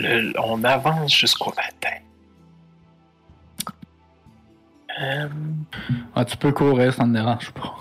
Le- 0.00 0.32
on 0.40 0.62
avance 0.64 1.12
jusqu'au 1.14 1.50
matin. 1.54 1.96
Euh, 5.00 5.28
Ah, 6.14 6.24
tu 6.24 6.36
peux 6.36 6.52
courir, 6.52 6.92
ça 6.94 7.04
ne 7.04 7.10
me 7.10 7.14
dérange 7.14 7.50
pas. 7.52 7.78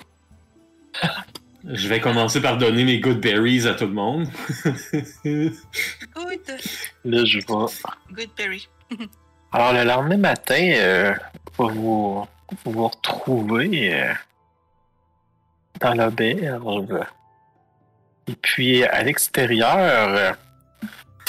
Je 1.66 1.88
vais 1.88 2.00
commencer 2.00 2.42
par 2.42 2.58
donner 2.58 2.84
mes 2.86 3.00
good 3.00 3.20
berries 3.20 3.68
à 3.68 3.74
tout 3.74 3.86
le 3.88 3.94
monde. 3.94 4.28
Good. 5.26 5.62
là, 7.06 7.26
je 7.26 7.38
vais. 7.40 8.14
Good 8.14 8.30
berry. 8.38 8.68
Alors, 9.52 9.74
le 9.74 9.84
lendemain 9.84 10.18
matin, 10.18 10.72
euh, 10.78 11.14
vous, 11.58 12.26
vous 12.64 12.72
vous 12.72 12.88
retrouvez 12.88 13.94
euh, 13.94 14.14
dans 15.82 15.94
l'auberge. 15.94 17.06
Et 18.28 18.36
puis, 18.36 18.84
à 18.84 19.04
l'extérieur, 19.04 20.36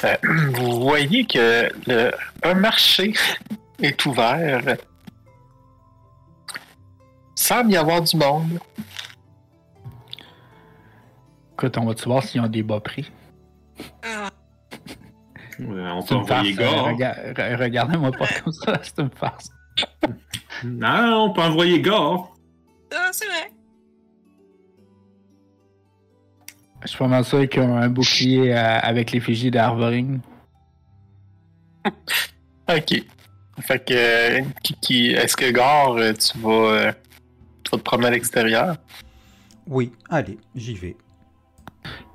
euh, 0.04 0.16
vous 0.54 0.80
voyez 0.80 1.24
que 1.26 1.70
le, 1.86 2.10
un 2.42 2.54
marché 2.54 3.14
est 3.82 4.04
ouvert. 4.06 4.62
Il 4.66 4.76
semble 7.34 7.70
y 7.72 7.76
avoir 7.76 8.02
du 8.02 8.16
monde. 8.16 8.58
Écoute, 11.54 11.76
on 11.78 11.86
va-tu 11.86 12.04
voir 12.04 12.22
s'ils 12.22 12.40
ont 12.40 12.46
des 12.46 12.62
bas 12.62 12.80
prix? 12.80 13.10
Ah, 14.04 14.30
Ouais, 15.60 15.90
on 15.90 16.02
peut 16.04 16.14
envoyer 16.14 16.54
euh, 16.60 16.82
rega- 16.82 17.32
re- 17.34 17.56
Regardez-moi 17.56 18.12
pas 18.12 18.26
comme 18.44 18.52
ça, 18.52 18.78
c'est 18.80 18.98
une 19.00 19.10
farce. 19.10 19.50
Non, 20.62 21.24
on 21.24 21.32
peut 21.32 21.42
envoyer 21.42 21.80
Gore. 21.82 22.36
ah, 22.94 23.08
c'est 23.10 23.26
vrai. 23.26 23.50
Je 26.88 26.92
suis 26.92 26.98
pas 27.00 27.06
mal 27.06 27.22
sûr 27.22 27.46
qu'ils 27.50 27.60
ont 27.60 27.76
un 27.76 27.90
bouclier 27.90 28.50
euh, 28.54 28.78
avec 28.82 29.12
l'effigie 29.12 29.50
d'Arvoring. 29.50 30.20
Ok. 32.70 33.02
Fait 33.60 33.84
que, 33.84 33.94
euh, 33.94 34.40
qui, 34.62 34.74
qui- 34.80 35.10
est-ce 35.10 35.36
que 35.36 35.50
Gare, 35.50 35.92
euh, 35.96 36.12
tu 36.14 36.38
vas, 36.38 36.50
euh, 36.50 36.92
tu 37.64 37.70
vas 37.72 37.78
te 37.78 37.82
promener 37.82 38.08
à 38.08 38.10
l'extérieur? 38.10 38.76
Oui, 39.66 39.92
allez, 40.10 40.38
j'y 40.54 40.74
vais. 40.74 40.96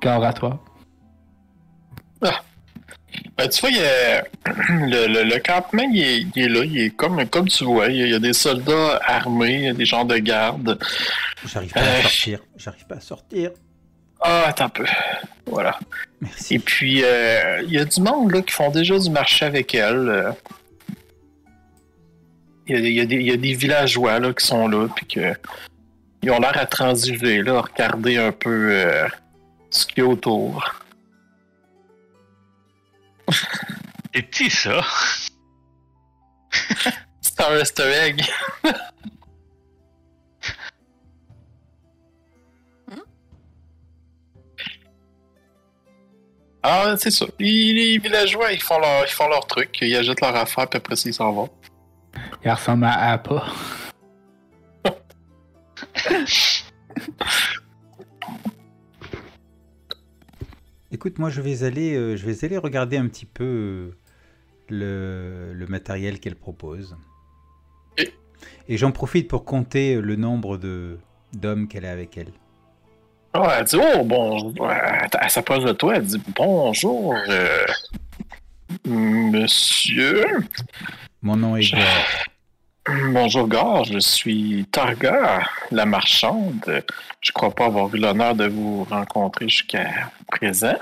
Gare 0.01 0.23
à 0.23 0.33
toi. 0.33 0.63
Ben, 2.21 3.47
tu 3.49 3.61
vois, 3.61 3.69
il 3.71 3.77
y 3.77 3.79
a- 3.79 4.23
le, 4.69 5.07
le, 5.07 5.23
le 5.23 5.39
campement, 5.39 5.83
il 5.91 6.01
est, 6.03 6.21
il 6.35 6.43
est 6.43 6.49
là. 6.49 6.63
Il 6.65 6.77
est 6.79 6.89
comme, 6.95 7.23
comme 7.29 7.47
tu 7.47 7.63
vois. 7.63 7.87
Il 7.89 7.97
y, 7.97 8.03
a, 8.03 8.05
il 8.05 8.11
y 8.11 8.15
a 8.15 8.19
des 8.19 8.33
soldats 8.33 8.99
armés, 9.05 9.53
il 9.55 9.61
y 9.65 9.69
a 9.69 9.73
des 9.73 9.85
gens 9.85 10.05
de 10.05 10.17
garde. 10.17 10.79
J'arrive 11.45 11.73
pas 11.73 11.81
à 11.81 12.01
sortir. 12.03 12.39
J'arrive 12.57 12.85
pas 12.87 12.95
à 12.95 13.01
sortir. 13.01 13.51
Ah, 14.23 14.45
attends 14.47 14.65
un 14.65 14.69
peu. 14.69 14.85
Voilà. 15.45 15.77
Merci. 16.21 16.55
Et 16.55 16.59
puis, 16.59 17.01
euh, 17.03 17.61
il 17.63 17.71
y 17.73 17.77
a 17.79 17.85
du 17.85 18.01
monde 18.01 18.31
là, 18.31 18.41
qui 18.41 18.53
font 18.53 18.69
déjà 18.69 18.97
du 18.97 19.09
marché 19.09 19.45
avec 19.45 19.75
elle. 19.75 20.09
euh. 20.09 20.31
Il 22.65 22.75
y, 22.75 22.77
a, 22.77 22.79
il 22.79 22.93
y 22.93 23.01
a 23.01 23.05
des, 23.05 23.15
il 23.17 23.27
y 23.27 23.31
a 23.31 23.37
des 23.37 23.53
villageois 23.53 24.19
là, 24.19 24.33
qui 24.33 24.45
sont 24.45 24.67
là, 24.69 24.87
puis 24.95 25.05
que 25.05 25.33
ils 26.21 26.31
ont 26.31 26.39
l'air 26.39 26.57
à 26.57 26.65
transiger, 26.65 27.41
là, 27.43 27.57
à 27.57 27.61
regarder 27.61 28.15
un 28.17 28.31
peu 28.31 28.69
euh, 28.71 29.05
ce 29.69 29.85
qu'il 29.85 29.97
y 30.03 30.07
a 30.07 30.09
autour. 30.09 30.73
C'est 34.15 34.21
petit, 34.21 34.49
ça. 34.49 34.81
C'est 37.21 37.41
un 37.41 37.59
easter 37.59 37.91
egg. 38.05 38.23
Ah, 46.63 46.95
c'est 46.97 47.11
ça. 47.11 47.25
Les, 47.39 47.73
les 47.73 47.97
villageois, 47.97 48.51
ils 48.53 48.61
font 48.61 48.79
leur, 48.79 49.03
ils 49.05 49.11
font 49.11 49.27
leur 49.27 49.45
truc, 49.45 49.77
ils 49.81 49.95
achètent 49.95 50.21
leur 50.21 50.35
affaire, 50.35 50.67
puis 50.69 50.77
après 50.77 50.95
ça, 50.95 51.09
ils 51.09 51.13
s'en 51.13 51.31
vont. 51.33 51.49
Il 52.45 52.51
ressemble 52.51 52.85
à 52.85 53.11
Appa. 53.11 53.43
Écoute, 60.91 61.17
moi 61.17 61.29
je 61.29 61.41
vais 61.41 61.63
aller, 61.63 61.95
euh, 61.95 62.15
je 62.15 62.25
vais 62.25 62.45
aller 62.45 62.57
regarder 62.57 62.97
un 62.97 63.07
petit 63.07 63.25
peu 63.25 63.43
euh, 63.43 63.91
le, 64.69 65.53
le 65.53 65.67
matériel 65.67 66.19
qu'elle 66.19 66.35
propose. 66.35 66.95
Et- 67.97 68.13
Et 68.69 68.77
j'en 68.77 68.91
profite 68.91 69.27
pour 69.27 69.43
compter 69.45 69.99
le 69.99 70.15
nombre 70.15 70.57
de 70.57 70.97
d'hommes 71.33 71.67
qu'elle 71.67 71.85
a 71.85 71.91
avec 71.91 72.15
elle. 72.17 72.31
Ah, 73.33 73.57
elle 73.59 73.65
dit 73.65 73.77
Oh, 73.79 74.03
bon. 74.03 74.53
Elle 75.21 75.29
s'approche 75.29 75.63
de 75.63 75.71
toi, 75.73 75.95
elle 75.95 76.05
dit 76.05 76.21
Bonjour, 76.35 77.15
euh, 77.29 77.65
monsieur. 78.85 80.25
Mon 81.21 81.35
nom 81.37 81.55
est 81.55 81.71
Gore. 81.71 81.81
Bonjour, 83.11 83.47
Gare, 83.47 83.85
je 83.85 83.99
suis 83.99 84.65
Targa, 84.71 85.41
la 85.71 85.85
marchande. 85.85 86.83
Je 87.21 87.31
crois 87.31 87.55
pas 87.55 87.67
avoir 87.67 87.93
eu 87.95 87.97
l'honneur 87.97 88.35
de 88.35 88.47
vous 88.47 88.83
rencontrer 88.83 89.47
jusqu'à 89.47 89.89
présent. 90.27 90.75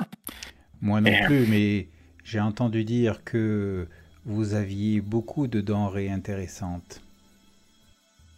Moi 0.81 0.99
non 0.99 1.11
Euh. 1.11 1.25
plus, 1.27 1.45
mais 1.47 1.87
j'ai 2.23 2.39
entendu 2.39 2.83
dire 2.83 3.23
que 3.23 3.87
vous 4.25 4.55
aviez 4.55 4.99
beaucoup 4.99 5.45
de 5.45 5.61
denrées 5.61 6.09
intéressantes. 6.09 7.01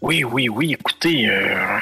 Oui, 0.02 0.26
oui, 0.26 0.50
oui, 0.50 0.74
écoutez, 0.74 1.30
euh, 1.30 1.80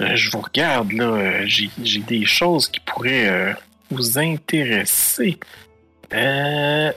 euh, 0.00 0.16
je 0.16 0.30
vous 0.30 0.40
regarde, 0.40 0.92
là, 0.92 1.04
euh, 1.04 1.46
j'ai 1.46 2.00
des 2.00 2.24
choses 2.24 2.68
qui 2.68 2.80
pourraient 2.80 3.28
euh, 3.28 3.52
vous 3.90 4.18
intéresser. 4.18 5.38
Euh... 6.12 6.92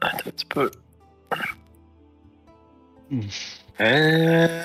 Attends 0.00 0.16
un 0.26 0.30
petit 0.30 0.46
peu. 0.46 0.70
Hmm. 3.10 3.20
Euh... 3.80 4.64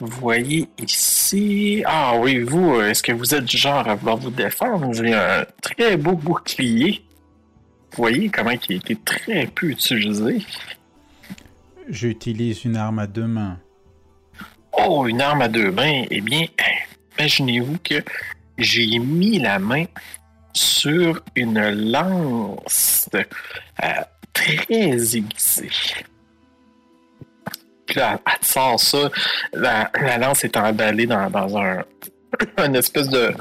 Vous 0.00 0.20
voyez 0.20 0.68
ici... 0.78 1.82
Ah 1.86 2.14
oui, 2.18 2.40
vous, 2.40 2.80
est-ce 2.80 3.02
que 3.02 3.12
vous 3.12 3.34
êtes 3.34 3.46
du 3.46 3.56
genre 3.56 3.88
à 3.88 3.94
vouloir 3.94 4.16
vous 4.16 4.30
défendre? 4.30 4.92
J'ai 4.92 5.14
un 5.14 5.44
très 5.60 5.96
beau 5.96 6.12
bouclier. 6.12 7.02
Vous 7.92 7.96
voyez 7.96 8.28
comment 8.28 8.50
il 8.50 8.74
a 8.74 8.76
été 8.76 8.96
très 8.96 9.46
peu 9.46 9.70
utilisé. 9.70 10.42
J'utilise 11.88 12.64
une 12.64 12.76
arme 12.76 12.98
à 12.98 13.06
deux 13.06 13.26
mains. 13.26 13.58
Oh, 14.86 15.06
une 15.06 15.20
arme 15.20 15.42
à 15.42 15.48
deux 15.48 15.70
mains. 15.70 16.04
Eh 16.10 16.20
bien, 16.20 16.46
imaginez-vous 17.18 17.78
que 17.82 18.02
j'ai 18.58 18.98
mis 18.98 19.38
la 19.38 19.58
main 19.58 19.84
sur 20.52 21.22
une 21.34 21.90
lance 21.90 23.08
euh, 23.14 23.22
très 24.32 25.16
aiguisée. 25.16 25.70
Puis 27.86 27.96
là, 27.96 28.20
elle 28.26 28.46
sort 28.46 28.78
ça. 28.78 29.10
La, 29.52 29.90
la 30.00 30.18
lance 30.18 30.44
est 30.44 30.56
emballée 30.56 31.06
dans, 31.06 31.56
un 31.56 31.84
une 32.64 32.76
espèce 32.76 33.08
de, 33.08 33.32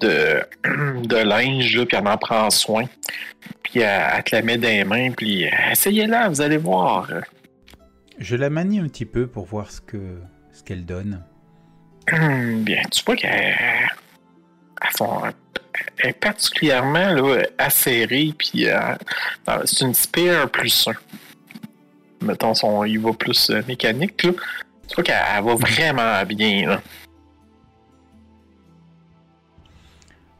de, 0.00 0.40
de 1.06 1.16
linge, 1.16 1.76
là, 1.76 1.86
puis 1.86 1.96
elle 1.96 2.08
en 2.08 2.16
prend 2.16 2.50
soin. 2.50 2.84
Puis 3.62 3.80
elle, 3.80 4.02
elle 4.16 4.24
te 4.24 4.36
la 4.36 4.42
met 4.42 4.56
dans 4.56 4.68
les 4.68 4.84
mains, 4.84 5.10
puis 5.10 5.46
euh, 5.46 5.50
essayez-la, 5.72 6.28
vous 6.28 6.40
allez 6.40 6.56
voir. 6.56 7.08
Je 8.18 8.34
la 8.34 8.48
manie 8.48 8.80
un 8.80 8.88
petit 8.88 9.04
peu 9.04 9.26
pour 9.26 9.44
voir 9.44 9.70
ce 9.70 9.80
que 9.80 10.18
ce 10.56 10.62
qu'elle 10.62 10.84
donne. 10.84 11.22
Hum, 12.12 12.62
Bien, 12.64 12.82
tu 12.90 13.04
vois 13.04 13.16
qu'elle 13.16 13.54
est 16.02 16.12
particulièrement 16.12 17.12
là, 17.12 17.42
acérée, 17.58 18.32
puis 18.36 18.68
euh, 18.68 18.94
c'est 19.64 19.84
une 19.84 19.94
spear 19.94 20.48
plus 20.50 20.88
1. 20.88 20.92
Mettons, 22.22 22.54
son, 22.54 22.84
il 22.84 22.98
va 22.98 23.12
plus 23.12 23.50
euh, 23.50 23.62
mécanique. 23.68 24.22
Là. 24.22 24.32
Tu 24.88 24.94
vois 24.94 25.04
qu'elle 25.04 25.22
elle 25.36 25.44
va 25.44 25.54
vraiment 25.54 26.24
bien. 26.24 26.68
Là. 26.70 26.82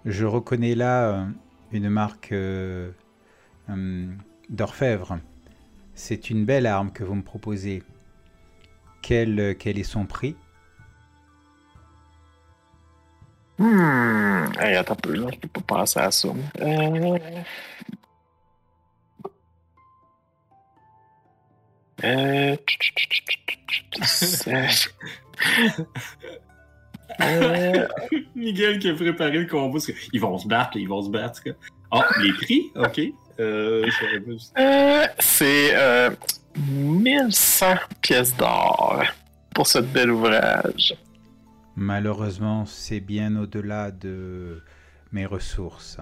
Je 0.05 0.25
reconnais 0.25 0.75
là 0.75 1.09
euh, 1.09 1.25
une 1.73 1.91
marque 1.91 2.31
euh, 2.33 2.91
d'orfèvre. 4.49 5.19
C'est 5.95 6.31
une 6.31 6.45
belle 6.45 6.67
arme 6.67 6.93
que 6.93 7.05
vous 7.05 7.15
me 7.15 7.23
proposez. 7.23 7.83
Quel, 9.07 9.39
euh, 9.39 9.55
quel 9.55 9.79
est 9.79 9.85
son 9.85 10.05
prix 10.05 10.35
Hmm. 13.57 14.47
Hey, 14.59 14.75
attends 14.75 14.95
un 14.95 14.97
peu, 14.97 15.15
là, 15.15 15.29
je 15.33 15.39
peux 15.39 15.49
pas 15.49 15.61
penser 15.61 16.01
à 16.01 16.11
ça. 16.11 16.29
Euh... 16.61 17.19
Euh... 22.03 22.57
Euh, 27.21 27.89
Miguel 28.35 28.79
qui 28.79 28.91
a 28.91 28.95
préparé 28.95 29.39
le 29.39 29.47
combat. 29.47 29.73
parce 29.73 29.87
que 29.87 29.93
Ils 30.13 30.21
vont 30.21 30.37
se 30.37 30.47
battre, 30.47 30.77
ils 30.77 30.89
vont 30.89 31.01
se 31.01 31.09
battre. 31.09 31.41
Ah, 31.91 32.07
les 32.21 32.33
prix? 32.33 32.65
Ok. 32.75 33.01
Euh. 33.39 33.87
Euh, 34.59 35.07
c'est 35.19 35.77
euh, 35.77 36.11
1100 36.69 37.75
pièces 38.01 38.37
d'or 38.37 39.03
pour 39.55 39.67
ce 39.67 39.79
bel 39.79 40.11
ouvrage. 40.11 40.95
Malheureusement, 41.77 42.65
c'est 42.65 43.01
bien 43.01 43.37
au-delà 43.37 43.91
de 43.91 44.63
mes 45.13 45.27
ressources. 45.27 45.99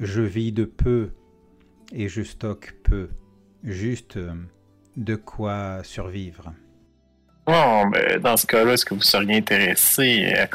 je 0.00 0.22
vis 0.22 0.52
de 0.52 0.64
peu 0.64 1.10
et 1.92 2.08
je 2.08 2.22
stocke 2.22 2.74
peu. 2.84 3.08
Juste 3.64 4.16
euh, 4.16 4.32
de 4.96 5.16
quoi 5.16 5.82
survivre. 5.82 6.52
Bon, 7.46 7.86
ben, 7.88 8.20
dans 8.20 8.36
ce 8.36 8.46
cas-là, 8.46 8.74
est-ce 8.74 8.84
que 8.84 8.94
vous 8.94 9.02
seriez 9.02 9.38
intéressé 9.38 10.32
euh, 10.36 10.46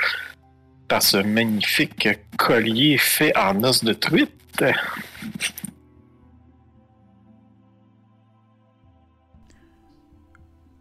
par 0.88 1.01
ce 1.01 1.18
magnifique 1.18 2.07
collier 2.38 2.98
fait 2.98 3.36
en 3.36 3.62
os 3.63 3.83
de 3.83 3.94
truite? 3.94 4.63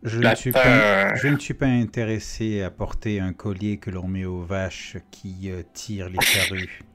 Je 0.02 0.18
ne, 0.18 0.34
suis 0.34 0.50
pas, 0.50 0.62
terre. 0.62 1.16
je 1.16 1.28
ne 1.28 1.38
suis 1.38 1.54
pas 1.54 1.66
intéressé 1.66 2.62
à 2.62 2.70
porter 2.70 3.20
un 3.20 3.32
collier 3.32 3.76
que 3.76 3.90
l'on 3.90 4.08
met 4.08 4.24
aux 4.24 4.42
vaches 4.42 4.96
qui 5.12 5.50
euh, 5.50 5.62
tirent 5.72 6.08
les 6.08 6.20
charrues. 6.20 6.80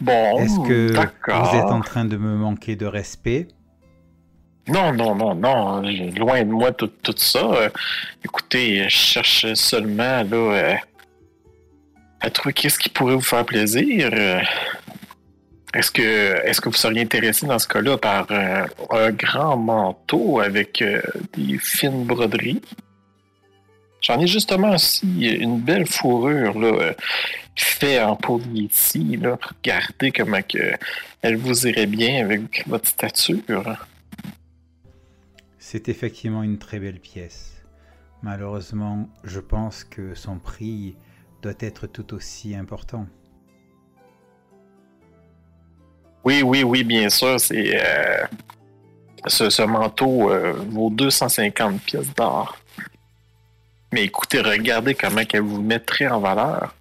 Bon, 0.00 0.40
Est-ce 0.40 0.58
que 0.66 0.92
vous 0.92 1.56
êtes 1.56 1.70
en 1.70 1.80
train 1.80 2.04
de 2.04 2.16
me 2.16 2.34
manquer 2.34 2.74
de 2.74 2.86
respect? 2.86 3.46
Non, 4.66 4.92
non, 4.92 5.14
non, 5.14 5.36
non. 5.36 5.80
Loin 5.80 6.42
de 6.42 6.50
moi 6.50 6.72
tout, 6.72 6.88
tout 6.88 7.14
ça. 7.16 7.38
Euh, 7.38 7.68
écoutez, 8.24 8.82
je 8.84 8.88
cherche 8.88 9.54
seulement 9.54 10.24
là, 10.24 10.36
euh, 10.36 10.74
à 12.20 12.30
trouver 12.30 12.52
qu'est-ce 12.52 12.80
qui 12.80 12.88
pourrait 12.88 13.14
vous 13.14 13.20
faire 13.20 13.46
plaisir. 13.46 14.10
Est-ce 15.74 15.90
que, 15.90 16.46
est-ce 16.46 16.60
que 16.60 16.68
vous 16.68 16.74
seriez 16.74 17.00
intéressé 17.00 17.46
dans 17.46 17.58
ce 17.58 17.66
cas-là 17.66 17.96
par 17.96 18.26
euh, 18.30 18.66
un 18.90 19.10
grand 19.10 19.56
manteau 19.56 20.40
avec 20.40 20.82
euh, 20.82 21.00
des 21.34 21.58
fines 21.58 22.04
broderies? 22.04 22.60
J'en 24.02 24.18
ai 24.20 24.26
justement 24.26 24.74
aussi 24.74 25.06
une 25.22 25.60
belle 25.60 25.86
fourrure 25.86 26.58
là, 26.58 26.66
euh, 26.68 26.92
fait 27.56 28.02
en 28.02 28.18
ici. 28.54 29.16
Là. 29.16 29.38
Regardez 29.40 30.10
comment 30.10 30.42
que 30.42 30.72
elle 31.22 31.36
vous 31.36 31.66
irait 31.66 31.86
bien 31.86 32.24
avec 32.24 32.66
votre 32.66 32.88
stature. 32.88 33.86
C'est 35.58 35.88
effectivement 35.88 36.42
une 36.42 36.58
très 36.58 36.80
belle 36.80 36.98
pièce. 37.00 37.52
Malheureusement, 38.22 39.08
je 39.24 39.40
pense 39.40 39.84
que 39.84 40.14
son 40.14 40.38
prix 40.38 40.96
doit 41.40 41.54
être 41.60 41.86
tout 41.86 42.12
aussi 42.14 42.54
important. 42.54 43.06
Oui, 46.24 46.42
oui, 46.42 46.62
oui, 46.62 46.84
bien 46.84 47.08
sûr. 47.08 47.38
C'est 47.40 47.80
euh, 47.84 48.24
ce, 49.26 49.50
ce 49.50 49.62
manteau 49.62 50.30
euh, 50.30 50.52
vaut 50.70 50.90
250 50.90 51.80
pièces 51.82 52.14
d'or. 52.14 52.56
Mais 53.92 54.04
écoutez, 54.04 54.40
regardez 54.40 54.94
comment 54.94 55.24
qu'elle 55.24 55.42
vous 55.42 55.60
mettrait 55.62 56.08
en 56.08 56.20
valeur. 56.20 56.74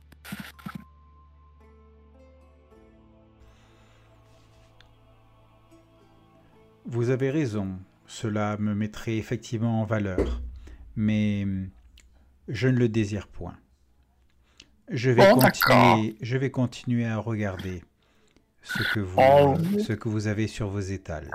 Vous 6.85 7.09
avez 7.09 7.29
raison, 7.29 7.79
cela 8.07 8.57
me 8.57 8.73
mettrait 8.73 9.17
effectivement 9.17 9.81
en 9.81 9.85
valeur, 9.85 10.41
mais 10.95 11.45
je 12.47 12.67
ne 12.67 12.77
le 12.77 12.89
désire 12.89 13.27
point. 13.27 13.55
Je 14.89 15.09
vais, 15.11 15.29
Bon, 15.31 15.37
d'accord. 15.37 15.51
continuer, 15.93 16.17
je 16.21 16.37
vais 16.37 16.51
continuer 16.51 17.05
à 17.05 17.17
regarder 17.17 17.83
ce 18.63 18.83
que, 18.93 18.99
vous, 18.99 19.15
Oh. 19.19 19.55
ce 19.85 19.93
que 19.93 20.09
vous 20.09 20.27
avez 20.27 20.47
sur 20.47 20.69
vos 20.69 20.79
étals. 20.79 21.29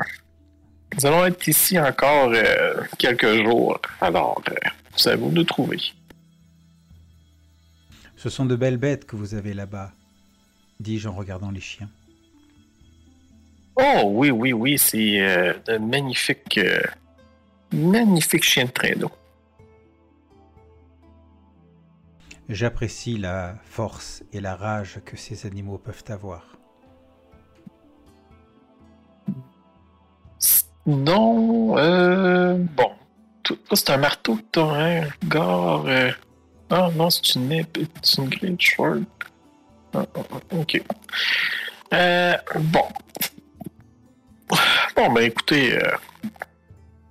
Nous 0.96 1.06
allons 1.06 1.24
être 1.26 1.46
ici 1.48 1.78
encore 1.78 2.30
euh, 2.32 2.82
quelques 2.98 3.42
jours. 3.44 3.78
Alors, 4.00 4.40
euh, 4.48 4.54
vous 4.96 5.08
allez 5.08 5.20
vous 5.20 5.30
nous 5.32 5.44
trouver. 5.44 5.78
Ce 8.16 8.30
sont 8.30 8.46
de 8.46 8.56
belles 8.56 8.78
bêtes 8.78 9.04
que 9.04 9.16
vous 9.16 9.34
avez 9.34 9.52
là-bas, 9.52 9.92
dis-je 10.80 11.08
en 11.08 11.12
regardant 11.14 11.50
les 11.50 11.60
chiens. 11.60 11.90
Oh 13.78 14.02
oui, 14.06 14.30
oui, 14.30 14.52
oui, 14.54 14.78
c'est 14.78 15.20
euh, 15.20 15.52
de 15.66 15.76
magnifiques, 15.76 16.56
euh, 16.58 16.80
magnifiques 17.72 18.44
chiens 18.44 18.64
de 18.64 18.70
traîneau. 18.70 19.10
J'apprécie 22.48 23.18
la 23.18 23.56
force 23.64 24.22
et 24.32 24.40
la 24.40 24.54
rage 24.56 25.00
que 25.04 25.16
ces 25.16 25.46
animaux 25.46 25.78
peuvent 25.78 26.04
avoir. 26.08 26.55
Non, 30.86 31.76
euh, 31.78 32.56
bon. 32.76 32.90
C'est 33.72 33.90
un 33.90 33.96
marteau 33.96 34.36
que 34.36 34.42
t'as, 34.52 34.62
hein? 35.02 35.08
Gare. 35.24 35.84
euh, 35.86 36.10
Ah 36.70 36.90
non, 36.94 37.10
c'est 37.10 37.34
une 37.36 37.52
épée, 37.52 37.86
c'est 38.02 38.22
une 38.22 38.28
great 38.28 38.60
sword. 38.60 39.02
Ah, 39.94 40.04
ah, 40.14 40.20
ah, 40.32 40.56
ok. 40.56 40.82
Euh, 41.94 42.34
bon. 42.60 42.82
Bon, 44.96 45.12
ben 45.12 45.22
écoutez, 45.24 45.76
euh, 45.76 45.90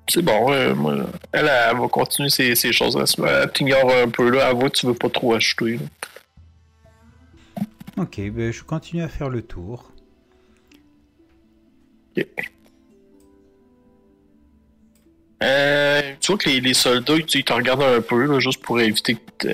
c'est 0.10 0.21
bon. 0.21 0.51
euh, 0.51 0.74
moi, 0.75 0.95
elle, 1.31 1.50
elle 1.69 1.78
va 1.78 1.88
continuer 1.88 2.30
ses, 2.30 2.56
ses 2.56 2.71
choses. 2.74 2.98
Elle, 3.18 3.51
t'ignore 3.51 3.92
un 3.94 4.10
peu, 4.10 4.30
là. 4.30 4.48
Avoue 4.48 4.69
que 4.69 4.78
tu 4.78 4.86
veux 4.88 4.94
pas 4.94 5.10
trop 5.10 5.33
acheter. 5.36 5.78
là. 5.78 7.63
Ok, 7.98 8.19
ben 8.31 8.51
je 8.51 8.63
continue 8.63 9.04
à 9.04 9.07
faire 9.07 9.30
le 9.30 9.42
tour. 9.42 9.92
Euh, 15.43 16.13
tu 16.19 16.31
vois 16.31 16.37
que 16.37 16.49
les, 16.49 16.61
les 16.61 16.73
soldats, 16.73 17.15
ils 17.15 17.43
te 17.43 17.53
regardent 17.53 17.83
un 17.83 18.01
peu, 18.01 18.25
là, 18.25 18.39
juste 18.39 18.61
pour 18.61 18.79
éviter 18.79 19.17
que, 19.37 19.47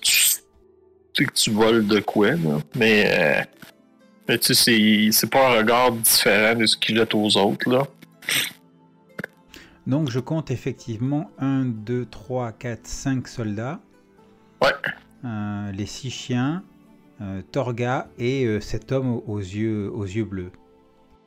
tu, 0.00 1.26
que 1.26 1.50
voles 1.50 1.86
de 1.86 2.00
quoi. 2.00 2.30
là. 2.32 2.58
Mais, 2.76 3.04
euh, 3.06 3.42
mais 4.28 4.38
tu 4.38 4.54
sais, 4.54 5.10
c'est- 5.12 5.12
pas 5.30 5.50
un 5.54 5.58
regard 5.58 5.92
différent 5.92 6.54
de 6.54 6.66
ce 6.66 6.76
qu'ils 6.76 6.96
jettent 6.96 7.14
aux 7.14 7.36
autres. 7.36 7.68
Là. 7.70 7.86
Donc 9.86 10.10
je 10.10 10.20
compte 10.20 10.50
effectivement 10.50 11.30
1, 11.38 11.64
2, 11.64 12.06
3, 12.06 12.52
4, 12.52 12.86
5 12.86 13.26
soldats. 13.26 13.80
Ouais. 14.62 14.70
Euh, 15.24 15.72
les 15.72 15.86
6 15.86 16.10
chiens, 16.10 16.62
Torga 17.52 18.08
et 18.18 18.60
cet 18.60 18.92
homme 18.92 19.12
aux- 19.16 19.24
aux 19.26 19.38
yeux, 19.40 19.90
aux 19.92 20.04
yeux 20.04 20.24
bleus. 20.24 20.52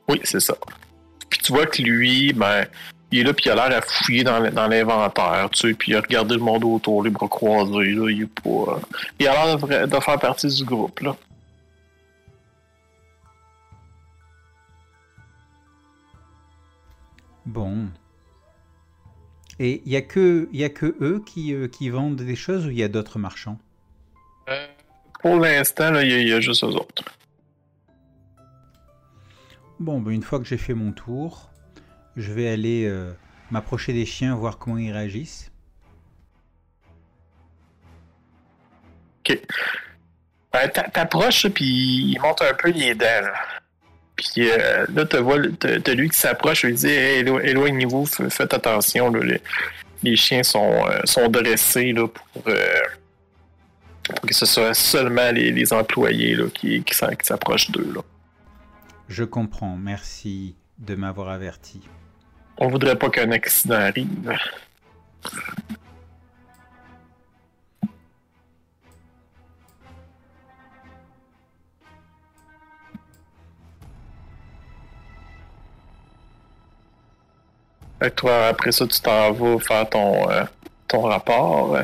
Oui, 0.08 0.20
c'est 0.24 0.40
ça. 0.40 0.54
Puis 1.30 1.38
tu 1.40 1.52
vois 1.52 1.66
que 1.66 1.82
lui, 1.82 2.32
ben, 2.32 2.66
il 3.10 3.20
est 3.20 3.22
là, 3.24 3.32
puis 3.32 3.44
il 3.46 3.50
a 3.50 3.54
l'air 3.54 3.78
à 3.78 3.80
fouiller 3.80 4.24
dans, 4.24 4.40
l'inventaire, 4.40 5.48
tu 5.50 5.68
sais, 5.68 5.74
puis 5.74 5.92
il 5.92 5.96
a 5.96 6.00
regardé 6.00 6.34
le 6.34 6.40
monde 6.40 6.64
autour, 6.64 7.02
les 7.02 7.10
bras 7.10 7.28
croisés, 7.28 7.92
là, 7.92 8.10
il 8.10 8.22
est 8.22 8.40
pas... 8.40 8.72
euh, 8.74 8.80
il 9.20 9.28
a 9.28 9.56
l'air 9.56 9.86
de, 9.86 10.00
faire 10.00 10.18
partie 10.18 10.48
du 10.48 10.64
groupe, 10.64 11.00
là. 11.00 11.16
Bon. 17.46 17.88
Et 19.60 19.82
il 19.84 19.90
n'y 19.90 19.96
a, 19.96 20.02
que- 20.02 20.48
y 20.52 20.64
a 20.64 20.70
que 20.70 20.96
eux 21.00 21.22
qui, 21.24 21.54
euh, 21.54 21.68
qui 21.68 21.90
vendent 21.90 22.16
des 22.16 22.36
choses 22.36 22.66
ou 22.66 22.70
il 22.70 22.78
y 22.78 22.82
a 22.82 22.88
d'autres 22.88 23.18
marchands? 23.18 23.58
Pour 25.20 25.36
l'instant, 25.36 25.90
là, 25.90 26.02
il 26.02 26.10
y, 26.10 26.14
a- 26.14 26.18
il 26.18 26.28
y 26.28 26.32
a 26.32 26.40
juste 26.40 26.64
eux 26.64 26.68
autres. 26.68 27.04
Bon, 29.78 30.00
ben, 30.00 30.12
une 30.12 30.22
fois 30.22 30.38
que 30.38 30.44
j'ai 30.44 30.56
fait 30.56 30.74
mon 30.74 30.92
tour, 30.92 31.50
je 32.16 32.32
vais 32.32 32.48
aller 32.48 32.84
euh, 32.86 33.12
m'approcher 33.50 33.92
des 33.92 34.06
chiens, 34.06 34.34
voir 34.34 34.58
comment 34.58 34.78
ils 34.78 34.92
réagissent. 34.92 35.50
Ben, 40.52 40.68
t'a- 40.68 40.88
T'approches, 40.90 41.48
puis 41.48 41.64
il 42.12 42.18
monte 42.20 42.42
un 42.42 42.54
peu 42.54 42.70
les 42.70 42.94
dents. 42.94 43.04
Là. 43.22 43.34
Puis 44.16 44.48
euh, 44.50 44.86
là, 44.94 45.04
tu 45.06 45.16
vois, 45.18 45.38
t'as 45.58 45.94
lui 45.94 46.08
qui 46.08 46.16
s'approche, 46.18 46.62
il 46.64 46.74
dit 46.74 46.86
hey, 46.86 47.22
élo- 47.24 47.40
éloignez-vous, 47.40 48.06
faites 48.06 48.54
attention. 48.54 49.10
Là, 49.10 49.20
les, 49.24 49.40
les 50.02 50.16
chiens 50.16 50.42
sont, 50.44 50.86
euh, 50.86 51.00
sont 51.04 51.28
dressés 51.28 51.92
là, 51.92 52.06
pour, 52.06 52.42
euh, 52.46 52.80
pour 54.04 54.20
que 54.20 54.34
ce 54.34 54.46
soit 54.46 54.74
seulement 54.74 55.32
les, 55.32 55.50
les 55.50 55.72
employés 55.72 56.36
là, 56.36 56.44
qui, 56.54 56.84
s'approchent 56.92 57.70
d'eux. 57.72 57.92
Je 59.08 59.24
comprends, 59.24 59.76
merci 59.76 60.54
de 60.78 60.94
m'avoir 60.94 61.30
averti. 61.30 61.80
On 62.56 62.68
voudrait 62.68 62.96
pas 62.96 63.10
qu'un 63.10 63.30
accident 63.32 63.74
arrive. 63.74 64.32
Que 78.00 78.08
toi, 78.08 78.48
après 78.48 78.70
ça, 78.72 78.86
tu 78.86 79.00
t'en 79.00 79.32
vas 79.32 79.58
faire 79.58 79.88
ton, 79.88 80.30
euh, 80.30 80.44
ton 80.88 81.02
rapport. 81.02 81.76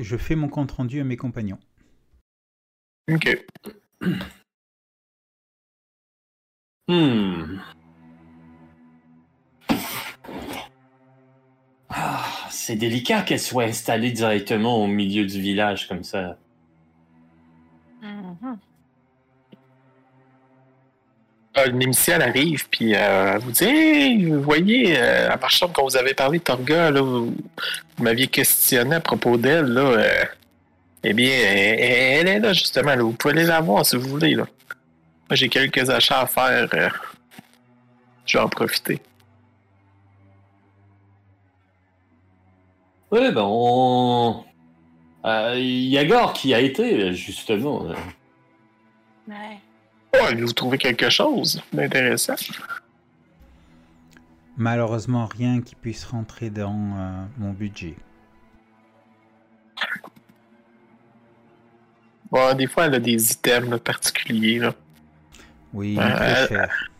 je 0.00 0.16
fais 0.16 0.34
mon 0.34 0.48
compte 0.48 0.72
rendu 0.72 1.00
à 1.00 1.04
mes 1.04 1.16
compagnons. 1.16 1.58
Ok. 3.10 3.44
Hmm. 6.86 7.60
Ah, 11.88 12.26
c'est 12.50 12.76
délicat 12.76 13.22
qu'elle 13.22 13.40
soit 13.40 13.64
installée 13.64 14.10
directement 14.10 14.84
au 14.84 14.86
milieu 14.86 15.24
du 15.24 15.40
village 15.40 15.88
comme 15.88 16.04
ça. 16.04 16.36
Mm-hmm. 18.02 18.58
Une 21.68 21.82
émissaire 21.82 22.20
arrive, 22.20 22.68
puis 22.68 22.94
euh, 22.96 23.34
elle 23.34 23.40
vous 23.40 23.52
dit 23.52 23.64
Hey, 23.64 24.24
vous 24.26 24.42
voyez, 24.42 24.94
euh, 24.98 25.28
la 25.28 25.36
marchande 25.36 25.72
quand 25.72 25.84
vous 25.84 25.96
avez 25.96 26.12
parlé 26.12 26.38
de 26.38 26.42
Torga, 26.44 26.90
là, 26.90 27.00
vous, 27.00 27.26
vous 27.96 28.02
m'aviez 28.04 28.26
questionné 28.26 28.96
à 28.96 29.00
propos 29.00 29.36
d'elle, 29.36 29.66
là. 29.66 29.82
euh, 29.82 30.24
eh 31.04 31.12
bien, 31.12 31.28
elle, 31.30 32.26
elle 32.26 32.28
est 32.28 32.38
là, 32.40 32.52
justement. 32.52 32.96
là. 32.96 33.02
Vous 33.02 33.12
pouvez 33.12 33.34
aller 33.34 33.44
la 33.44 33.60
voir 33.60 33.86
si 33.86 33.96
vous 33.96 34.08
voulez, 34.08 34.34
là. 34.34 34.44
Moi, 35.30 35.36
j'ai 35.36 35.48
quelques 35.48 35.88
achats 35.90 36.22
à 36.22 36.26
faire. 36.26 36.68
euh, 36.74 36.88
je 38.26 38.36
vais 38.38 38.42
en 38.44 38.48
profiter. 38.48 39.00
Oui, 43.10 43.30
ben 43.30 43.42
on. 43.44 44.44
Euh, 45.24 45.54
Yagor 45.56 46.32
qui 46.32 46.52
a 46.52 46.60
été, 46.60 47.12
justement. 47.14 47.86
Ouais. 49.28 49.58
Ouais, 50.22 50.34
vous 50.34 50.52
trouvez 50.52 50.78
quelque 50.78 51.10
chose 51.10 51.62
d'intéressant? 51.72 52.34
Malheureusement, 54.56 55.26
rien 55.26 55.60
qui 55.60 55.74
puisse 55.74 56.04
rentrer 56.04 56.50
dans 56.50 56.70
euh, 56.96 57.24
mon 57.38 57.52
budget. 57.52 57.96
Bon, 62.30 62.54
des 62.56 62.66
fois, 62.66 62.86
elle 62.86 62.94
a 62.94 63.00
des 63.00 63.32
items 63.32 63.68
là, 63.70 63.78
particuliers, 63.78 64.58
là. 64.60 64.74
Oui, 65.72 65.96
Ouais, 65.98 66.12
très 66.14 66.30
elle- 66.42 66.48
cher. 66.48 66.90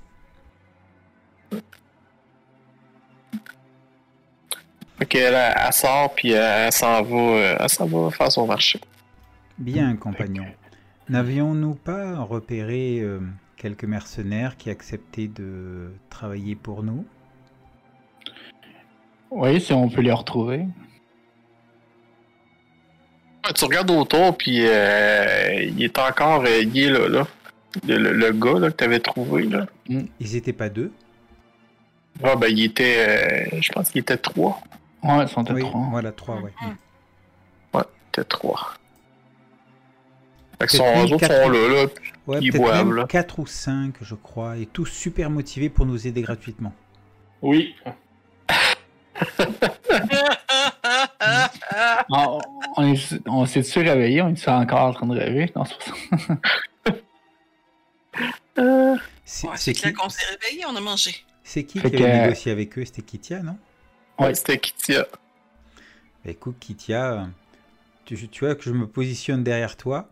Qu'elle 5.09 5.35
elle, 5.35 5.55
elle 5.67 5.73
sort, 5.73 6.15
puis 6.15 6.31
elle, 6.31 6.67
elle 6.67 6.73
s'en 6.73 7.03
va, 7.03 7.17
euh, 7.17 7.57
elle 7.61 7.69
s'en 7.69 7.87
va 7.87 8.11
faire 8.11 8.33
son 8.33 8.47
marché. 8.47 8.81
Bien, 9.59 9.97
compagnon. 9.97 10.47
N'avions-nous 11.09 11.75
pas 11.75 12.19
repéré 12.21 13.01
euh, 13.01 13.21
quelques 13.57 13.85
mercenaires 13.85 14.57
qui 14.57 14.71
acceptaient 14.71 15.29
de 15.29 15.93
travailler 16.11 16.55
pour 16.55 16.83
nous? 16.83 17.05
Oui, 19.31 19.61
si 19.61 19.73
on 19.73 19.89
peut 19.89 20.01
les 20.01 20.13
retrouver. 20.13 20.67
Ouais, 23.45 23.53
tu 23.55 23.65
regardes 23.65 23.91
autour, 23.91 24.37
puis 24.39 24.67
euh, 24.67 25.63
il 25.65 25.83
est 25.83 25.99
encore, 25.99 26.45
euh, 26.45 26.63
il 26.63 26.79
est 26.79 26.89
là, 26.91 27.09
là. 27.09 27.27
Le, 27.87 27.99
le- 27.99 28.13
le 28.13 28.33
gars 28.33 28.59
là, 28.59 28.71
que 28.71 28.77
t'avais 28.77 29.01
trouvé, 29.01 29.43
là. 29.45 29.67
Ils 29.89 30.37
étaient 30.37 30.53
pas 30.53 30.69
deux? 30.69 30.93
Ah, 32.23 32.37
ben, 32.37 32.47
il 32.49 32.63
était, 32.65 33.51
euh, 33.57 33.61
je 33.61 33.73
pense 33.73 33.91
qu'il 33.91 34.01
était 34.01 34.17
trois. 34.17 34.63
Ouais, 35.03 35.25
ils 35.25 35.29
sont 35.29 35.45
Oui, 35.53 35.61
trois. 35.61 35.89
voilà, 35.91 36.13
trois, 36.13 36.41
ouais. 36.41 36.53
Il 37.75 37.81
était 38.21 38.25
trois. 38.25 38.75
Fait 40.67 40.79
que 40.79 40.83
Peut-être 40.83 40.87
son, 40.87 40.95
même 40.95 40.99
eux 41.07 41.13
autres 41.15 41.19
quatre. 41.27 41.43
sont 41.45 41.49
là, 41.51 41.69
là. 41.69 41.87
Ouais, 42.27 42.39
Ils 42.41 42.51
peut-être 42.53 42.63
boivent, 42.63 42.87
même 42.87 42.95
là. 42.97 43.05
4 43.07 43.39
ou 43.39 43.47
5, 43.47 43.95
je 44.01 44.15
crois, 44.15 44.57
et 44.57 44.67
tous 44.67 44.87
super 44.87 45.31
motivés 45.31 45.69
pour 45.69 45.87
nous 45.87 46.07
aider 46.07 46.23
gratuitement. 46.23 46.73
Oui. 47.43 47.75
Ah, 52.13 52.39
on 52.77 52.93
est- 52.93 53.21
on 53.27 53.47
s'est-tu 53.47 53.79
réveillé? 53.81 54.23
On 54.23 54.29
est 54.29 54.49
encore 54.49 54.83
en 54.83 54.93
train 54.93 55.07
de 55.07 55.19
rêver? 55.19 55.51
Non, 55.57 55.65
c'est. 55.65 55.79
Euh, 58.59 58.95
C'est 59.25 59.49
Ouais, 59.49 59.57
qui, 59.75 59.93
qu'on 59.93 60.09
s'est 60.09 60.25
réveillé, 60.27 60.65
on 60.69 60.77
a 60.77 60.81
mangé. 60.81 61.11
c'est 61.43 61.65
qui 61.65 61.81
Fait 61.81 61.91
qui 61.91 61.97
que- 61.97 62.03
avait 62.05 62.21
négocié 62.23 62.53
avec 62.53 62.79
eux? 62.79 62.85
C'était 62.85 63.03
Kitia, 63.03 63.41
non? 63.43 63.57
Ouais, 64.21 64.27
Ouais. 64.27 64.35
c'était 64.35 64.59
Kitia. 64.59 65.07
Bah, 66.25 66.31
Écoute, 66.31 66.57
Kitia, 66.61 67.27
tu, 68.05 68.29
tu 68.29 68.45
vois 68.45 68.55
que 68.55 68.63
je 68.63 68.71
me 68.71 68.87
positionne 68.87 69.43
derrière 69.43 69.77
toi 69.77 70.09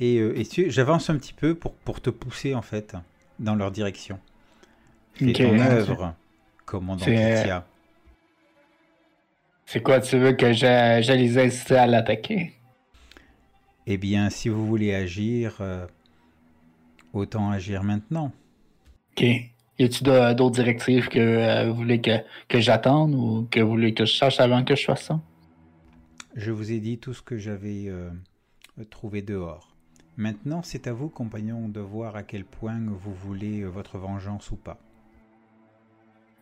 et, 0.00 0.18
euh, 0.18 0.38
et 0.38 0.44
tu- 0.44 0.70
j'avance 0.70 1.10
un 1.10 1.16
petit 1.16 1.32
peu 1.32 1.54
pour, 1.54 1.74
pour 1.74 2.00
te 2.00 2.10
pousser 2.10 2.54
en 2.54 2.62
fait 2.62 2.96
dans 3.38 3.54
leur 3.54 3.70
direction. 3.70 4.18
Fais 5.14 5.30
Ok. 5.30 5.36
ton 5.36 5.58
œuvre, 5.58 6.14
commandant 6.64 7.04
C'est- 7.04 7.14
Kitia. 7.42 7.66
C'est 9.66 9.82
quoi, 9.82 10.00
tu 10.00 10.18
veux 10.18 10.32
que 10.32 10.52
j'aille 10.52 11.02
les 11.18 11.38
inciter 11.38 11.76
à 11.76 11.86
l'attaquer? 11.86 12.52
Eh 13.86 13.96
bien, 13.96 14.30
si 14.30 14.48
vous 14.48 14.66
voulez 14.66 14.94
agir, 14.94 15.56
euh, 15.60 15.86
autant 17.12 17.50
agir 17.50 17.82
maintenant. 17.82 18.32
Ok. 19.12 19.22
Y 19.78 19.88
de- 20.02 20.34
d'autres 20.34 20.54
directives 20.54 21.08
que 21.08 21.18
euh, 21.18 21.68
vous 21.70 21.74
voulez 21.74 22.00
que, 22.00 22.18
que 22.48 22.60
j'attende 22.60 23.14
ou 23.14 23.48
que 23.50 23.60
vous 23.60 23.70
voulez 23.70 23.92
que 23.94 24.04
je 24.04 24.14
sache 24.14 24.38
avant 24.38 24.64
que 24.64 24.76
je 24.76 24.84
fasse 24.84 25.04
ça? 25.06 25.20
Je 26.36 26.50
vous 26.52 26.70
ai 26.72 26.78
dit 26.78 26.98
tout 26.98 27.12
ce 27.14 27.22
que 27.22 27.36
j'avais 27.38 27.86
euh, 27.88 28.10
trouvé 28.90 29.22
dehors. 29.22 29.73
Maintenant, 30.16 30.60
c'est 30.62 30.86
à 30.86 30.92
vous, 30.92 31.08
compagnons, 31.08 31.68
de 31.68 31.80
voir 31.80 32.14
à 32.16 32.22
quel 32.22 32.44
point 32.44 32.78
vous 32.86 33.12
voulez 33.12 33.62
euh, 33.62 33.68
votre 33.68 33.98
vengeance 33.98 34.50
ou 34.52 34.56
pas. 34.56 34.78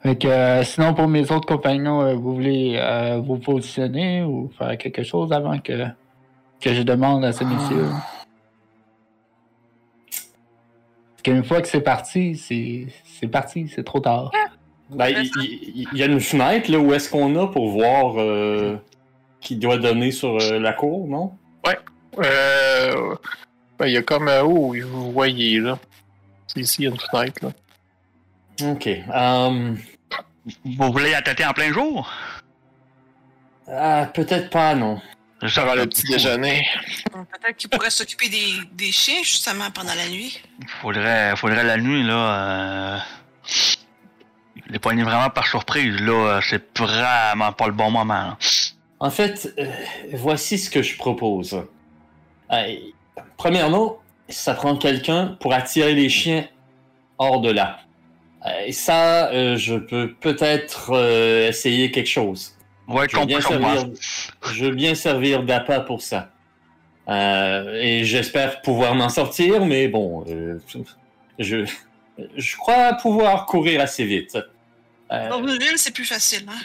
Fait 0.02 0.16
que, 0.18 0.28
euh, 0.28 0.62
sinon, 0.64 0.94
pour 0.94 1.08
mes 1.08 1.30
autres 1.32 1.46
compagnons, 1.46 2.02
euh, 2.02 2.14
vous 2.14 2.34
voulez 2.34 2.76
euh, 2.76 3.18
vous 3.24 3.38
positionner 3.38 4.22
ou 4.24 4.50
faire 4.58 4.76
quelque 4.76 5.02
chose 5.04 5.32
avant 5.32 5.58
que, 5.58 5.86
que 6.60 6.74
je 6.74 6.82
demande 6.82 7.24
à 7.24 7.32
ces 7.32 7.44
messieurs? 7.44 7.88
Parce 10.08 11.22
qu'une 11.22 11.44
fois 11.44 11.62
que 11.62 11.68
c'est 11.68 11.80
parti, 11.82 12.36
c'est 12.36 12.88
c'est 13.04 13.28
parti, 13.28 13.68
c'est 13.68 13.84
trop 13.84 14.00
tard. 14.00 14.32
Ben, 14.90 15.08
il 15.08 15.24
il- 15.36 15.88
il 15.92 15.98
y, 15.98 16.02
a 16.02 16.06
une 16.06 16.20
fenêtre 16.20 16.70
là 16.70 16.78
où 16.80 16.92
est-ce 16.92 17.08
qu'on 17.08 17.34
a 17.36 17.46
pour 17.46 17.68
voir 17.70 18.14
euh, 18.18 18.76
qui 19.40 19.56
doit 19.56 19.78
donner 19.78 20.10
sur 20.10 20.36
euh, 20.36 20.58
la 20.58 20.72
cour, 20.72 21.06
non? 21.06 21.32
Euh, 22.18 23.14
ben, 23.82 23.88
il 23.88 23.94
y 23.94 23.96
a 23.96 24.02
comme 24.02 24.28
un 24.28 24.42
haut, 24.42 24.74
vous 24.80 25.10
voyez, 25.12 25.58
là. 25.58 25.76
C'est 26.46 26.60
ici, 26.60 26.82
il 26.82 26.84
y 26.84 26.86
a 26.86 26.90
une 26.90 27.00
fenêtre, 27.00 27.44
là. 27.44 28.70
Ok. 28.70 28.88
Um, 29.12 29.76
Vous 30.64 30.92
voulez 30.92 31.14
attaquer 31.14 31.44
en 31.46 31.52
plein 31.52 31.72
jour? 31.72 32.08
ah, 33.68 34.06
peut-être 34.14 34.50
pas, 34.50 34.74
non. 34.76 35.00
Ça 35.48 35.62
Avant 35.62 35.74
le 35.74 35.86
petit 35.86 36.04
déjeuner. 36.06 36.64
Peut-être 37.12 37.56
qu'il 37.56 37.68
pourrait 37.70 37.90
s'occuper 37.90 38.28
des, 38.28 38.52
des 38.72 38.92
chiens, 38.92 39.22
justement, 39.24 39.68
pendant 39.72 39.94
la 39.94 40.08
nuit. 40.08 40.40
Faudrait, 40.80 41.34
faudrait 41.36 41.64
la 41.64 41.76
nuit, 41.78 42.04
là. 42.04 42.14
Euh... 42.14 42.98
Les 44.68 44.78
poigner 44.78 45.02
vraiment 45.02 45.30
par 45.30 45.48
surprise, 45.48 46.00
là. 46.00 46.36
euh, 46.36 46.40
C'est 46.48 46.78
vraiment 46.78 47.52
pas 47.52 47.66
le 47.66 47.72
bon 47.72 47.90
moment. 47.90 48.14
là. 48.14 48.38
En 49.00 49.10
fait, 49.10 49.52
euh, 49.58 49.66
voici 50.12 50.56
ce 50.58 50.70
que 50.70 50.82
je 50.82 50.96
propose. 50.96 51.60
Euh, 52.52 52.76
premièrement, 53.37 53.99
ça 54.28 54.54
prend 54.54 54.76
quelqu'un 54.76 55.37
pour 55.40 55.52
attirer 55.52 55.95
les 55.95 56.09
chiens 56.09 56.47
hors 57.19 57.40
de 57.40 57.50
là. 57.50 57.81
Euh, 58.47 58.66
Et 58.66 58.73
ça, 58.73 59.31
euh, 59.31 59.57
je 59.57 59.75
peux 59.76 60.12
peut-être 60.14 60.90
euh, 60.92 61.49
essayer 61.49 61.90
quelque 61.90 62.09
chose. 62.09 62.57
Ouais, 62.88 63.07
Je 63.09 63.16
veux 63.16 63.26
bien 63.26 63.40
servir, 63.40 63.87
je 64.52 64.64
veux 64.64 64.75
bien 64.75 64.95
servir 64.95 65.42
d'appât 65.45 65.81
pour 65.81 66.02
ça. 66.02 66.31
Euh, 67.09 67.81
et 67.81 68.04
j'espère 68.04 68.61
pouvoir 68.62 68.95
m'en 68.95 69.09
sortir, 69.09 69.64
mais 69.64 69.88
bon, 69.88 70.25
euh, 70.28 70.59
je, 71.38 71.64
je 72.37 72.57
crois 72.57 72.95
pouvoir 72.95 73.47
courir 73.47 73.81
assez 73.81 74.04
vite. 74.04 74.37
Euh, 75.11 75.28
Dans 75.28 75.40
une 75.47 75.59
ville, 75.59 75.76
c'est 75.76 75.92
plus 75.95 76.04
facile, 76.04 76.45
hein? 76.49 76.61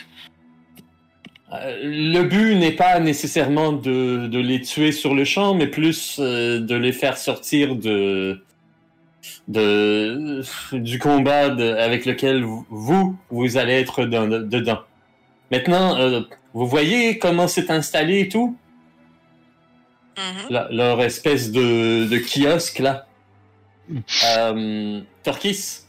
Euh, 1.54 1.78
le 1.84 2.24
but 2.24 2.56
n'est 2.56 2.72
pas 2.74 3.00
nécessairement 3.00 3.72
de, 3.72 4.28
de 4.28 4.40
les 4.40 4.62
tuer 4.62 4.92
sur 4.92 5.14
le 5.16 5.24
champ, 5.26 5.54
mais 5.54 5.68
plus 5.68 6.18
euh, 6.20 6.60
de 6.60 6.76
les 6.76 6.92
faire 6.92 7.18
sortir 7.18 7.76
de, 7.76 8.42
de 9.48 10.42
du 10.74 11.00
combat 11.00 11.50
de- 11.50 11.74
avec 11.76 12.06
lequel 12.06 12.44
vous, 12.44 13.16
vous, 13.30 13.58
allez 13.58 13.74
être 13.74 14.06
dans- 14.06 14.28
dedans. 14.28 14.80
Maintenant, 15.52 15.98
euh, 15.98 16.22
vous 16.54 16.68
voyez 16.68 17.18
comment 17.18 17.48
c'est 17.48 17.72
installé 17.72 18.20
et 18.22 18.30
tout? 18.30 18.58
Mhm. 20.18 20.48
La- 20.50 20.68
leur 20.72 21.02
espèce 21.02 21.52
de, 21.52 22.06
de 22.08 22.18
kiosque 22.18 22.80
là. 22.80 23.06
Euh, 24.38 25.00
Torquis, 25.24 25.80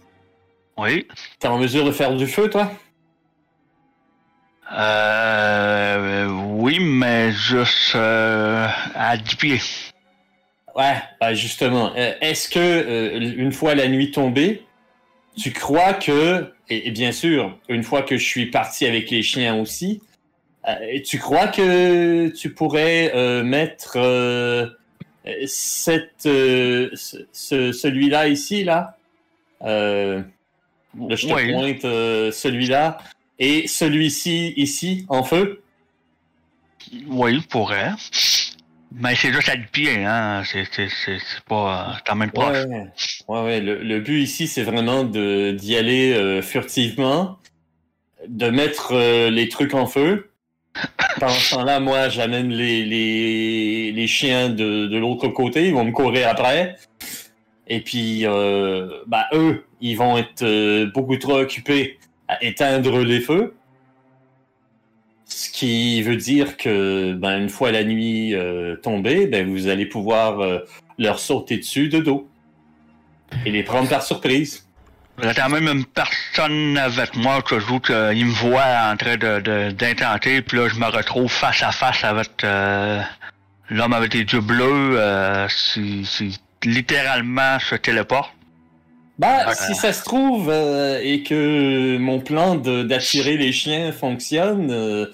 Oui. 0.77 1.09
t'es 1.41 1.49
en 1.49 1.59
mesure 1.59 1.85
de 1.85 1.91
faire 1.91 2.15
du 2.15 2.27
feu, 2.29 2.49
toi? 2.49 2.71
Euh, 4.72 6.26
oui, 6.28 6.78
mais 6.80 7.32
juste 7.32 7.94
euh, 7.94 8.66
à 8.94 9.16
10 9.16 9.37
pieds. 9.37 9.60
Ouais, 10.76 10.96
bah 11.20 11.34
justement. 11.34 11.92
euh, 11.96 12.12
Est-ce 12.20 12.48
que 12.48 12.58
euh, 12.58 13.18
une 13.37 13.52
fois 13.52 13.75
la 13.75 13.88
nuit 13.88 14.10
tombée, 14.10 14.62
tu 15.37 15.52
crois 15.52 15.94
que, 15.94 16.52
et, 16.68 16.88
et 16.88 16.90
bien 16.90 17.12
sûr, 17.12 17.56
une 17.68 17.82
fois 17.82 18.02
que 18.02 18.16
je 18.18 18.25
suis 18.25 18.46
parti 18.46 18.87
avec 18.87 19.10
les 19.10 19.22
chiens 19.22 19.56
aussi, 19.56 20.02
euh, 20.68 21.00
tu 21.04 21.18
crois 21.18 21.48
que 21.48 22.28
tu 22.28 22.52
pourrais 22.52 23.12
mettre 23.42 23.96
cette, 25.46 26.12
ce- 26.22 26.90
ce- 27.32 27.72
celui-là 27.72 28.28
ici 28.28 28.64
là, 28.64 28.96
euh, 29.62 30.22
là 30.98 31.16
je 31.16 31.26
te 31.28 31.32
Oui. 31.34 31.52
pointe 31.52 31.84
euh, 31.84 32.30
celui-là 32.32 32.98
et 33.38 33.66
celui-ci 33.66 34.54
ici 34.57 35.07
en 35.09 35.23
feu? 35.23 35.62
Oui, 37.09 37.35
il 37.35 37.42
pourrait. 37.42 37.92
Mais 38.92 39.14
c'est 39.14 39.33
juste 39.33 39.49
à 39.50 39.57
10 39.57 39.66
pieds, 39.66 40.04
hein. 40.04 40.42
C'est 40.45 40.64
pas. 41.47 41.95
C'est 41.97 42.04
quand 42.07 42.16
même 42.16 42.30
proche. 42.30 42.64
Ouais, 42.66 42.88
ouais, 43.28 43.42
ouais. 43.42 43.61
Le, 43.61 43.83
le 43.83 44.00
but 44.00 44.23
ici, 44.23 44.47
c'est 44.47 44.62
vraiment 44.62 45.04
de 45.04 45.52
d'y 45.52 45.76
aller 45.76 46.14
euh, 46.14 46.40
furtivement, 46.40 47.38
de 48.26 48.49
mettre 48.49 48.92
euh, 48.95 49.30
les 49.30 49.49
trucs 49.49 49.75
en 49.75 49.87
feu. 49.87 50.30
Pendant 51.21 51.33
ce 51.33 51.54
temps-là, 51.54 51.80
moi, 51.80 52.09
j'amène 52.09 52.50
les, 52.50 52.85
les, 52.85 53.92
les 53.92 54.07
chiens 54.07 54.49
de, 54.49 54.87
de 54.87 54.99
l'autre 54.99 55.28
côté, 55.28 55.66
ils 55.68 55.75
vont 55.75 55.85
me 55.85 55.92
courir 55.92 56.28
après. 56.28 56.76
Et 57.66 57.80
puis, 57.80 58.26
euh, 58.26 58.88
bah, 59.07 59.26
eux, 59.33 59.64
ils 59.80 59.97
vont 59.97 60.16
être 60.16 60.42
euh, 60.42 60.87
beaucoup 60.95 61.16
trop 61.16 61.38
occupés 61.38 61.99
à 62.28 62.42
éteindre 62.44 63.00
les 63.00 63.20
feux. 63.20 63.54
Ce 65.25 65.50
qui 65.50 66.02
veut 66.02 66.16
dire 66.16 66.56
que, 66.56 67.12
ben, 67.14 67.38
une 67.38 67.49
fois 67.49 67.70
la 67.70 67.85
nuit 67.85 68.35
euh, 68.35 68.76
tombée, 68.76 69.26
ben, 69.26 69.49
vous 69.49 69.68
allez 69.68 69.87
pouvoir 69.87 70.40
euh, 70.40 70.61
leur 70.99 71.18
sauter 71.18 71.58
dessus 71.58 71.88
de 71.88 71.99
dos 71.99 72.28
et 73.44 73.50
les 73.50 73.62
prendre 73.62 73.88
par 73.88 74.02
surprise. 74.02 74.66
A 75.23 75.35
quand 75.35 75.49
même 75.49 75.66
une 75.66 75.85
personne 75.85 76.78
avec 76.78 77.16
moi 77.16 77.42
que 77.42 77.58
je 77.58 77.66
joue 77.66 77.80
qu'il 77.80 77.94
me 78.26 78.32
voit 78.32 78.90
en 78.90 78.97
train 78.97 79.16
de, 79.16 79.73
d'intenter, 79.73 80.42
puis 80.42 80.58
là 80.58 80.68
je 80.68 80.78
me 80.78 80.87
retrouve 80.87 81.30
face 81.30 81.62
à 81.62 81.73
face 81.73 82.04
avec 82.04 82.44
euh, 82.44 83.02
l'homme 83.68 83.92
avec 83.92 84.14
les 84.14 84.20
yeux 84.20 84.40
bleus, 84.40 84.97
si, 85.49 86.06
si 86.06 86.38
littéralement 86.62 87.58
se 87.58 87.75
téléporte. 87.75 88.38
Bah, 89.18 89.52
si 89.54 89.75
ça 89.75 89.92
se 89.92 90.04
trouve 90.04 90.48
euh, 90.48 91.00
et 91.02 91.25
que 91.25 91.98
mon 91.98 92.20
plan 92.20 92.54
d'attirer 92.54 93.37
les 93.37 93.50
chiens 93.50 93.90
fonctionne, 93.90 94.70
euh, 94.70 95.06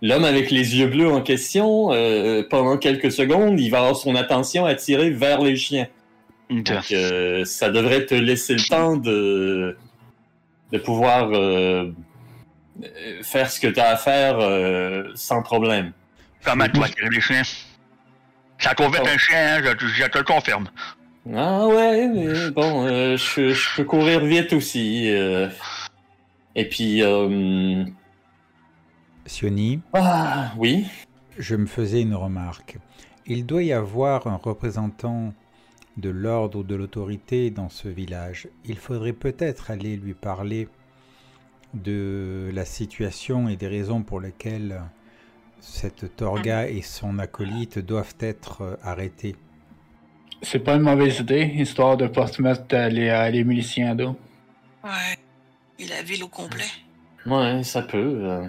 l'homme 0.00 0.24
avec 0.24 0.50
les 0.50 0.76
yeux 0.78 0.86
bleus 0.86 1.10
en 1.10 1.20
question, 1.20 1.92
euh, 1.92 2.42
pendant 2.48 2.78
quelques 2.78 3.12
secondes, 3.12 3.60
il 3.60 3.68
va 3.68 3.80
avoir 3.80 3.96
son 3.96 4.14
attention 4.14 4.64
attirée 4.64 5.10
vers 5.10 5.42
les 5.42 5.56
chiens. 5.56 5.88
Donc, 6.48 6.92
ça 7.44 7.70
devrait 7.70 8.06
te 8.06 8.14
laisser 8.14 8.54
le 8.54 8.68
temps 8.68 8.96
de, 8.96 9.76
de 10.72 10.78
pouvoir 10.78 11.30
faire 13.22 13.48
ce 13.48 13.60
que 13.60 13.68
tu 13.68 13.78
as 13.78 13.90
à 13.90 13.96
faire 13.96 14.38
sans 15.14 15.42
problème. 15.42 15.92
Comment 16.44 16.66
tu 16.66 16.80
vas 16.80 16.88
tirer 16.88 17.10
les 17.10 17.20
chiens? 17.20 17.42
Ça 18.58 18.74
court 18.74 18.90
vite 18.90 19.02
Oh. 19.04 19.08
un 19.08 19.18
chien, 19.18 19.58
hein, 19.58 19.62
je, 19.78 19.86
je 19.86 20.06
te 20.06 20.18
le 20.18 20.24
confirme. 20.24 20.68
Ah 21.34 21.66
ouais, 21.68 22.08
mais 22.08 22.50
bon, 22.50 22.86
euh, 22.86 23.16
je, 23.16 23.52
je 23.52 23.76
peux 23.76 23.84
courir 23.84 24.24
vite 24.24 24.52
aussi. 24.52 25.10
euh. 25.10 25.48
Et 26.54 26.68
puis, 26.68 27.02
euh, 27.02 27.84
Sioni, 29.26 29.80
ah 29.92 30.52
oui. 30.56 30.86
je 31.38 31.54
me 31.56 31.66
faisais 31.66 32.02
une 32.02 32.14
remarque. 32.14 32.78
Il 33.26 33.46
doit 33.46 33.62
y 33.62 33.72
avoir 33.72 34.26
un 34.26 34.36
représentant 34.36 35.32
de 35.96 36.10
l'ordre 36.10 36.60
ou 36.60 36.62
de 36.64 36.74
l'autorité 36.74 37.50
dans 37.50 37.68
ce 37.68 37.88
village. 37.88 38.48
Il 38.64 38.78
faudrait 38.78 39.12
peut-être 39.12 39.70
aller 39.70 39.96
lui 39.96 40.14
parler 40.14 40.68
de 41.74 42.50
la 42.52 42.64
situation 42.64 43.48
et 43.48 43.56
des 43.56 43.68
raisons 43.68 44.02
pour 44.02 44.20
lesquelles 44.20 44.82
cette 45.60 46.16
Torga 46.16 46.68
et 46.68 46.82
son 46.82 47.18
acolyte 47.18 47.78
doivent 47.78 48.16
être 48.20 48.78
arrêtés. 48.82 49.36
C'est 50.42 50.58
pas 50.60 50.74
une 50.74 50.82
mauvaise 50.82 51.18
idée, 51.20 51.42
histoire 51.56 51.96
de 51.96 52.06
pas 52.06 52.26
se 52.26 52.40
mettre 52.40 52.62
euh, 52.72 52.88
les, 52.88 53.08
euh, 53.08 53.28
les 53.30 53.44
miliciens 53.44 53.90
à 53.92 53.94
dos. 53.94 54.16
Ouais. 54.82 55.18
Et 55.78 55.86
la 55.86 56.02
ville 56.02 56.24
au 56.24 56.28
complet. 56.28 56.64
Ouais, 57.26 57.62
ça 57.62 57.82
peut. 57.82 58.20
euh. 58.24 58.48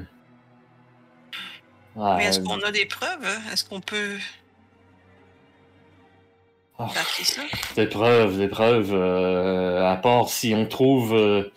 Mais 1.95 2.25
est-ce 2.25 2.39
euh, 2.39 2.43
qu'on 2.43 2.59
a 2.61 2.71
des 2.71 2.85
preuves? 2.85 3.25
hein? 3.25 3.41
Est-ce 3.51 3.65
qu'on 3.65 3.81
peut 3.81 4.17
ah, 6.79 6.89
ça? 7.23 7.41
des 7.75 7.85
preuves, 7.87 8.37
des 8.37 8.47
preuves. 8.47 8.93
euh, 8.93 9.85
à 9.91 9.97
part 9.97 10.29
si 10.29 10.53
on 10.55 10.65
trouve. 10.65 11.13
euh, 11.13 11.51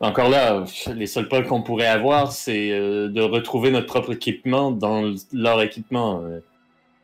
Encore 0.00 0.28
là, 0.28 0.64
les 0.94 1.06
seules 1.06 1.28
preuves 1.28 1.46
qu'on 1.46 1.62
pourrait 1.62 1.86
avoir, 1.86 2.32
c'est 2.32 2.70
euh, 2.70 3.08
de 3.08 3.22
retrouver 3.22 3.70
notre 3.70 3.86
propre 3.86 4.12
équipement 4.12 4.70
dans 4.70 5.14
leur 5.32 5.60
équipement. 5.62 6.22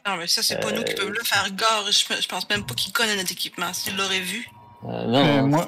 Non, 0.07 0.17
mais 0.17 0.27
ça, 0.27 0.43
c'est 0.43 0.61
pas 0.61 0.71
nous 0.73 0.85
qui 0.85 0.95
peuvent 0.95 1.09
le 1.11 1.25
faire. 1.25 1.47
Gare, 1.55 1.85
je, 1.87 2.23
je 2.23 2.29
pense 2.29 2.49
même 2.49 2.65
pas 2.65 2.75
qu'il 2.75 2.93
connaît 2.93 3.17
notre 3.17 3.33
équipement. 3.33 3.73
S'il 3.73 3.97
l'aurait 3.97 4.21
vu. 4.21 4.47
Euh, 4.85 5.07
non, 5.07 5.27
Euh, 5.27 5.43
moi, 5.47 5.67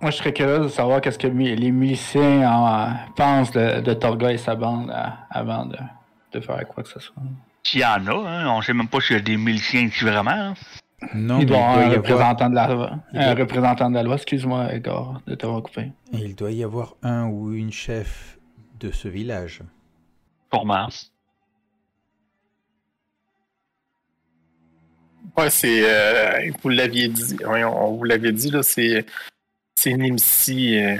moi, 0.00 0.10
je 0.10 0.16
serais 0.16 0.32
curieux 0.32 0.60
de 0.60 0.68
savoir 0.68 1.00
qu'est-ce 1.00 1.18
que 1.18 1.26
les 1.26 1.70
miliciens 1.72 2.48
en, 2.50 2.68
euh, 2.68 2.92
pensent 3.16 3.50
de, 3.52 3.80
de 3.80 3.94
Torga 3.94 4.32
et 4.32 4.38
sa 4.38 4.54
bande 4.54 4.90
euh, 4.90 5.02
avant 5.30 5.66
de, 5.66 5.76
de 6.32 6.40
faire 6.40 6.66
quoi 6.68 6.82
que 6.84 6.88
ce 6.90 7.00
soit. 7.00 7.14
S'il 7.64 7.80
y 7.80 7.84
en 7.84 8.06
a, 8.06 8.12
hein, 8.28 8.48
on 8.50 8.60
sait 8.62 8.74
même 8.74 8.88
pas 8.88 9.00
s'il 9.00 9.16
y 9.16 9.18
a 9.18 9.22
des 9.22 9.36
miliciens 9.36 9.82
ici 9.82 10.04
vraiment. 10.04 10.30
hein. 10.30 10.54
Non, 11.12 11.36
il 11.36 11.40
mais 11.40 11.44
doit 11.46 11.56
y 11.58 11.60
avoir 11.60 11.76
un 11.78 11.80
y 11.80 11.84
avoir, 11.84 11.96
représentant 11.96 12.50
de 12.50 12.54
la 12.54 12.68
loi. 12.68 12.90
il 13.12 13.18
Un 13.18 13.34
doit- 13.34 13.42
représentant 13.44 13.90
de 13.90 13.94
la 13.96 14.02
loi, 14.02 14.14
excuse-moi, 14.16 14.72
Edgar, 14.72 15.20
de 15.26 15.34
t'avoir 15.34 15.62
coupé. 15.62 15.90
il 16.12 16.34
doit 16.34 16.50
y 16.52 16.62
avoir 16.64 16.94
un 17.02 17.26
ou 17.26 17.52
une 17.52 17.72
chef 17.72 18.38
de 18.80 18.90
ce 18.92 19.08
village. 19.08 19.60
Sûrement. 20.52 20.88
Ouais, 25.36 25.50
c'est. 25.50 25.82
euh, 25.84 26.50
vous 26.62 26.68
l'aviez 26.68 27.08
dit. 27.08 27.36
ouais, 27.44 27.64
on, 27.64 27.88
on 27.88 27.92
vous 27.96 28.04
l'avait 28.04 28.32
dit, 28.32 28.50
là, 28.50 28.62
c'est. 28.62 29.04
C'est 29.76 29.92
Nimsi 29.96 30.78
euh, 30.78 30.96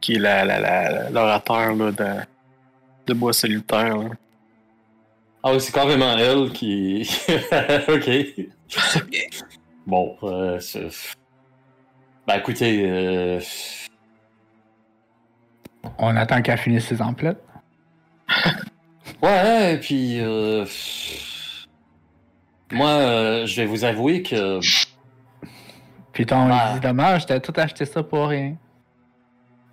qui 0.00 0.14
est 0.14 0.18
la, 0.18 0.44
la, 0.44 0.60
la- 0.60 1.10
l'orateur 1.10 1.74
là, 1.74 1.90
de, 1.92 2.06
de 3.06 3.14
Bois 3.14 3.32
Solitaire. 3.32 3.96
là. 3.98 4.08
Ah 5.42 5.52
oui, 5.52 5.60
c'est 5.60 5.72
carrément 5.72 6.16
elle 6.16 6.50
qui. 6.52 7.10
ok. 7.88 8.10
Bon, 9.86 10.16
euh, 10.22 10.60
c'est- 10.60 10.88
ben 12.26 12.36
écoutez, 12.36 12.82
euh, 12.88 13.40
On 15.98 16.14
attend 16.16 16.40
qu'elle 16.42 16.58
finisse 16.58 16.86
ses 16.86 17.02
emplettes. 17.02 17.42
ouais, 19.22 19.74
et 19.74 19.78
puis 19.78 20.20
euh, 20.20 20.64
moi, 22.72 22.88
euh, 22.90 23.46
je 23.46 23.56
vais 23.60 23.66
vous 23.66 23.84
avouer 23.84 24.22
que 24.22 24.60
Puis 26.12 26.26
ton 26.26 26.48
Ah. 26.50 26.72
dit 26.74 26.80
dommage, 26.80 27.26
t'as 27.26 27.40
tout 27.40 27.52
acheté 27.56 27.84
ça 27.84 28.02
pour 28.02 28.28
rien. 28.28 28.56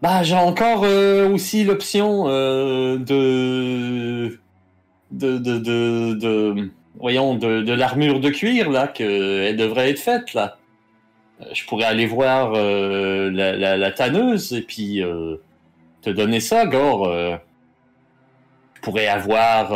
bah 0.01 0.23
j'ai 0.23 0.35
encore 0.35 0.83
euh, 0.83 1.27
aussi 1.29 1.63
l'option 1.63 2.25
euh, 2.27 2.97
de... 2.97 4.39
de 5.11 5.37
de 5.37 5.57
de 5.57 6.13
de 6.13 6.71
voyons 6.99 7.35
de, 7.35 7.61
de 7.61 7.73
l'armure 7.73 8.19
de 8.19 8.29
cuir 8.29 8.69
là 8.69 8.87
que 8.87 9.43
elle 9.47 9.55
devrait 9.57 9.89
être 9.91 9.99
faite 9.99 10.33
là. 10.33 10.57
Je 11.53 11.65
pourrais 11.65 11.85
aller 11.85 12.07
voir 12.07 12.51
la, 12.53 13.55
la, 13.55 13.77
la 13.77 13.91
tanneuse 13.91 14.53
et 14.53 14.61
puis 14.63 15.03
te 16.01 16.09
donner 16.09 16.39
ça, 16.39 16.65
Gore. 16.65 17.07
Je 18.73 18.81
pourrais 18.81 19.05
avoir 19.07 19.71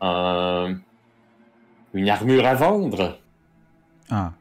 un- 0.00 0.74
une 1.96 2.08
armure 2.08 2.46
à 2.46 2.54
vendre. 2.54 3.18
Ah, 4.10 4.32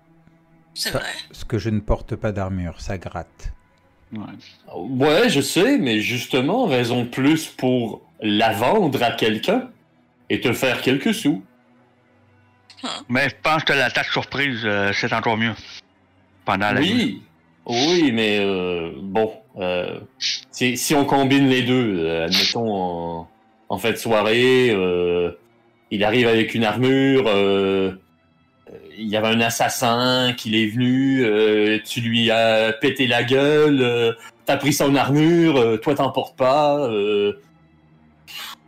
C'est 0.74 0.92
vrai. 0.92 1.04
ce 1.32 1.46
que 1.46 1.58
je 1.58 1.70
ne 1.70 1.80
porte 1.80 2.16
pas 2.16 2.32
d'armure, 2.32 2.80
ça 2.82 2.98
gratte. 2.98 3.54
Ouais. 4.14 4.22
Ouais, 4.76 5.30
je 5.30 5.42
sais, 5.42 5.78
mais 5.78 6.00
justement, 6.00 6.66
raison 6.66 7.04
de 7.04 7.08
plus 7.10 7.48
pour 7.48 8.02
la 8.22 8.54
vendre 8.54 9.02
à 9.04 9.12
quelqu'un 9.12 9.70
et 10.30 10.40
te 10.40 10.54
faire 10.54 10.82
quelques 10.82 11.14
sous. 11.14 11.44
Mais 13.10 13.30
je 13.30 13.36
pense 13.42 13.64
que 13.64 13.74
l'attaque 13.74 14.08
surprise, 14.08 14.62
euh, 14.64 14.92
c'est 14.94 15.12
encore 15.14 15.38
mieux. 15.38 15.54
Pendant 16.46 16.72
la 16.72 16.82
nuit. 16.82 17.24
Oui, 17.66 17.88
oui, 18.04 18.12
mais 18.12 18.40
euh, 18.42 18.92
bon, 19.02 19.34
euh, 19.58 20.00
si, 20.52 20.78
si 20.78 20.94
on 20.94 21.04
combine 21.06 21.48
les 21.48 21.64
deux, 21.64 21.98
euh, 22.00 22.26
admettons 22.26 22.72
en, 23.22 23.28
en 23.70 23.78
fait 23.80 23.98
soirée, 23.98 24.70
euh, 24.70 25.32
il 25.92 26.04
arrive 26.04 26.28
avec 26.28 26.56
une 26.56 26.64
armure, 26.64 27.26
euh, 27.28 27.92
il 28.98 29.08
y 29.08 29.16
avait 29.16 29.28
un 29.28 29.42
assassin 29.42 30.34
qui 30.36 30.62
est 30.62 30.68
venu, 30.68 31.24
euh, 31.24 31.80
tu 31.86 32.02
lui 32.02 32.32
as 32.32 32.74
pété 32.74 33.08
la 33.08 33.24
gueule, 33.24 33.82
euh, 33.82 34.14
t'as 34.46 34.58
pris 34.58 34.74
son 34.74 34.96
armure, 34.96 35.80
toi 35.82 35.96
t'en 35.96 36.12
portes 36.12 36.36
pas. 36.36 36.90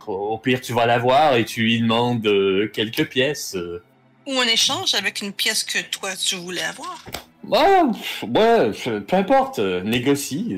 au 0.06 0.38
pire, 0.38 0.60
tu 0.60 0.72
vas 0.72 0.86
la 0.86 0.98
voir 0.98 1.36
et 1.36 1.44
tu 1.44 1.62
lui 1.62 1.80
demandes 1.80 2.28
quelques 2.72 3.08
pièces. 3.08 3.56
Ou 4.26 4.38
un 4.38 4.46
échange 4.46 4.94
avec 4.94 5.22
une 5.22 5.32
pièce 5.32 5.64
que 5.64 5.78
toi, 5.90 6.10
tu 6.14 6.36
voulais 6.36 6.62
avoir. 6.62 7.04
Ah, 7.52 7.84
pff, 7.92 8.24
ouais, 8.24 9.00
peu 9.00 9.16
importe, 9.16 9.58
négocie. 9.58 10.56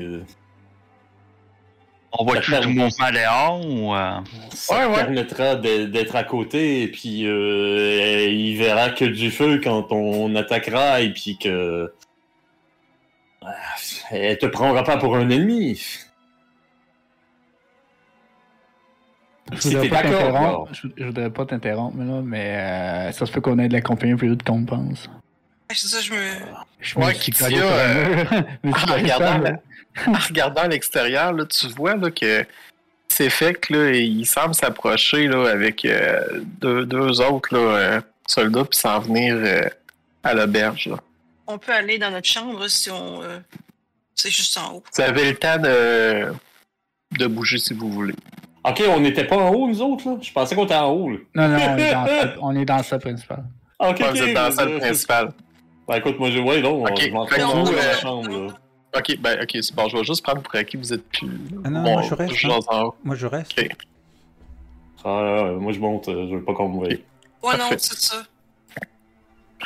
On 2.13 2.27
Ça 2.27 2.39
du 2.41 2.51
permet- 2.51 2.73
mouvement 2.73 3.11
dehors 3.11 3.65
ou. 3.65 3.95
euh, 3.95 4.19
Ça 4.53 4.75
Ouais, 4.75 4.83
te 4.85 4.89
ouais. 4.89 4.95
permettra 5.05 5.55
d'être 5.55 6.15
à 6.15 6.23
côté 6.25 6.83
et 6.83 6.87
puis 6.89 7.25
euh, 7.25 8.27
il 8.29 8.57
verra 8.57 8.89
que 8.89 9.05
du 9.05 9.31
feu 9.31 9.61
quand 9.63 9.91
on 9.91 10.35
attaquera 10.35 10.99
et 11.01 11.13
puis 11.13 11.37
que 11.37 11.93
Ah, 13.43 13.53
elle 14.11 14.37
te 14.37 14.45
prendra 14.45 14.83
pas 14.83 14.97
pour 14.97 15.15
un 15.15 15.29
ennemi. 15.29 15.81
Je 19.53 19.69
voudrais 19.69 19.89
pas 19.89 20.01
t'interrompre, 20.03 20.73
je, 20.73 20.87
je 20.97 21.03
voudrais 21.05 21.29
pas 21.29 21.45
t'interrompre, 21.45 21.97
là, 21.97 22.21
mais 22.23 22.55
euh, 22.57 23.11
ça 23.11 23.25
se 23.25 23.31
peut 23.31 23.41
qu'on 23.41 23.59
ait 23.59 23.67
de 23.67 23.73
la 23.73 23.81
compagnie 23.81 24.15
plus 24.15 24.29
vite 24.29 24.43
qu'on 24.43 24.63
pense. 24.63 25.09
C'est 25.73 25.87
ça, 25.87 25.99
je 26.01 26.11
me. 26.13 26.17
Je 26.79 26.97
Ouais, 26.99 27.07
me 27.09 27.13
suis 27.13 27.31
Kitia, 27.31 27.63
euh, 27.63 28.25
En 28.65 28.93
regardant. 28.93 29.57
en 30.07 30.13
regardant 30.13 30.61
à 30.61 30.67
l'extérieur, 30.67 31.33
là, 31.33 31.45
tu 31.45 31.67
vois 31.69 31.95
là, 31.95 32.09
que 32.11 32.45
c'est 33.07 33.29
fait 33.29 33.53
que 33.53 33.73
là, 33.73 33.91
il 33.91 34.25
semble 34.25 34.55
s'approcher 34.55 35.27
là, 35.27 35.49
avec 35.49 35.83
euh, 35.85 36.41
deux, 36.59 36.85
deux 36.85 37.19
autres 37.21 37.53
là, 37.53 37.59
euh, 37.59 38.01
soldats 38.27 38.63
puis 38.65 38.79
s'en 38.79 38.99
venir 38.99 39.35
euh, 39.37 39.61
à 40.23 40.33
l'auberge. 40.33 40.87
là. 40.87 40.97
On 41.47 41.57
peut 41.57 41.73
aller 41.73 41.97
dans 41.97 42.11
notre 42.11 42.27
chambre 42.27 42.67
si 42.69 42.89
on. 42.89 43.21
euh, 43.23 43.39
C'est 44.15 44.29
juste 44.29 44.57
en 44.57 44.75
haut. 44.75 44.83
Vous 44.95 45.01
avez 45.01 45.29
le 45.31 45.35
temps 45.35 45.57
de, 45.57 46.33
de 47.17 47.27
bouger 47.27 47.57
si 47.57 47.73
vous 47.73 47.89
voulez. 47.91 48.13
Ok, 48.63 48.81
on 48.87 48.99
n'était 48.99 49.25
pas 49.25 49.37
en 49.37 49.49
haut, 49.49 49.67
nous 49.67 49.81
autres, 49.81 50.07
là? 50.07 50.17
Je 50.21 50.31
pensais 50.31 50.55
qu'on 50.55 50.65
était 50.65 50.75
en 50.75 50.91
haut, 50.91 51.09
là. 51.09 51.17
Non, 51.35 51.47
non, 51.49 51.57
on 51.71 51.77
est 51.77 51.91
dans 51.91 52.05
ça, 52.05 52.33
on 52.41 52.55
est 52.55 52.65
dans 52.65 52.77
le 52.77 52.83
salle 52.83 52.99
principal. 53.01 53.43
Ah, 53.79 53.89
Ok, 53.89 53.99
Ouais, 53.99 54.05
ok. 54.09 54.11
vous 54.15 54.21
êtes 54.23 54.33
dans 54.35 54.43
la 54.43 54.51
salle 54.51 54.77
principale. 54.77 55.31
Ben 55.87 55.95
écoute, 55.95 56.19
moi, 56.19 56.29
je. 56.31 56.39
Ouais, 56.39 56.61
non, 56.61 56.83
Ok, 56.83 57.01
je 57.01 57.09
m'en 57.09 57.25
dans 57.25 57.71
la 57.71 57.97
chambre, 57.97 58.29
là. 58.47 58.53
Ok, 58.95 59.17
ben 59.19 59.39
ok, 59.41 59.49
c'est 59.61 59.73
bon, 59.73 59.87
je 59.87 59.97
vais 59.97 60.03
juste 60.03 60.21
prendre 60.23 60.41
pour 60.41 60.53
acquis, 60.55 60.75
vous 60.77 60.91
êtes 60.91 61.07
plus. 61.07 61.27
Ah 61.63 61.69
non, 61.69 61.83
Bon, 61.83 61.91
moi, 61.93 62.01
je 62.01 62.13
reste, 62.13 62.33
suis 62.33 62.51
hein. 62.51 62.59
en. 62.67 62.93
Moi, 63.03 63.15
je 63.15 63.25
reste. 63.27 63.57
Ok. 63.57 63.69
Ah, 65.03 65.43
ouais, 65.45 65.51
moi, 65.59 65.71
je 65.71 65.79
monte, 65.79 66.07
euh, 66.09 66.27
je 66.29 66.35
veux 66.35 66.43
pas 66.43 66.53
qu'on 66.53 66.69
me 66.69 66.75
voie. 66.75 66.87
Ouais, 66.87 67.57
non, 67.57 67.69
c'est 67.77 67.93
ça. 67.99 68.23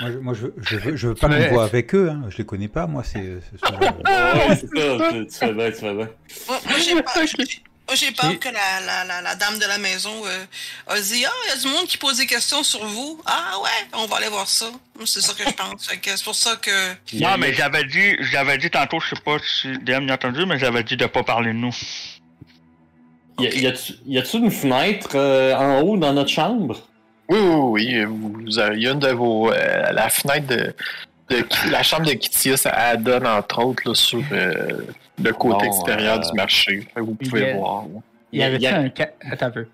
Moi, 0.01 0.11
je, 0.11 0.17
moi, 0.19 0.33
je, 0.33 0.47
je 0.57 0.75
veux, 0.77 0.95
je 0.95 1.07
veux 1.07 1.15
pas 1.15 1.27
qu'on 1.29 1.53
voit 1.53 1.63
avec 1.63 1.95
eux. 1.95 2.09
Hein. 2.09 2.23
Je 2.29 2.37
les 2.37 2.45
connais 2.45 2.67
pas, 2.67 2.85
moi. 2.85 3.03
C'est 3.03 3.39
ce 3.41 3.57
sont- 3.57 3.73
Ouais, 3.73 4.55
c'est 4.55 4.67
ça, 4.67 5.09
tu, 5.09 5.31
fais 5.31 5.53
bien, 5.53 5.71
tu 5.71 5.77
fais 5.77 5.93
bien. 5.95 6.09
Moi, 6.47 6.59
moi, 6.69 6.77
j'ai 6.79 7.25
j'ai- 7.45 7.63
moi, 7.95 8.07
j'ai 8.09 8.11
peur 8.11 8.39
que 8.39 8.49
la, 8.49 8.81
la, 8.85 9.05
la, 9.05 9.21
la 9.21 9.35
dame 9.35 9.57
de 9.57 9.65
la 9.65 9.77
maison 9.77 10.11
euh, 10.25 10.45
a 10.87 10.99
dit 10.99 11.23
Ah, 11.25 11.31
il 11.45 11.49
y 11.49 11.53
a 11.53 11.57
du 11.61 11.67
monde 11.67 11.87
qui 11.87 11.97
pose 11.97 12.17
des 12.17 12.25
questions 12.25 12.61
sur 12.63 12.85
vous. 12.85 13.21
Ah, 13.25 13.53
ouais, 13.63 13.69
on 13.93 14.05
va 14.05 14.17
aller 14.17 14.27
voir 14.27 14.47
ça. 14.49 14.65
C'est 15.05 15.21
ça 15.21 15.33
que 15.33 15.43
je 15.49 15.53
pense. 15.55 15.89
C'est 15.89 16.23
pour 16.23 16.35
ça 16.35 16.55
que. 16.57 16.93
Non, 17.13 17.37
mais 17.37 17.53
j'avais 17.53 17.85
dit, 17.85 18.15
j'avais 18.31 18.57
dit 18.57 18.69
tantôt, 18.69 18.99
je 18.99 19.15
sais 19.15 19.21
pas 19.21 19.37
si 19.39 19.69
DM 19.79 20.05
l'a 20.07 20.15
entendu, 20.15 20.45
mais 20.45 20.59
j'avais 20.59 20.83
dit 20.83 20.97
de 20.97 21.05
pas 21.05 21.23
parler 21.23 21.49
de 21.53 21.57
nous. 21.57 21.75
Y 23.39 23.47
a- 23.67 23.73
y 24.05 24.17
a-tu 24.17 24.37
une 24.37 24.51
fenêtre 24.51 25.09
euh, 25.15 25.53
en 25.55 25.81
haut 25.81 25.97
dans 25.97 26.13
notre 26.13 26.29
chambre? 26.29 26.87
Oui, 27.27 27.39
oui, 27.39 28.03
oui. 28.05 28.05
Vous 28.45 28.59
avez, 28.59 28.77
il 28.77 28.83
y 28.83 28.87
a 28.87 28.91
une 28.91 28.99
de 28.99 29.09
vos. 29.11 29.51
euh, 29.51 29.91
la 29.91 30.09
fenêtre 30.09 30.47
de, 30.47 30.73
de- 31.29 31.71
La 31.71 31.81
chambre 31.83 32.05
de 32.05 32.13
Kittia, 32.13 32.55
ça 32.57 32.71
elle 32.71 33.03
donne 33.03 33.25
entre 33.25 33.63
autres 33.63 33.83
là, 33.87 33.95
sur 33.95 34.21
euh, 34.31 34.85
le 35.21 35.31
côté 35.33 35.65
Bon, 35.67 35.73
extérieur 35.73 36.17
euh, 36.17 36.19
du 36.19 36.33
marché. 36.35 36.87
Vous 36.95 37.17
il 37.21 37.27
y 37.27 37.29
pouvez 37.29 37.51
a- 37.51 37.55
voir. 37.57 37.83
là. 37.83 37.99
Il 38.31 38.39
y 38.39 38.41
Y 38.41 38.43
a- 38.43 38.47
avait-tu 38.47 38.63
y 38.63 38.67
a- 38.67 38.77
un 38.79 38.89
casque. 38.89 39.13
Attends 39.31 39.45
un 39.47 39.51
peu. 39.51 39.67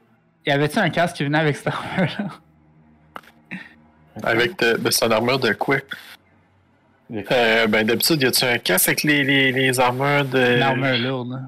Y 0.46 0.52
avait-tu 0.52 0.80
un 0.80 0.90
casque 0.90 1.16
qui 1.18 1.24
venait 1.24 1.38
avec 1.40 1.56
cette 1.58 1.68
armure-là? 1.68 2.26
Avec 4.24 4.60
de, 4.60 4.74
de 4.78 4.92
son 4.92 5.10
armure 5.10 5.40
de 5.40 5.54
quoi? 5.54 5.78
Euh, 7.12 7.68
Ben, 7.68 7.86
d'habitude, 7.86 8.22
y 8.22 8.26
a-tu 8.26 8.44
un 8.46 8.58
casque 8.58 8.90
avec 8.90 9.04
les, 9.04 9.24
les, 9.24 9.52
les 9.52 9.80
armures 9.80 10.26
de. 10.26 10.56
Une 10.58 10.62
armure 10.62 10.98
lourde. 10.98 11.32
là. 11.32 11.40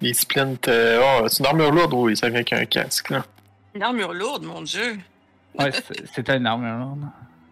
Les 0.00 0.12
splints. 0.14 0.56
euh, 0.68 1.00
oh, 1.22 1.28
c'est 1.28 1.38
une 1.40 1.46
armure 1.46 1.70
lourde, 1.70 1.92
oui, 1.94 2.16
ça 2.16 2.26
vient 2.28 2.36
avec 2.36 2.52
un 2.52 2.64
casque. 2.64 3.10
Là. 3.10 3.24
Une 3.74 3.82
armure 3.84 4.12
lourde, 4.12 4.44
mon 4.44 4.62
Dieu. 4.62 4.98
Ouais, 5.58 5.70
c'est- 5.72 6.06
c'était 6.12 6.36
une 6.36 6.46
armure 6.46 6.76
lourde. 6.76 7.04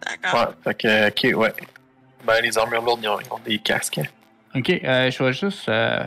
D'accord. 0.04 0.40
Ouais, 0.40 0.54
fait 0.64 0.74
que, 0.74 1.08
ok, 1.08 1.38
ouais. 1.38 1.52
Ben, 2.24 2.40
les 2.42 2.56
armures 2.58 2.82
lourdes, 2.82 3.00
ils 3.02 3.08
ont, 3.08 3.20
ils 3.20 3.32
ont 3.32 3.38
des 3.44 3.58
casques. 3.58 3.98
hein. 3.98 4.04
Ok, 4.58 4.68
euh, 4.70 5.10
je 5.10 5.22
vais 5.22 5.32
juste. 5.32 5.68
euh, 5.68 6.02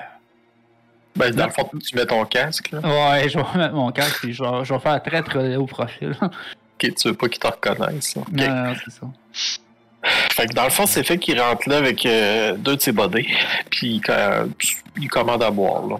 Ben, 1.15 1.31
dans 1.33 1.45
le 1.45 1.51
fond, 1.51 1.69
tu 1.85 1.95
mets 1.95 2.05
ton 2.05 2.25
casque, 2.25 2.71
là. 2.71 2.79
Ouais, 2.81 3.29
je 3.29 3.37
vais 3.37 3.43
remettre 3.43 3.73
mon 3.73 3.91
casque 3.91 4.25
et 4.25 4.33
je 4.33 4.43
vais, 4.43 4.65
je 4.65 4.73
vais 4.73 4.79
faire 4.79 5.01
très 5.01 5.21
très 5.23 5.55
haut 5.55 5.65
profil. 5.65 6.15
Ok, 6.83 6.95
tu 6.95 7.07
veux 7.07 7.13
pas 7.13 7.29
qu'ils 7.29 7.39
te 7.39 7.47
reconnaissent. 7.47 8.15
Non, 8.15 8.25
non, 8.31 8.73
c'est 8.83 8.91
ça. 8.91 9.07
Fait 10.31 10.47
que 10.47 10.53
dans 10.53 10.63
le 10.65 10.69
fond, 10.71 10.85
c'est 10.87 11.03
fait 11.03 11.17
qu'il 11.19 11.39
rentre 11.39 11.69
là 11.69 11.77
avec 11.77 12.03
euh, 12.05 12.57
deux 12.57 12.75
de 12.75 12.81
ses 12.81 12.91
bodés, 12.91 13.27
puis 13.69 14.01
euh, 14.09 14.47
il 14.97 15.07
commande 15.07 15.43
à 15.43 15.51
boire, 15.51 15.85
là. 15.87 15.95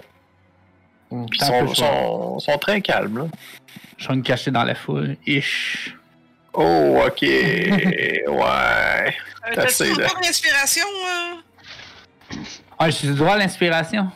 Puis 1.30 1.38
ils 1.40 1.74
sont 1.76 2.58
très 2.60 2.80
calmes, 2.82 3.18
là. 3.18 3.24
Je 3.96 4.08
vais 4.08 4.16
me 4.16 4.22
cacher 4.22 4.50
dans 4.50 4.64
la 4.64 4.74
foule. 4.74 5.16
Ish. 5.26 5.94
Oh, 6.54 7.02
ok. 7.06 7.20
ouais. 7.22 8.26
Euh, 8.28 9.10
T'as 9.54 9.64
T'as-tu 9.66 9.92
encore 9.92 10.20
d'inspiration? 10.22 10.84
euh? 10.86 12.36
Ah, 12.78 12.90
j'ai 12.90 13.08
le 13.08 13.14
droit 13.14 13.34
à 13.34 13.38
l'inspiration. 13.38 14.08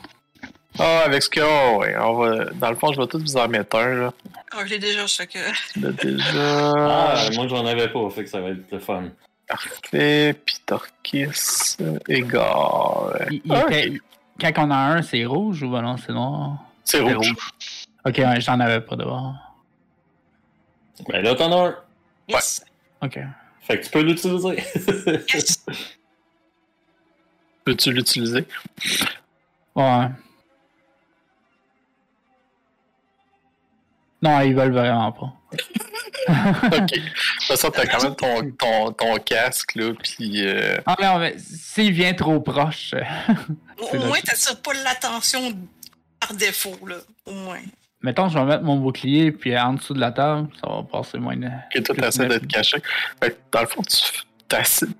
Ah, 0.78 1.02
avec 1.06 1.22
ce 1.22 1.28
que. 1.28 1.40
Oh, 1.40 1.78
ouais, 1.80 1.96
on 1.98 2.14
va. 2.14 2.44
Dans 2.54 2.70
le 2.70 2.76
fond, 2.76 2.92
je 2.92 3.00
vais 3.00 3.06
tout 3.06 3.18
vous 3.18 3.36
en 3.36 3.48
mettre 3.48 3.76
un, 3.76 3.88
là. 3.94 4.12
Ah, 4.52 4.58
je 4.64 4.70
l'ai 4.70 4.78
déjà, 4.78 5.02
je 5.02 5.12
sais 5.12 5.26
que. 5.26 5.38
Déjà. 5.76 6.72
Ah, 6.76 7.28
moi, 7.34 7.48
j'en 7.48 7.66
avais 7.66 7.88
pas, 7.88 8.08
fait 8.10 8.24
que 8.24 8.30
ça 8.30 8.40
va 8.40 8.50
être 8.50 8.70
le 8.70 8.78
fun. 8.78 9.04
Parfait. 9.48 10.34
Puis 10.44 10.56
Torquis, 10.64 11.76
égard. 12.08 13.12
Il- 13.30 13.40
il 13.44 13.52
Ah, 13.52 13.64
était-. 13.68 13.98
Quand 14.40 14.52
on 14.66 14.70
a 14.70 14.76
un, 14.76 15.02
c'est 15.02 15.24
rouge 15.24 15.62
ou 15.64 15.66
non, 15.68 15.96
c'est 15.96 16.12
noir? 16.12 16.58
C'est 16.84 17.00
rouge. 17.00 17.14
rouge. 17.16 17.36
Ok, 18.06 18.18
ouais, 18.18 18.40
j'en 18.40 18.60
avais 18.60 18.80
pas 18.80 18.94
d'abord. 18.94 19.34
Ben 21.08 21.22
là, 21.22 21.34
t'en 21.34 21.50
as 21.52 21.68
un. 21.70 21.76
Yes. 22.28 22.64
Ok. 23.02 23.18
Fait 23.62 23.78
que 23.80 23.84
tu 23.84 23.90
peux 23.90 24.02
l'utiliser. 24.02 24.62
Yes. 25.32 25.64
Peux-tu 27.64 27.92
l'utiliser? 27.92 28.46
Ouais. 29.74 30.08
Non, 34.22 34.40
ils 34.40 34.54
veulent 34.54 34.72
vraiment 34.72 35.12
pas. 35.12 35.32
Ok. 36.28 36.72
De 36.72 37.00
toute 37.00 37.46
façon, 37.46 37.70
t'as 37.70 37.86
quand 37.86 38.02
même 38.02 38.14
ton, 38.16 38.50
ton, 38.52 38.92
ton 38.92 39.16
casque, 39.18 39.74
là, 39.76 39.94
puis. 40.02 40.46
euh, 40.46 40.76
Ah 40.84 40.94
non, 41.00 41.18
mais 41.20 41.36
s'il 41.38 41.92
vient 41.92 42.12
trop 42.12 42.38
proche, 42.40 42.92
euh, 42.92 43.02
Au 43.92 43.96
moins, 44.06 44.20
t'attires 44.20 44.60
pas 44.60 44.74
l'attention 44.74 45.56
par 46.20 46.34
défaut, 46.34 46.76
là. 46.86 46.96
Au 47.24 47.32
moins. 47.32 47.60
Mettons, 48.02 48.28
je 48.28 48.38
vais 48.38 48.44
mettre 48.44 48.62
mon 48.64 48.76
bouclier 48.76 49.32
puis 49.32 49.56
en 49.58 49.74
dessous 49.74 49.94
de 49.94 50.00
la 50.00 50.12
table, 50.12 50.48
ça 50.62 50.68
va 50.70 50.82
passer 50.82 51.18
moins 51.18 51.36
de. 51.36 51.48
que 51.72 51.80
toi, 51.80 51.94
t'essaies 51.94 52.40
cacher. 52.48 52.82
Fait 53.22 53.30
que, 53.30 53.36
dans 53.52 53.60
le 53.60 53.66
fond, 53.66 53.82
tu. 53.82 54.96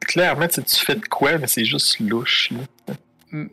Clairement, 0.00 0.46
tu 0.48 0.62
fais 0.84 0.94
de 0.94 1.04
quoi, 1.06 1.36
mais 1.38 1.46
c'est 1.48 1.64
juste 1.64 1.98
louche, 2.00 2.50
là. 2.52 2.94
Mm. 3.32 3.46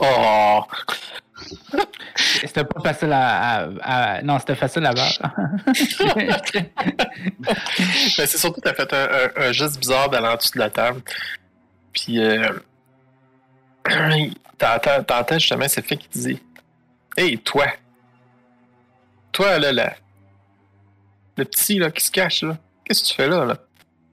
Oh! 0.00 0.62
C'était 2.16 2.64
pas 2.64 2.80
facile 2.80 3.12
à. 3.12 3.58
à- 3.58 3.68
à- 4.16 4.22
Non, 4.22 4.38
c'était 4.38 4.54
facile 4.54 4.86
à 4.86 4.92
battre. 4.94 5.20
Mais 8.18 8.26
c'est 8.26 8.38
surtout 8.38 8.60
que 8.60 8.68
t'as 8.68 8.74
fait 8.74 8.92
un, 8.92 9.08
un, 9.42 9.48
un 9.48 9.52
geste 9.52 9.78
bizarre 9.78 10.08
d'aller 10.08 10.26
en 10.28 10.36
dessous 10.36 10.52
de 10.54 10.58
la 10.58 10.70
table. 10.70 11.02
Puis, 11.92 12.18
euh, 12.18 12.48
t'entends, 14.64 15.04
t'entends 15.04 15.38
justement 15.38 15.68
cette 15.68 15.86
fille 15.86 15.98
qui 15.98 16.08
dit 16.18 16.42
Hey, 17.16 17.38
toi! 17.38 17.66
Toi, 19.32 19.58
là, 19.58 19.72
là, 19.72 19.94
le 21.36 21.44
petit, 21.44 21.78
là, 21.78 21.90
qui 21.90 22.04
se 22.04 22.10
cache, 22.10 22.42
là, 22.42 22.56
qu'est-ce 22.84 23.02
que 23.02 23.08
tu 23.08 23.14
fais 23.14 23.28
là, 23.28 23.44
là? 23.44 23.56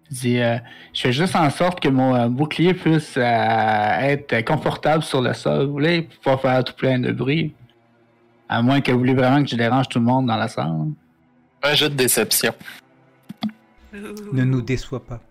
Je 0.10 0.16
dis, 0.20 0.40
euh, 0.40 0.58
je 0.94 1.02
fais 1.02 1.14
juste 1.14 1.36
en 1.36 1.50
sorte 1.50 1.80
que 1.80 1.88
mon 1.88 2.16
euh, 2.16 2.28
bouclier 2.28 2.74
puisse 2.74 3.16
euh, 3.18 4.00
être 4.00 4.44
confortable 4.44 5.04
sur 5.04 5.22
le 5.22 5.34
sol, 5.34 5.68
vous 5.68 5.74
voulez, 5.74 6.02
pour 6.02 6.38
pas 6.38 6.38
faire 6.38 6.64
tout 6.64 6.74
plein 6.74 7.00
de 7.00 7.12
bruit? 7.12 7.54
À 8.50 8.62
moins 8.62 8.82
que 8.82 8.92
vous 8.92 8.98
voulez 8.98 9.14
vraiment 9.14 9.44
que 9.44 9.50
je 9.50 9.56
dérange 9.56 9.88
tout 9.88 10.00
le 10.00 10.06
monde 10.06 10.26
dans 10.26 10.36
la 10.36 10.48
salle. 10.48 10.72
Un 11.64 11.76
jeu 11.76 11.88
de 11.88 11.96
déception. 11.96 12.54
Ne 13.94 14.44
nous 14.44 14.62
déçois 14.62 15.06
pas. 15.06 15.22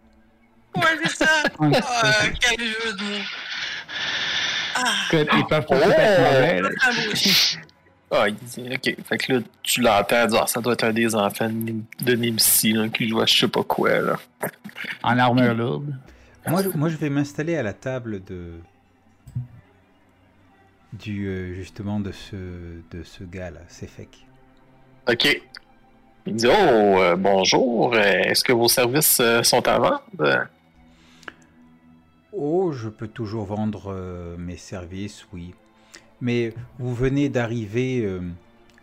Ouais, 0.76 0.82
c'est 1.04 1.24
ça. 1.24 1.42
Ah, 1.58 2.12
quel 2.40 2.60
jeu 2.60 2.92
de 2.96 3.02
mots. 3.02 3.24
Écoute, 5.12 5.28
ils 5.36 5.46
peuvent 5.46 5.66
pas 5.66 5.80
tout 5.80 5.90
être 5.90 6.62
mauvais. 6.62 6.62
ah, 8.12 8.26
ok. 8.28 8.96
Fait 9.08 9.18
que 9.18 9.32
là, 9.32 9.40
tu 9.62 9.80
l'entends 9.80 10.26
dire, 10.26 10.48
ça 10.48 10.60
doit 10.60 10.72
être 10.74 10.84
un 10.84 10.92
des 10.92 11.14
enfants 11.14 11.48
de 11.48 11.54
Nim- 11.54 11.84
de 12.00 12.14
Nimsi, 12.14 12.72
là, 12.72 12.88
qui 12.88 13.08
joue 13.08 13.20
à 13.20 13.26
je 13.26 13.38
sais 13.38 13.48
pas 13.48 13.62
quoi, 13.62 14.00
là. 14.00 14.16
En 15.02 15.18
armure 15.18 15.54
lourde. 15.54 15.94
Moi, 16.46 16.62
moi, 16.74 16.88
je 16.88 16.96
vais 16.96 17.10
m'installer 17.10 17.56
à 17.56 17.62
la 17.62 17.72
table 17.72 18.24
de. 18.24 18.54
Du, 20.92 21.26
euh, 21.28 21.54
justement, 21.54 22.00
de 22.00 22.10
ce, 22.10 22.34
de 22.34 23.04
ce 23.04 23.22
gars-là, 23.22 23.60
c'est 23.68 23.88
fake. 23.88 24.26
Ok. 25.08 25.40
Il 26.26 26.34
dit, 26.34 26.46
oh, 26.48 26.50
euh, 26.50 27.14
bonjour, 27.16 27.94
euh, 27.94 27.98
est-ce 28.00 28.42
que 28.42 28.52
vos 28.52 28.66
services 28.68 29.18
euh, 29.20 29.42
sont 29.44 29.66
à 29.68 29.78
vendre? 29.78 30.02
Oh, 32.32 32.70
je 32.70 32.88
peux 32.88 33.08
toujours 33.08 33.44
vendre 33.44 33.92
euh, 33.92 34.36
mes 34.36 34.56
services, 34.56 35.26
oui. 35.32 35.52
Mais 36.20 36.54
vous 36.78 36.94
venez 36.94 37.28
d'arriver 37.28 38.04
euh, 38.04 38.20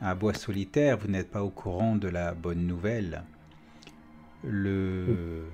à 0.01 0.15
Bois 0.15 0.33
Solitaire, 0.33 0.97
vous 0.97 1.07
n'êtes 1.07 1.31
pas 1.31 1.43
au 1.43 1.49
courant 1.49 1.95
de 1.95 2.09
la 2.09 2.33
bonne 2.33 2.67
nouvelle. 2.67 3.23
Le 4.43 5.45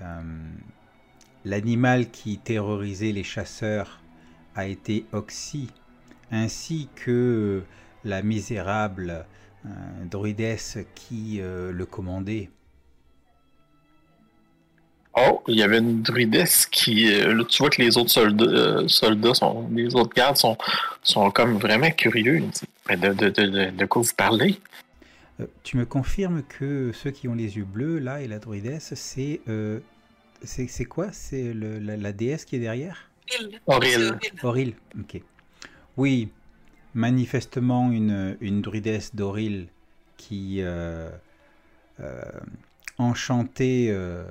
euh, 0.00 0.22
l'animal 1.44 2.10
qui 2.10 2.38
terrorisait 2.38 3.12
les 3.12 3.24
chasseurs 3.24 4.00
a 4.54 4.66
été 4.66 5.04
Oxy, 5.12 5.70
ainsi 6.30 6.88
que 6.94 7.64
la 8.04 8.22
misérable 8.22 9.26
druidesse 10.10 10.78
qui 10.94 11.40
le 11.40 11.84
commandait. 11.84 12.50
Oh, 15.14 15.42
il 15.46 15.56
y 15.56 15.62
avait 15.62 15.78
une 15.78 16.02
druidesse 16.02 16.66
qui. 16.66 17.12
euh, 17.12 17.34
là, 17.34 17.44
tu 17.44 17.62
vois 17.62 17.70
que 17.70 17.82
les 17.82 17.96
autres 17.98 18.10
soldats, 18.10 18.44
euh, 18.44 18.88
soldats 18.88 19.34
sont, 19.34 19.68
les 19.72 19.94
autres 19.94 20.14
gardes 20.14 20.36
sont, 20.36 20.56
sont 21.02 21.30
comme 21.30 21.58
vraiment 21.58 21.90
curieux. 21.90 22.42
Mais 22.88 22.96
de, 22.96 23.08
de, 23.12 23.28
de, 23.28 23.46
de, 23.46 23.70
de 23.70 23.84
quoi 23.84 24.02
vous 24.02 24.14
parlez? 24.16 24.58
Euh, 25.40 25.46
tu 25.64 25.76
me 25.76 25.84
confirmes 25.84 26.42
que 26.42 26.92
ceux 26.94 27.10
qui 27.10 27.28
ont 27.28 27.34
les 27.34 27.56
yeux 27.56 27.64
bleus, 27.64 27.98
là, 27.98 28.22
et 28.22 28.28
la 28.28 28.38
druidesse, 28.38 28.94
c'est... 28.94 29.40
euh, 29.48 29.80
c'est 30.44 30.84
quoi? 30.86 31.12
C'est 31.12 31.54
la, 31.54 31.96
la 31.96 32.12
déesse 32.12 32.44
qui 32.44 32.56
est 32.56 32.58
derrière? 32.58 33.08
Auril. 33.38 33.60
Auril. 33.66 33.90
C'est 33.92 34.44
Auril. 34.44 34.44
Auril, 34.44 34.74
ok. 34.98 35.22
Oui, 35.96 36.30
manifestement 36.94 37.92
une, 37.92 38.36
une 38.40 38.60
druidesse 38.60 39.14
d'Auril 39.14 39.68
qui 40.16 40.56
euh, 40.60 41.10
euh, 42.00 42.22
enchantait 42.98 43.86
euh, 43.90 44.24
euh, 44.24 44.30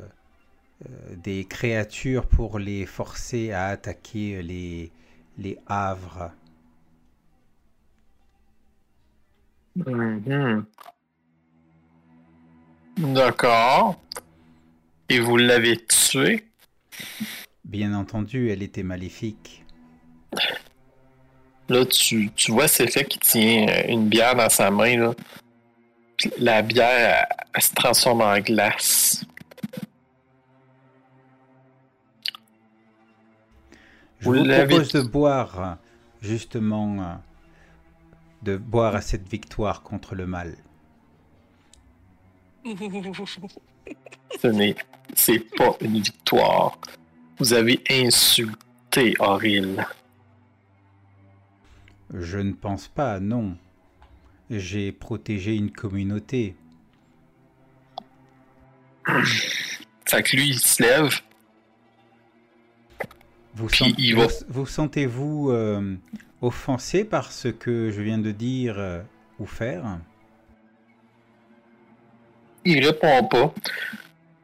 des 1.15 1.45
créatures 1.45 2.27
pour 2.27 2.59
les 2.59 2.85
forcer 2.85 3.51
à 3.51 3.67
attaquer 3.67 4.41
les, 4.41 4.91
les 5.37 5.57
havres. 5.67 6.31
Mhm. 9.75 10.65
D'accord. 12.97 13.99
Et 15.09 15.19
vous 15.19 15.37
l'avez 15.37 15.77
tué? 15.85 16.45
Bien 17.63 17.93
entendu, 17.93 18.49
elle 18.49 18.63
était 18.63 18.83
maléfique. 18.83 19.63
Là, 21.69 21.85
tu, 21.85 22.31
tu 22.35 22.51
vois 22.51 22.67
Céphée 22.67 23.05
qui 23.05 23.19
tient 23.19 23.67
euh, 23.69 23.83
une 23.87 24.09
bière 24.09 24.35
dans 24.35 24.49
sa 24.49 24.69
main. 24.71 24.97
Là. 24.97 25.13
Puis 26.17 26.31
la 26.37 26.61
bière, 26.61 27.27
elle, 27.29 27.47
elle 27.53 27.61
se 27.61 27.73
transforme 27.73 28.21
en 28.21 28.37
glace. 28.39 29.23
Je 34.21 34.29
Vous 34.29 34.45
propose 34.45 34.91
de 34.91 35.01
boire, 35.01 35.77
justement, 36.21 37.19
de 38.43 38.55
boire 38.55 38.95
à 38.95 39.01
cette 39.01 39.27
victoire 39.27 39.81
contre 39.81 40.15
le 40.15 40.27
mal. 40.27 40.55
Ce 44.39 44.47
n'est 44.47 44.75
c'est 45.15 45.39
pas 45.55 45.75
une 45.81 45.99
victoire. 46.01 46.77
Vous 47.39 47.53
avez 47.53 47.81
insulté 47.89 49.15
Auril. 49.19 49.85
Je 52.13 52.37
ne 52.37 52.53
pense 52.53 52.87
pas, 52.87 53.19
non. 53.19 53.57
J'ai 54.49 54.91
protégé 54.91 55.55
une 55.55 55.71
communauté. 55.71 56.55
Fait 60.05 60.21
que 60.21 60.35
lui, 60.35 60.49
il 60.49 60.59
se 60.59 60.83
lève. 60.83 61.21
Vous, 63.53 63.69
sent- 63.69 63.93
sentez-vous 64.65 65.49
euh, 65.51 65.95
offensé 66.41 67.03
par 67.03 67.31
ce 67.31 67.47
que 67.49 67.91
je 67.91 68.01
viens 68.01 68.17
de 68.17 68.31
dire 68.31 68.75
euh, 68.77 69.01
ou 69.39 69.45
faire? 69.45 69.99
Il 72.63 72.85
répond 72.85 73.23
pas. 73.27 73.53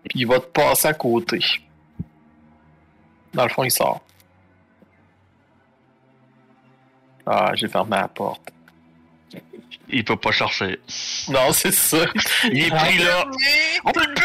Puis 0.04 0.20
il 0.22 0.28
va 0.28 0.40
te 0.40 0.46
passer 0.48 0.88
à 0.90 0.94
côté. 0.94 1.40
Dans 3.34 3.44
le 3.44 3.50
fond, 3.50 3.64
il 3.64 3.72
sort. 3.72 4.02
Ah, 7.26 7.52
j'ai 7.56 7.68
fermé 7.68 7.92
la 7.98 8.08
porte. 8.08 8.52
Il 9.90 10.04
peut 10.04 10.18
pas 10.18 10.32
sortir. 10.34 10.76
Non, 11.30 11.52
c'est 11.54 11.72
ça. 11.72 11.98
Il 12.52 12.66
est 12.66 12.70
pris 12.70 12.98
là. 12.98 13.26
On 13.86 13.92
le 13.98 14.08
bute! 14.08 14.24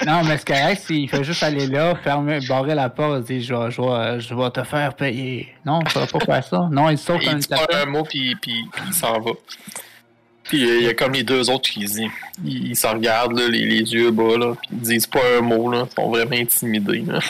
Non, 0.06 0.24
mais 0.24 0.38
ce 0.38 0.44
correct, 0.44 0.82
c'est- 0.86 0.94
il 0.94 1.08
fait 1.08 1.22
juste 1.22 1.42
aller 1.42 1.66
là, 1.68 1.94
fermer, 1.94 2.40
barrer 2.48 2.74
la 2.74 2.88
porte, 2.90 3.24
dire 3.24 3.40
je 3.40 3.54
vais, 3.54 3.70
je 3.70 3.80
vais, 3.80 4.20
je 4.20 4.34
vais 4.34 4.50
te 4.50 4.64
faire 4.64 4.94
payer. 4.94 5.54
Non, 5.64 5.80
ça 5.88 6.00
va 6.00 6.06
pas 6.06 6.18
faire 6.20 6.44
ça. 6.44 6.68
Non, 6.72 6.90
il 6.90 6.98
saute 6.98 7.20
Il 7.22 7.28
un 7.28 7.34
dit 7.36 7.46
pas 7.46 7.66
un 7.82 7.86
mot, 7.86 8.02
puis, 8.02 8.34
puis, 8.36 8.64
puis 8.72 8.82
il 8.88 8.92
s'en 8.92 9.20
va. 9.20 9.30
Puis 10.44 10.68
euh, 10.68 10.78
il 10.80 10.84
y 10.84 10.88
a 10.88 10.94
comme 10.94 11.12
les 11.12 11.22
deux 11.22 11.48
autres 11.50 11.70
qui 11.70 11.80
disent. 11.80 12.02
Ils 12.44 12.68
ils 12.70 12.76
se 12.76 12.86
regardent, 12.88 13.38
là, 13.38 13.48
les, 13.48 13.64
les 13.66 13.92
yeux 13.92 14.10
bas, 14.10 14.36
là, 14.36 14.54
puis 14.56 14.68
ils 14.72 14.80
disent 14.80 15.06
pas 15.06 15.20
un 15.38 15.42
mot, 15.42 15.70
là. 15.70 15.86
Ils 15.90 15.94
sont 15.94 16.10
vraiment 16.10 16.36
intimidés, 16.36 17.04
là. 17.06 17.20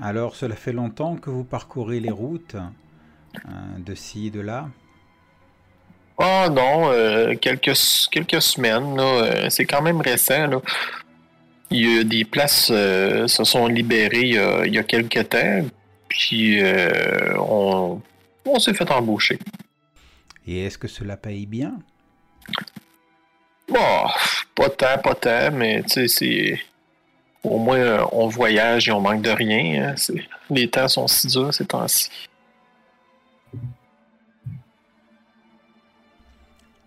Alors, 0.00 0.34
cela 0.36 0.54
fait 0.56 0.72
longtemps 0.72 1.16
que 1.16 1.30
vous 1.30 1.44
parcourez 1.44 2.00
les 2.00 2.10
routes 2.10 2.56
de 3.78 3.94
ci 3.94 4.26
et 4.26 4.30
de 4.30 4.40
là? 4.40 4.68
Ah 6.18 6.48
non, 6.50 6.90
euh, 6.90 7.34
quelques, 7.36 7.72
quelques 8.10 8.42
semaines, 8.42 8.96
là. 8.96 9.02
euh, 9.02 9.46
c'est 9.48 9.64
quand 9.64 9.80
même 9.82 10.00
récent, 10.00 10.46
là. 10.46 10.60
Il 11.70 11.96
y 11.96 12.00
a 12.00 12.04
des 12.04 12.24
places 12.24 12.68
euh, 12.70 13.28
se 13.28 13.44
sont 13.44 13.66
libérées 13.68 14.64
il 14.66 14.74
y 14.74 14.78
a, 14.78 14.82
quelques 14.82 15.28
temps, 15.28 15.64
puis 16.08 16.60
euh, 16.60 17.34
on, 17.38 18.02
on 18.44 18.58
s'est 18.58 18.74
fait 18.74 18.90
embaucher. 18.90 19.38
Et 20.46 20.64
est-ce 20.64 20.76
que 20.76 20.88
cela 20.88 21.16
paye 21.16 21.46
bien? 21.46 21.74
Bon, 23.68 24.08
pas 24.54 24.68
tant, 24.68 24.98
pas 24.98 25.14
tant, 25.14 25.52
mais 25.52 25.82
tu 25.84 25.90
sais, 25.90 26.08
c'est. 26.08 26.60
Au 27.42 27.56
moins, 27.56 28.06
on 28.12 28.26
voyage 28.26 28.88
et 28.88 28.92
on 28.92 29.00
manque 29.00 29.22
de 29.22 29.30
rien. 29.30 29.94
hein. 29.94 29.94
Les 30.50 30.68
temps 30.68 30.88
sont 30.88 31.06
si 31.06 31.28
durs 31.28 31.54
ces 31.54 31.64
temps-ci. 31.64 32.10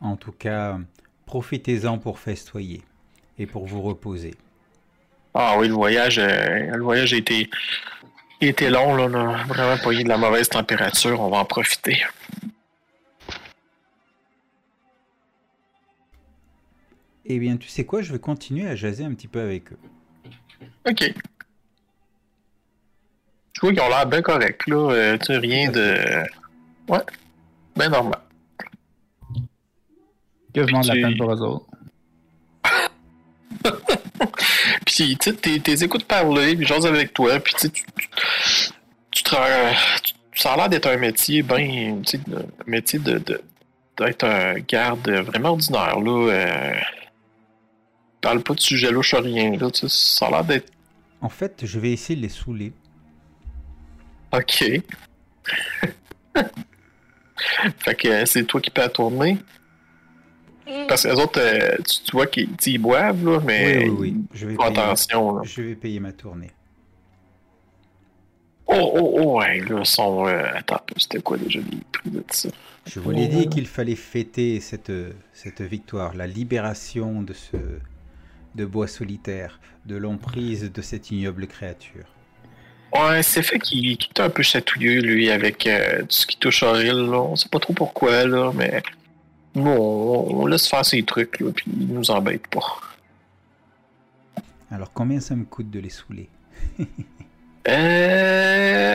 En 0.03 0.17
tout 0.17 0.33
cas, 0.33 0.77
profitez-en 1.25 1.97
pour 1.97 2.19
festoyer 2.19 2.81
et 3.39 3.45
pour 3.45 3.65
vous 3.65 3.81
reposer. 3.81 4.35
Ah 5.33 5.55
oui, 5.57 5.69
le 5.69 5.73
voyage, 5.73 6.19
euh, 6.19 6.75
le 6.75 6.83
voyage 6.83 7.13
a 7.13 7.17
été, 7.17 7.49
été 8.41 8.69
long. 8.69 8.95
Là, 8.95 9.05
on 9.05 9.13
a 9.13 9.43
vraiment 9.45 9.81
pas 9.81 9.93
eu 9.93 10.03
de 10.03 10.09
la 10.09 10.17
mauvaise 10.17 10.49
température. 10.49 11.21
On 11.21 11.29
va 11.29 11.37
en 11.37 11.45
profiter. 11.45 12.03
Eh 17.25 17.39
bien, 17.39 17.55
tu 17.55 17.69
sais 17.69 17.85
quoi, 17.85 18.01
je 18.01 18.11
vais 18.11 18.19
continuer 18.19 18.67
à 18.67 18.75
jaser 18.75 19.05
un 19.05 19.13
petit 19.13 19.29
peu 19.29 19.39
avec 19.39 19.71
eux. 19.71 19.79
OK. 20.85 21.13
Je 23.53 23.61
vois 23.61 23.71
qu'ils 23.71 23.81
ont 23.81 23.87
l'air 23.87 24.05
bien 24.05 24.21
corrects. 24.21 24.67
Là. 24.67 24.91
Euh, 24.91 25.17
tu 25.17 25.27
sais, 25.27 25.37
rien 25.37 25.71
de. 25.71 26.25
Ouais. 26.89 26.99
Ben 27.77 27.89
normal. 27.89 28.19
Quasiment 30.53 30.81
de 30.81 30.87
la 30.87 30.93
peine 30.93 31.17
pour 31.17 31.33
eux 31.33 31.41
autres. 31.41 31.65
Puis, 34.85 35.17
tu 35.17 35.29
sais, 35.31 35.33
t'es- 35.35 35.59
t'es 35.59 35.83
écoutes 35.83 36.05
parler, 36.05 36.55
puis 36.55 36.65
j'ose 36.65 36.85
avec 36.85 37.13
toi, 37.13 37.39
puis 37.39 37.53
tu 37.55 37.59
sais, 37.61 37.69
tu, 37.69 37.83
tu, 37.97 38.07
tu 39.11 39.23
te 39.23 39.35
rends- 39.35 39.73
tu- 40.03 40.13
ça 40.41 40.53
a 40.53 40.57
l'air 40.57 40.69
d'être 40.69 40.87
un 40.87 40.97
métier 40.97 41.41
bien, 41.43 41.97
tu 42.05 42.17
sais, 42.17 42.19
un 42.35 42.43
métier 42.69 42.99
de, 42.99 43.21
d'être 43.97 44.23
un 44.25 44.55
garde 44.59 45.09
vraiment 45.09 45.49
ordinaire, 45.51 45.99
là. 45.99 46.31
Euh, 46.31 46.73
parle 48.21 48.41
pas 48.43 48.53
de 48.53 48.59
sujet 48.59 48.91
louche 48.91 49.13
à 49.13 49.19
rien, 49.19 49.51
là, 49.57 49.69
tu 49.71 49.81
sais, 49.81 49.87
ça 49.89 50.27
a 50.27 50.31
l'air 50.31 50.43
d'être 50.43 50.71
En 51.21 51.29
fait, 51.29 51.65
je 51.65 51.79
vais 51.79 51.91
essayer 51.91 52.15
de 52.15 52.21
les 52.21 52.29
saouler. 52.29 52.73
OK. 54.31 54.63
fait 57.77 57.95
que 57.95 58.07
euh, 58.07 58.25
c'est 58.25 58.43
toi 58.45 58.61
qui 58.61 58.69
peux 58.69 58.81
la 58.81 58.89
tourner. 58.89 59.37
Parce 60.87 61.03
que 61.03 61.09
les 61.09 61.19
autres, 61.19 61.39
euh, 61.39 61.77
tu, 61.77 62.03
tu 62.03 62.11
vois 62.11 62.27
qu'ils 62.27 62.79
boivent, 62.79 63.25
là, 63.25 63.39
mais 63.45 63.85
Oui, 63.85 63.89
oui, 63.89 63.97
oui. 63.99 64.15
Je 64.33 64.47
vais, 64.47 64.55
payer 64.55 64.69
ma... 64.71 64.81
attention, 64.81 65.35
là. 65.35 65.41
je 65.43 65.61
vais 65.61 65.75
payer 65.75 65.99
ma 65.99 66.11
tournée. 66.11 66.51
Oh, 68.65 68.91
oh, 68.95 69.19
oh, 69.19 69.39
ouais, 69.39 69.59
là, 69.59 69.79
ils 69.79 69.85
sont... 69.85 70.27
euh, 70.27 70.43
attends, 70.53 70.81
c'était 70.97 71.21
quoi 71.21 71.37
déjà 71.37 71.59
les 71.59 71.77
prix 71.91 72.09
de 72.09 72.23
ça? 72.29 72.49
Je 72.85 72.99
vous 72.99 73.11
l'ai 73.11 73.27
dit 73.27 73.47
qu'il 73.47 73.67
fallait 73.67 73.95
fêter 73.95 74.59
cette, 74.59 74.91
cette 75.33 75.61
victoire, 75.61 76.15
la 76.15 76.27
libération 76.27 77.21
de 77.21 77.33
ce 77.33 77.57
de 78.55 78.65
bois 78.65 78.87
solitaire, 78.87 79.59
de 79.85 79.95
l'emprise 79.95 80.71
de 80.71 80.81
cette 80.81 81.11
ignoble 81.11 81.47
créature. 81.47 82.05
Ouais, 82.93 83.23
c'est 83.23 83.41
fait 83.41 83.57
qu'il 83.57 83.97
qu'il 83.97 84.09
est 84.15 84.19
un 84.19 84.29
peu 84.29 84.43
chatouilleux, 84.43 85.01
lui, 85.01 85.31
avec 85.31 85.65
euh, 85.65 86.01
tout 86.01 86.07
ce 86.09 86.27
qui 86.27 86.37
touche 86.37 86.61
à 86.61 86.71
Auril, 86.71 87.09
là. 87.09 87.21
On 87.21 87.35
sait 87.35 87.49
pas 87.49 87.59
trop 87.59 87.73
pourquoi, 87.73 88.25
là, 88.25 88.51
mais 88.53 88.83
nous, 89.55 89.67
on, 89.67 90.45
laisse 90.47 90.67
faire 90.67 90.85
ses 90.85 91.03
trucs, 91.03 91.39
là, 91.39 91.51
puis 91.51 91.65
il 91.67 91.87
nous 91.87 92.09
embête 92.09 92.47
pas. 92.47 92.79
Alors 94.71 94.91
combien 94.93 95.19
ça 95.19 95.35
me 95.35 95.45
coûte 95.45 95.69
de 95.69 95.79
les 95.79 95.89
saouler? 95.89 96.29
Euh... 97.65 98.93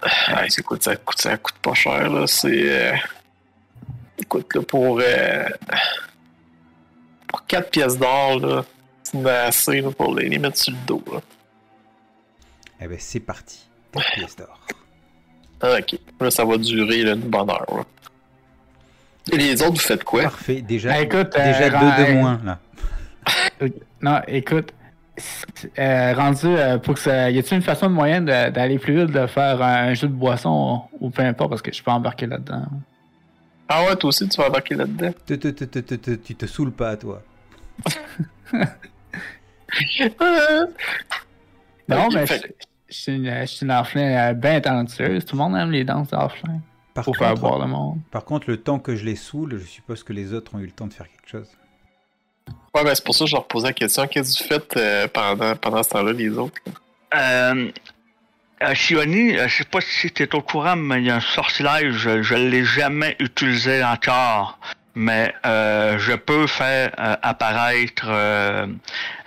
Ah, 0.00 0.44
c'est 0.48 0.62
coûte, 0.62 0.82
ça 0.82 0.96
coûte, 0.96 1.20
ça 1.20 1.36
coûte 1.36 1.58
pas 1.60 1.74
cher, 1.74 2.08
là. 2.08 2.26
C'est... 2.26 2.48
Euh... 2.48 2.96
Écoute, 4.16 4.54
là, 4.54 4.62
pour... 4.62 5.00
Euh... 5.02 5.48
Pour 7.26 7.44
4 7.46 7.70
pièces 7.70 7.98
d'or, 7.98 8.40
là, 8.40 8.64
c'est 9.02 9.28
assez, 9.28 9.82
là, 9.82 9.90
pour 9.90 10.14
les, 10.14 10.30
les 10.30 10.38
mettre 10.38 10.56
sur 10.56 10.72
le 10.72 10.78
dos, 10.86 11.04
là. 11.12 11.20
Eh 12.80 12.88
ben 12.88 12.96
c'est 12.98 13.20
parti. 13.20 13.68
4 13.92 14.12
pièces 14.14 14.36
d'or. 14.36 14.58
Ah, 15.60 15.76
ok. 15.78 15.98
Là, 16.20 16.30
ça 16.30 16.44
va 16.46 16.56
durer 16.56 17.02
là, 17.02 17.12
une 17.12 17.28
bonne 17.28 17.50
heure. 17.50 17.66
là. 17.68 17.84
Et 19.32 19.36
les 19.36 19.62
autres, 19.62 19.72
vous 19.74 19.78
faites 19.78 20.04
quoi? 20.04 20.22
Parfait. 20.22 20.62
Déjà, 20.62 20.90
Ben, 20.90 21.02
écoute, 21.04 21.34
euh, 21.36 21.44
déjà 21.52 21.70
deux 21.70 22.04
de 22.04 22.08
euh, 22.10 22.14
moins, 22.14 22.40
là. 22.44 22.58
Non, 24.02 24.20
écoute, 24.26 24.72
euh, 25.78 26.14
rendu 26.14 26.46
euh, 26.46 26.78
pour 26.78 26.94
que 26.94 27.00
ça. 27.00 27.30
Y 27.30 27.38
a-t-il 27.38 27.56
une 27.56 27.62
façon 27.62 27.86
de 27.88 27.92
moyenne 27.92 28.24
de- 28.24 28.48
d'aller 28.50 28.78
plus 28.78 28.96
vite, 28.96 29.10
de 29.14 29.26
faire 29.26 29.60
un 29.60 29.92
jeu 29.94 30.08
de 30.08 30.12
boisson 30.14 30.82
ou, 31.00 31.06
ou 31.06 31.10
peu 31.10 31.22
importe, 31.22 31.50
parce 31.50 31.62
que 31.62 31.70
je 31.72 31.82
peux 31.82 31.90
embarquer 31.90 32.26
là-dedans. 32.26 32.64
Ah 33.68 33.84
ouais, 33.84 33.94
toi 33.96 34.08
aussi, 34.08 34.26
tu 34.28 34.40
vas 34.40 34.48
embarquer 34.48 34.74
là-dedans. 34.74 35.12
Te- 35.26 35.34
te- 35.34 35.48
te- 35.48 35.64
te- 35.64 35.78
te- 35.80 35.94
te- 35.94 36.10
Tu 36.12 36.34
te 36.34 36.46
saoules 36.46 36.72
pas, 36.72 36.96
toi. 36.96 37.22
Non, 41.88 42.08
mais 42.12 42.26
fait- 42.26 42.42
je 42.88 42.94
je 42.94 42.96
suis 42.98 43.14
une, 43.16 43.40
je 43.42 43.46
suis 43.46 43.64
une 43.66 43.70
orphelin 43.72 44.30
euh, 44.30 44.32
bien 44.32 44.60
talentueuse. 44.60 45.24
Tout 45.24 45.36
le 45.36 45.42
monde 45.42 45.56
aime 45.56 45.70
les 45.70 45.84
danses 45.84 46.08
d'orphelin. 46.08 46.60
Par 46.94 47.04
Pour 47.04 47.16
faire 47.16 47.30
contre, 47.30 47.40
boire 47.42 47.58
le 47.60 47.66
monde. 47.66 47.98
par 48.10 48.24
contre, 48.24 48.50
le 48.50 48.56
temps 48.56 48.78
que 48.78 48.96
je 48.96 49.04
les 49.04 49.16
saoule, 49.16 49.58
je 49.60 49.64
suppose 49.66 50.02
que 50.02 50.12
les 50.12 50.34
autres 50.34 50.54
ont 50.54 50.58
eu 50.58 50.66
le 50.66 50.72
temps 50.72 50.86
de 50.86 50.92
faire 50.92 51.06
quelque 51.08 51.28
chose. 51.30 51.48
Ouais, 52.74 52.82
ben 52.84 52.94
c'est 52.94 53.04
pour 53.04 53.14
ça 53.14 53.24
que 53.24 53.30
je 53.30 53.36
leur 53.36 53.46
posais 53.46 53.68
la 53.68 53.72
question. 53.72 54.06
Qu'est-ce 54.08 54.38
que 54.38 54.42
vous 54.42 54.48
faites 54.48 54.76
euh, 54.76 55.06
pendant, 55.08 55.54
pendant 55.56 55.82
ce 55.82 55.90
temps-là, 55.90 56.12
les 56.12 56.30
autres? 56.30 56.60
Euh, 57.14 57.70
euh, 58.62 58.74
Sioni, 58.74 59.36
euh, 59.36 59.48
je 59.48 59.58
sais 59.58 59.64
pas 59.64 59.80
si 59.80 60.10
tu 60.10 60.22
es 60.22 60.34
au 60.34 60.42
courant, 60.42 60.76
mais 60.76 60.98
il 61.00 61.06
y 61.06 61.10
a 61.10 61.16
un 61.16 61.20
sortilège, 61.20 61.92
je, 61.94 62.22
je 62.22 62.34
l'ai 62.34 62.64
jamais 62.64 63.16
utilisé 63.20 63.82
encore. 63.84 64.58
Mais 64.96 65.32
euh, 65.46 65.98
je 66.00 66.12
peux 66.14 66.48
faire 66.48 66.90
euh, 66.98 67.16
apparaître 67.22 68.06
euh, 68.08 68.66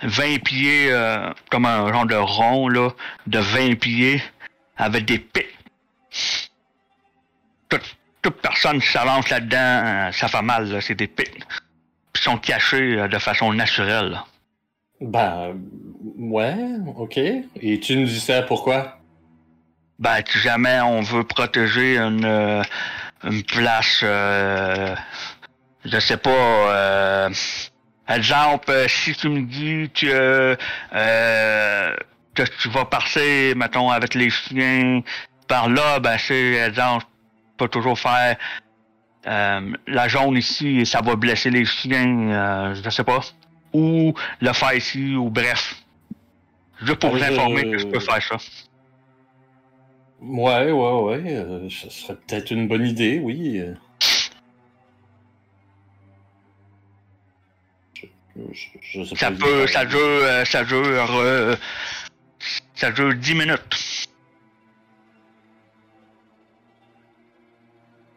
20 0.02 0.42
pieds, 0.44 0.88
euh, 0.92 1.30
comme 1.50 1.64
un 1.64 1.90
genre 1.90 2.04
de 2.06 2.14
rond 2.14 2.68
là, 2.68 2.90
de 3.26 3.38
20 3.38 3.78
pieds, 3.80 4.22
avec 4.76 5.06
des 5.06 5.18
pics. 5.18 5.46
Toute, 7.78 7.96
toute 8.22 8.40
personne 8.40 8.80
qui 8.80 8.88
s'avance 8.88 9.28
là-dedans, 9.30 9.58
euh, 9.58 10.12
ça 10.12 10.28
fait 10.28 10.42
mal, 10.42 10.70
là, 10.70 10.80
c'est 10.80 10.94
des 10.94 11.06
pics. 11.08 11.42
Ils 12.14 12.20
sont 12.20 12.38
cachés 12.38 12.98
euh, 12.98 13.08
de 13.08 13.18
façon 13.18 13.52
naturelle. 13.52 14.10
là. 14.10 14.24
Ben, 15.00 15.54
ouais, 16.18 16.54
ok. 16.96 17.18
Et 17.18 17.80
tu 17.80 17.96
nous 17.96 18.06
dis 18.06 18.20
ça 18.20 18.42
pourquoi? 18.42 18.98
Ben, 19.98 20.22
si 20.26 20.38
jamais 20.38 20.80
on 20.80 21.00
veut 21.02 21.24
protéger 21.24 21.98
une, 21.98 22.24
euh, 22.24 22.62
une 23.24 23.42
place, 23.42 24.00
euh, 24.02 24.94
je 25.84 25.98
sais 25.98 26.16
pas, 26.16 26.30
euh, 26.30 27.30
exemple, 28.08 28.72
si 28.88 29.14
tu 29.14 29.28
me 29.28 29.42
dis 29.42 29.90
que, 29.90 30.56
euh, 30.94 31.96
que 32.34 32.42
tu 32.60 32.68
vas 32.70 32.84
passer, 32.84 33.54
mettons, 33.56 33.90
avec 33.90 34.14
les 34.14 34.30
chiens 34.30 35.02
par 35.48 35.68
là, 35.68 36.00
ben, 36.00 36.16
c'est, 36.18 36.54
exemple, 36.54 37.04
peux 37.56 37.68
toujours 37.68 37.98
faire 37.98 38.36
euh, 39.26 39.72
la 39.86 40.08
jaune 40.08 40.36
ici 40.36 40.80
et 40.80 40.84
ça 40.84 41.00
va 41.00 41.16
blesser 41.16 41.50
les 41.50 41.64
chiens, 41.64 42.30
euh, 42.30 42.74
je 42.82 42.90
sais 42.90 43.04
pas. 43.04 43.20
Ou 43.72 44.14
le 44.40 44.52
faire 44.52 44.74
ici, 44.74 45.14
ou 45.16 45.30
bref. 45.30 45.76
Juste 46.82 47.00
pour 47.00 47.10
vous 47.10 47.18
je- 47.18 47.24
informer 47.24 47.62
que 47.70 47.78
je 47.78 47.86
peux 47.86 48.00
faire 48.00 48.22
ça. 48.22 48.36
Ouais, 50.20 50.70
ouais, 50.70 51.00
ouais. 51.02 51.22
euh, 51.36 51.68
ce 51.68 51.90
serait 51.90 52.14
peut-être 52.16 52.50
une 52.50 52.66
bonne 52.68 52.86
idée, 52.86 53.18
oui. 53.22 53.58
euh. 53.60 53.74
Je, 58.82 59.04
sais 59.04 59.14
Ça 59.16 59.30
pas. 59.30 59.36
peut, 59.36 59.66
ça 59.66 59.84
dure, 59.84 59.98
euh, 60.00 60.44
ça 60.44 60.64
dure, 60.64 60.76
euh, 61.16 61.56
ça 62.74 62.90
dure 62.90 63.14
10 63.14 63.34
minutes. 63.34 64.03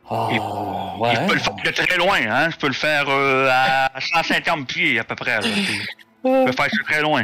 Ah, 0.09 0.29
Il- 0.31 1.01
ouais. 1.01 1.15
Je 1.15 1.27
peux 1.27 1.33
le 1.33 1.39
faire 1.39 1.55
de 1.55 1.71
très 1.71 1.97
loin, 1.97 2.19
hein. 2.29 2.49
Je 2.49 2.57
peux 2.57 2.67
le 2.67 2.73
faire 2.73 3.09
euh, 3.09 3.49
à 3.51 3.91
150 3.99 4.67
pieds 4.67 4.99
à 4.99 5.03
peu 5.03 5.15
près. 5.15 5.41
là. 5.41 5.41
Je 5.41 6.45
peux 6.45 6.51
faire 6.51 6.69
ça 6.71 6.83
très 6.85 7.01
loin. 7.01 7.23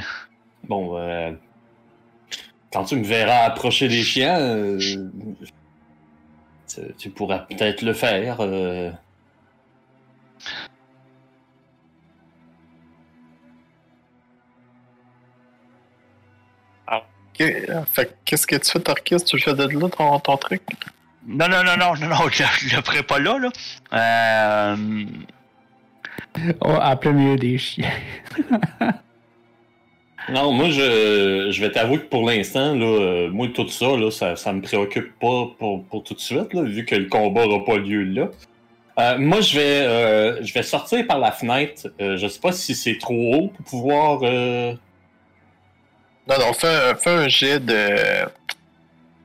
Bon, 0.67 0.98
euh, 0.98 1.32
quand 2.72 2.84
tu 2.86 2.96
me 2.96 3.04
verras 3.04 3.43
approcher 3.46 3.88
des 3.88 4.04
chiens, 4.04 4.39
euh, 4.39 4.80
tu, 6.67 6.82
tu 6.98 7.10
pourras 7.10 7.39
peut-être 7.39 7.82
le 7.84 7.93
faire. 7.93 8.38
euh. 8.41 8.91
Ok, 16.91 17.39
Fait 17.91 18.06
que 18.06 18.12
qu'est-ce 18.26 18.46
que 18.46 18.56
tu 18.58 18.69
fais, 18.72 18.80
Tarkis? 18.80 19.24
Tu 19.26 19.38
le 19.38 19.41
fais 19.41 19.54
de 19.54 19.63
là, 19.67 19.89
ton, 19.89 20.19
ton 20.19 20.38
truc? 20.38 20.62
Non, 21.27 21.47
non, 21.47 21.63
non, 21.63 21.77
non, 21.77 21.93
non, 21.95 22.07
non, 22.09 22.27
je, 22.31 22.43
je 22.67 22.75
le 22.75 22.81
ferai 22.81 23.03
pas 23.03 23.19
là, 23.19 23.38
là. 23.39 23.49
Euh, 23.93 25.05
Oh, 26.62 26.77
à 26.81 26.95
plein 26.95 27.12
milieu 27.12 27.36
des 27.36 27.57
chiens. 27.57 27.91
Non, 30.29 30.53
moi, 30.53 30.69
je, 30.69 31.49
je 31.51 31.59
vais 31.62 31.69
t'avouer 31.69 31.97
que 31.99 32.05
pour 32.05 32.25
l'instant, 32.29 32.73
là, 32.75 32.86
euh, 32.86 33.29
moi, 33.29 33.49
tout 33.53 33.67
ça, 33.67 33.97
là, 33.97 34.09
ça, 34.09 34.38
ça 34.38 34.53
me 34.53 34.62
préoccupe 34.62 35.19
pas 35.19 35.47
pour, 35.59 35.83
pour 35.83 36.01
tout 36.05 36.13
de 36.13 36.19
suite, 36.21 36.53
là, 36.53 36.62
vu 36.62 36.86
que 36.86 36.95
le 36.95 37.07
combat 37.09 37.45
n'aura 37.45 37.65
pas 37.65 37.75
lieu 37.77 38.03
là. 38.03 38.29
Euh, 38.99 39.17
moi, 39.17 39.41
je 39.41 39.55
vais, 39.59 39.81
euh, 39.81 40.41
je 40.41 40.53
vais 40.53 40.63
sortir 40.63 41.05
par 41.07 41.19
la 41.19 41.33
fenêtre. 41.33 41.89
Euh, 41.99 42.15
je 42.15 42.27
sais 42.27 42.39
pas 42.39 42.53
si 42.53 42.73
c'est 42.73 42.97
trop 42.99 43.36
haut 43.36 43.47
pour 43.49 43.65
pouvoir. 43.65 44.19
euh, 44.23 44.73
Non, 46.29 46.36
non, 46.39 46.53
fais, 46.53 46.95
fais 46.95 47.09
un 47.09 47.27
jet 47.27 47.59
de 47.59 48.25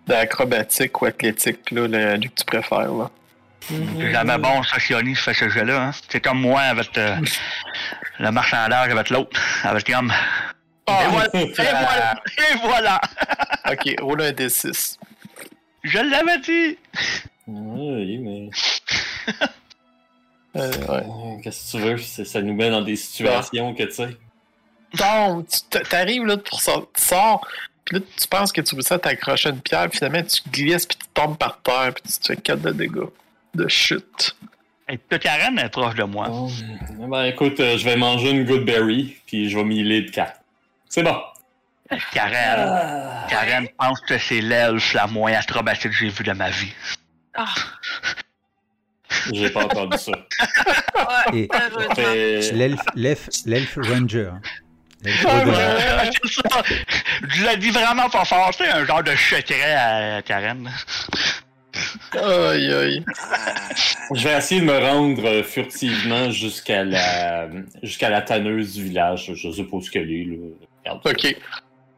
d'acrobatique 0.08 1.00
ou 1.00 1.06
athlétique, 1.06 1.70
là, 1.70 1.86
le, 1.86 2.16
lui 2.16 2.28
que 2.30 2.34
tu 2.34 2.44
préfères, 2.44 2.92
là. 2.92 3.10
c'est 3.68 4.12
jamais 4.12 4.38
bon, 4.38 4.62
ça, 4.62 4.80
Sioni, 4.80 5.14
je 5.14 5.20
fais 5.22 5.34
ce 5.34 5.48
jeu-là, 5.48 5.82
hein. 5.82 5.90
C'est 6.08 6.20
comme 6.20 6.40
moi 6.40 6.62
avec 6.62 6.96
euh, 6.98 7.16
le 8.18 8.30
marchandage 8.30 8.90
avec 8.90 9.10
l'autre, 9.10 9.40
avec 9.64 9.88
l'homme. 9.88 10.12
Ah, 10.86 11.04
et 11.04 11.08
voilà, 11.10 11.28
et 11.34 11.52
voilà, 11.54 12.22
et 12.38 12.56
voilà. 12.62 13.00
Ok, 13.70 13.94
roule 14.00 14.22
un 14.22 14.32
D6. 14.32 14.96
Je 15.84 15.98
l'avais 15.98 16.38
dit. 16.38 16.78
Oui, 17.46 18.18
mais. 18.18 18.50
Euh, 20.56 20.72
ouais. 20.72 21.04
euh, 21.04 21.40
Qu'est-ce 21.44 21.72
que 21.72 21.78
tu 21.78 21.84
veux? 21.84 22.24
Ça 22.24 22.40
nous 22.40 22.54
met 22.54 22.70
dans 22.70 22.80
des 22.80 22.96
situations 22.96 23.74
que, 23.74 23.82
tu 23.84 23.92
sais. 23.92 24.16
Donc, 24.94 25.46
t'arrives 25.90 26.24
là 26.24 26.38
pour 26.38 26.60
sortir, 26.60 26.88
tu 26.96 27.02
sors, 27.02 27.46
puis 27.88 27.98
là, 27.98 28.04
tu 28.20 28.28
penses 28.28 28.52
que 28.52 28.60
tu 28.60 28.76
veux 28.76 28.82
ça 28.82 28.98
t'accrocher 28.98 29.48
à 29.48 29.52
une 29.52 29.62
pierre, 29.62 29.88
puis 29.88 29.98
finalement, 29.98 30.22
tu 30.22 30.42
glisses, 30.50 30.84
puis 30.84 30.98
tu 30.98 31.06
tombes 31.14 31.38
par 31.38 31.62
terre, 31.62 31.92
puis 31.94 32.02
tu 32.12 32.18
te 32.18 32.26
fais 32.26 32.36
4 32.36 32.60
de 32.60 32.70
dégâts. 32.72 33.08
De 33.54 33.66
chute. 33.66 34.36
Et 34.90 34.98
toute 34.98 35.22
Karen 35.22 35.58
est 35.58 35.70
proche 35.70 35.94
de 35.94 36.04
moi. 36.04 36.26
Oh, 36.30 36.50
Ben, 37.08 37.24
écoute, 37.24 37.58
euh, 37.60 37.78
je 37.78 37.84
vais 37.84 37.96
manger 37.96 38.30
une 38.30 38.44
good 38.44 38.64
berry, 38.66 39.16
puis 39.26 39.48
je 39.48 39.56
vais 39.56 39.64
m'y 39.64 39.82
de 39.82 40.10
4. 40.10 40.32
C'est 40.88 41.02
bon. 41.02 41.16
Karen, 42.12 43.26
Karen 43.30 43.66
pense 43.78 44.00
que 44.02 44.18
c'est 44.18 44.42
l'elfe 44.42 44.92
la 44.92 45.06
moins 45.06 45.32
acrobatique 45.32 45.90
que 45.90 45.96
j'ai 45.96 46.10
vue 46.10 46.24
de 46.24 46.32
ma 46.32 46.50
vie. 46.50 46.72
Ah, 47.34 47.46
J'ai 49.32 49.48
pas 49.48 49.64
entendu 49.64 49.96
ça. 49.96 50.12
ouais, 51.32 51.48
L'elfe, 52.52 52.80
l'elfe, 52.94 53.28
l'elfe 53.46 53.78
ranger. 53.80 54.32
Ouais, 55.04 55.12
ouais, 55.12 56.10
ça. 56.24 56.62
Je 57.28 57.44
l'ai 57.44 57.56
dit 57.56 57.70
vraiment 57.70 58.08
pas 58.10 58.24
fort, 58.24 58.50
c'est 58.56 58.68
un 58.68 58.84
genre 58.84 59.02
de 59.02 59.14
secret 59.14 59.74
à 59.74 60.22
Karen. 60.22 60.70
Aïe, 62.14 62.72
aïe. 62.72 63.04
Je 64.14 64.24
vais 64.28 64.36
essayer 64.36 64.60
de 64.60 64.66
me 64.66 64.78
rendre 64.78 65.24
euh, 65.24 65.42
furtivement 65.44 66.30
jusqu'à 66.30 66.82
la 66.82 67.48
jusqu'à 67.82 68.10
la 68.10 68.22
tanneuse 68.22 68.74
du 68.74 68.84
village. 68.84 69.32
Je 69.34 69.50
sais 69.52 69.62
pas 69.62 69.76
où 69.76 69.82
ce 69.82 69.90
qu'elle 69.90 70.10
est. 70.10 70.24
Là. 70.24 70.36
Regarde. 70.84 71.00
Ok. 71.06 71.36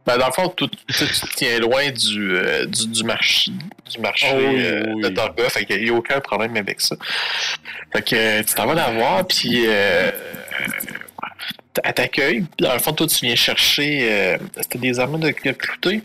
Ben, 0.07 0.17
dans 0.19 0.27
le 0.27 0.33
fond, 0.33 0.49
tu, 0.57 0.69
tu, 0.69 0.77
tu 0.89 1.05
te 1.07 1.35
tiens 1.37 1.59
loin 1.61 1.91
du, 1.91 2.35
euh, 2.35 2.65
du, 2.67 2.89
du 2.89 3.05
marché, 3.05 3.53
du 3.93 4.01
marché 4.01 4.27
Oh 4.33 4.37
oui, 4.39 4.65
euh, 4.65 4.83
oui. 4.95 5.03
de 5.03 5.09
Torga, 5.11 5.49
fait 5.51 5.65
qu'il 5.67 5.85
n'y 5.85 5.91
a 5.91 5.93
aucun 5.93 6.21
problème 6.21 6.57
avec 6.57 6.81
ça. 6.81 6.97
Fait 7.93 8.03
que 8.03 8.43
tu 8.43 8.55
t'en 8.55 8.67
vas 8.67 8.75
la 8.75 8.91
voir, 8.91 9.27
puis 9.27 9.67
euh, 9.67 9.71
euh, 9.71 10.11
elle 11.85 11.95
t'accueille. 11.95 12.41
Puis 12.57 12.67
Dans 12.67 12.73
le 12.73 12.79
fond, 12.81 12.93
toi, 12.93 13.07
tu 13.07 13.25
viens 13.27 13.35
chercher. 13.37 14.09
Euh, 14.11 14.39
C'était 14.61 14.79
des 14.79 14.99
armes 15.01 15.19
de, 15.21 15.31
clouter. 15.31 16.03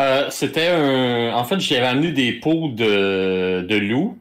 Euh, 0.00 0.28
C'était 0.30 0.68
un. 0.68 1.32
En 1.34 1.44
fait, 1.44 1.58
j'avais 1.60 1.86
amené 1.86 2.12
des 2.12 2.32
pots 2.32 2.68
de, 2.68 3.64
de 3.68 3.76
loup. 3.76 4.18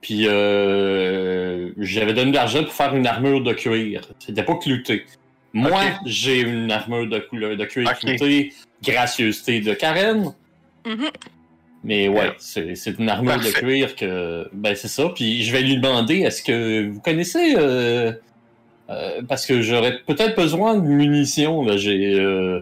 Puis 0.00 0.26
euh, 0.28 1.70
j'avais 1.78 2.14
donné 2.14 2.30
de 2.30 2.36
l'argent 2.36 2.62
pour 2.62 2.72
faire 2.72 2.94
une 2.94 3.06
armure 3.06 3.42
de 3.42 3.52
cuir. 3.52 4.02
C'était 4.24 4.44
pas 4.44 4.54
clouté. 4.56 5.04
Moi, 5.52 5.82
j'ai 6.06 6.40
une 6.40 6.70
armure 6.70 7.08
de, 7.08 7.18
couleur, 7.18 7.56
de 7.56 7.64
cuir 7.64 7.88
Ok. 7.90 7.98
clouté, 8.00 8.52
gracieuseté 8.82 9.60
de 9.60 9.74
Karen. 9.74 10.32
Mhm. 10.86 11.08
Mais 11.84 12.08
ouais, 12.08 12.32
c'est 12.38 12.74
c'est 12.74 12.98
une 12.98 13.08
armure 13.08 13.38
de 13.38 13.50
cuir 13.50 13.96
que. 13.96 14.48
Ben, 14.52 14.74
c'est 14.76 14.88
ça. 14.88 15.08
Puis 15.14 15.42
je 15.42 15.52
vais 15.52 15.62
lui 15.62 15.76
demander 15.76 16.18
est-ce 16.20 16.42
que 16.42 16.88
vous 16.88 17.00
connaissez. 17.00 17.54
euh, 17.56 18.12
euh, 18.90 19.22
parce 19.28 19.46
que 19.46 19.60
j'aurais 19.62 19.98
peut-être 20.06 20.36
besoin 20.36 20.74
de 20.76 20.80
munitions. 20.80 21.64
Là. 21.64 21.76
J'ai. 21.76 22.14
euh, 22.18 22.60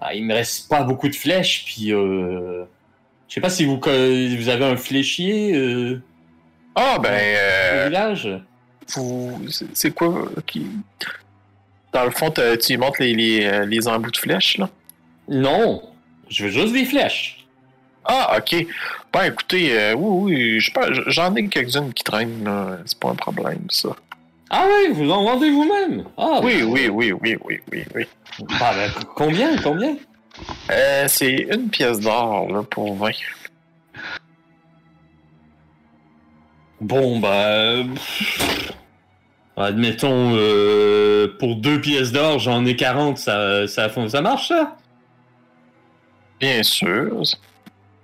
ah, 0.00 0.14
il 0.14 0.24
me 0.24 0.34
reste 0.34 0.68
pas 0.68 0.82
beaucoup 0.82 1.08
de 1.08 1.14
flèches. 1.14 1.64
Puis. 1.66 1.92
Euh, 1.92 2.64
Je 3.28 3.34
sais 3.34 3.40
pas 3.40 3.50
si 3.50 3.64
vous, 3.64 3.76
vous 3.80 4.48
avez 4.48 4.64
un 4.64 4.76
fléchier 4.76 5.54
euh, 5.54 6.00
Ah, 6.74 6.98
ben, 7.02 7.14
au 7.84 7.88
village? 7.88 8.28
vous, 8.96 9.40
c'est 9.72 9.92
quoi 9.94 10.26
qui. 10.46 10.66
Dans 11.92 12.04
le 12.04 12.10
fond, 12.10 12.30
tu 12.32 12.72
y 12.72 12.76
montres 12.76 13.00
les, 13.00 13.14
les, 13.14 13.66
les 13.66 13.88
embouts 13.88 14.10
de 14.10 14.16
flèches, 14.16 14.58
là? 14.58 14.68
Non, 15.28 15.80
je 16.28 16.44
veux 16.44 16.50
juste 16.50 16.72
des 16.74 16.84
flèches. 16.84 17.46
Ah, 18.04 18.36
ok. 18.36 18.66
Ben, 19.12 19.24
écoutez, 19.26 19.78
euh, 19.78 19.94
oui, 19.94 20.60
oui, 20.60 20.92
j'en 21.06 21.34
ai 21.36 21.48
quelques-unes 21.48 21.92
qui 21.94 22.02
traînent, 22.04 22.44
là. 22.44 22.78
C'est 22.84 22.98
pas 22.98 23.08
un 23.10 23.14
problème, 23.14 23.64
ça. 23.70 23.90
Ah 24.50 24.66
oui, 24.68 24.92
vous 24.92 25.10
en 25.10 25.24
vendez 25.24 25.50
vous-même. 25.50 26.04
Ah, 26.16 26.40
Oui, 26.42 26.62
oui, 26.62 26.88
oui, 26.88 27.12
oui, 27.12 27.36
oui, 27.44 27.60
oui, 27.72 27.84
oui. 27.94 28.04
Ah, 28.60 28.72
ben, 28.74 28.90
combien, 29.14 29.56
combien? 29.58 29.96
Euh, 30.70 31.04
c'est 31.08 31.32
une 31.32 31.68
pièce 31.70 32.00
d'or, 32.00 32.50
là, 32.50 32.62
pour 32.62 32.94
20. 32.96 33.10
Bon, 36.80 37.18
bah. 37.20 37.82
pff, 37.94 38.72
Admettons, 39.56 40.32
euh, 40.34 41.28
pour 41.38 41.56
deux 41.56 41.80
pièces 41.80 42.10
d'or, 42.10 42.40
j'en 42.40 42.66
ai 42.66 42.74
40, 42.74 43.18
ça, 43.18 43.68
ça, 43.68 43.88
ça 44.08 44.20
marche, 44.20 44.48
ça? 44.48 44.76
Bien 46.40 46.62
sûr. 46.64 47.22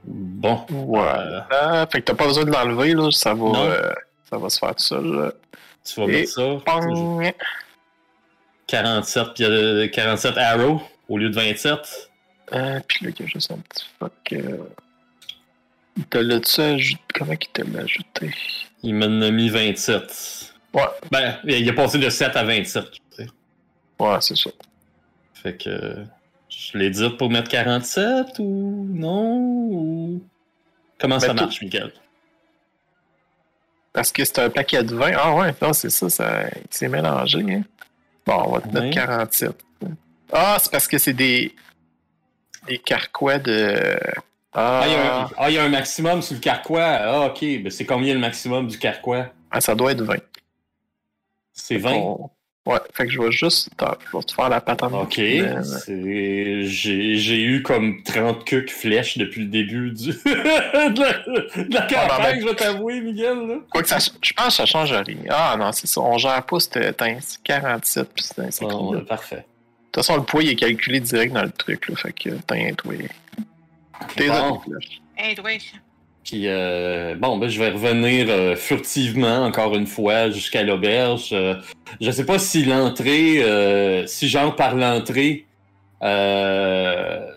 Bon. 0.05 0.65
Voilà. 0.69 1.87
Fait 1.91 2.01
que 2.01 2.05
t'as 2.07 2.15
pas 2.15 2.27
besoin 2.27 2.45
de 2.45 2.51
l'enlever, 2.53 2.95
là. 2.95 3.11
Ça 3.11 3.35
va, 3.35 3.59
euh, 3.59 3.93
ça 4.31 4.39
va 4.39 4.49
se 4.49 4.59
faire 4.59 4.75
tout 4.77 4.83
seul, 4.85 5.05
là. 5.05 5.33
Tu 5.95 6.01
vas 6.01 6.07
Et 6.07 6.21
mettre 6.21 6.31
ça. 6.33 6.57
Pong! 6.65 7.33
47, 8.67 9.25
puis, 9.35 9.45
euh, 9.45 9.89
47 9.89 10.37
arrows 10.39 10.81
au 11.09 11.19
lieu 11.19 11.29
de 11.31 11.35
27. 11.35 12.11
Euh, 12.53 12.81
puis 12.87 13.07
là, 13.07 13.13
il 13.19 13.21
y 13.21 13.25
a 13.25 13.27
juste 13.29 13.51
un 13.51 13.59
petit 13.59 13.85
fuck. 13.99 14.13
Euh... 14.33 14.59
Il 15.97 16.05
te 16.07 16.19
l'a-tu 16.19 16.61
ajouté? 16.61 17.03
Comment 17.15 17.33
il 17.33 17.39
te 17.49 17.63
l'a 17.63 17.81
ajouté? 17.83 18.31
Il 18.83 18.95
m'en 18.95 19.21
a 19.23 19.31
mis 19.31 19.49
27. 19.49 20.53
Ouais. 20.73 20.83
Ben, 21.11 21.39
il 21.45 21.69
a 21.69 21.73
passé 21.73 21.99
de 21.99 22.09
7 22.09 22.37
à 22.37 22.45
27. 22.45 22.91
tu 22.91 22.99
sais. 23.11 23.27
Ouais, 23.99 24.17
c'est 24.21 24.37
ça. 24.37 24.51
Fait 25.35 25.57
que. 25.57 26.05
Je 26.49 26.79
l'ai 26.79 26.91
dit 26.91 27.09
pour 27.11 27.31
mettre 27.31 27.49
47 27.49 28.39
ou 28.39 28.87
non? 28.93 29.37
Ou... 29.39 30.23
Comment 30.99 31.17
Ben, 31.17 31.21
ça 31.21 31.29
tout- 31.29 31.35
marche, 31.45 31.61
Miguel? 31.63 31.93
Parce 33.93 34.13
que 34.13 34.25
c'est 34.25 34.39
un 34.39 34.51
paquet 34.51 34.83
de 34.85 34.95
20. 34.95 35.13
Ah 35.17 35.35
ouais, 35.35 35.55
non, 35.61 35.73
c'est 35.73 35.91
ça, 35.91 36.09
ça 36.09 36.45
c'est 36.71 36.89
mélangé. 36.89 37.41
Hein. 37.41 37.63
Bon, 38.27 38.45
on 38.47 38.53
va 38.53 38.61
te 38.61 38.69
mettre 38.69 38.95
47. 38.95 39.53
Ah, 40.33 40.57
c'est 40.61 40.71
parce 40.71 40.87
que 40.87 40.99
c'est 40.99 41.13
des. 41.13 41.55
Des 42.67 42.79
carquois 42.79 43.39
de. 43.39 43.99
Ah, 44.53 44.81
Ah, 44.83 44.87
il 44.87 44.93
y, 44.93 44.95
a 44.95 45.17
un, 45.23 45.31
ah, 45.39 45.51
il 45.51 45.55
y 45.55 45.59
a 45.59 45.65
un 45.65 45.69
maximum 45.69 46.23
sur 46.23 46.35
le 46.35 46.41
carquois. 46.41 46.85
Ah, 46.85 47.21
ok. 47.27 47.41
Ben, 47.41 47.71
c'est 47.71 47.87
combien 47.87 48.15
le 48.15 48.21
maximum 48.21 48.67
du 48.69 48.79
carquois? 48.79 49.27
ah, 49.51 49.61
ça 49.61 49.75
doit 49.75 49.93
être 49.93 50.03
20. 50.03 50.17
C'est 51.53 51.77
20? 51.79 51.93
On- 51.93 52.31
Ouais, 52.67 52.79
fait 52.93 53.07
que 53.07 53.13
je 53.13 53.21
vais 53.21 53.33
juste. 53.33 53.71
Te 53.79 54.33
faire 54.35 54.49
la 54.51 54.61
patente. 54.61 54.93
Ok. 54.93 55.19
Euh, 55.19 55.63
C'est- 55.63 56.63
J'ai 56.65 57.43
eu 57.43 57.63
comme 57.63 58.03
30 58.03 58.45
cucs 58.45 58.71
flèches 58.71 59.17
depuis 59.17 59.41
le 59.43 59.47
début 59.49 59.91
du... 59.93 60.09
de, 60.13 61.01
la, 61.01 61.65
de 61.65 61.75
la 61.75 61.81
campagne, 61.83 62.35
ben- 62.35 62.41
je 62.43 62.47
vais 62.47 62.55
t'avouer, 62.55 63.01
Miguel. 63.01 63.47
Là. 63.49 63.55
Quoi 63.71 63.83
que 63.83 63.89
ça, 63.89 63.99
je 63.99 64.33
pense 64.35 64.47
que 64.49 64.53
ça 64.53 64.67
change 64.67 64.93
rien. 64.93 65.17
Ah 65.31 65.57
non, 65.59 65.73
c'est 65.73 65.87
ça. 65.87 66.01
On 66.03 66.19
gère 66.19 66.45
pas 66.45 66.61
cette 66.61 66.97
teint. 66.99 67.17
C'est 67.21 67.43
47 67.43 68.09
puis 68.15 68.25
c'est 68.25 68.39
là. 68.39 68.69
euh, 68.69 69.01
parfait. 69.05 69.37
De 69.37 69.43
toute 69.93 70.05
façon, 70.05 70.17
le 70.19 70.23
poids 70.25 70.43
il 70.43 70.51
est 70.51 70.57
calculé 70.57 71.01
direct 71.01 71.33
dans 71.33 71.43
le 71.43 71.51
truc. 71.51 71.89
Là, 71.89 71.97
fait 71.97 72.13
que 72.13 72.29
teint, 72.47 72.73
toi. 72.77 72.93
T'es 74.17 74.29
Bon. 74.29 74.61
flèches. 74.61 75.73
Puis, 76.31 76.45
euh, 76.47 77.17
bon, 77.19 77.39
ben, 77.39 77.49
je 77.49 77.59
vais 77.59 77.71
revenir 77.71 78.27
euh, 78.29 78.55
furtivement, 78.55 79.43
encore 79.45 79.75
une 79.75 79.89
fois, 79.89 80.31
jusqu'à 80.31 80.63
l'auberge. 80.63 81.31
Euh, 81.33 81.55
je 82.01 82.09
sais 82.13 82.25
pas 82.25 82.39
si 82.39 82.65
l'entrée, 82.65 83.43
euh, 83.43 84.07
si 84.07 84.29
j'entre 84.29 84.55
par 84.55 84.77
l'entrée, 84.77 85.47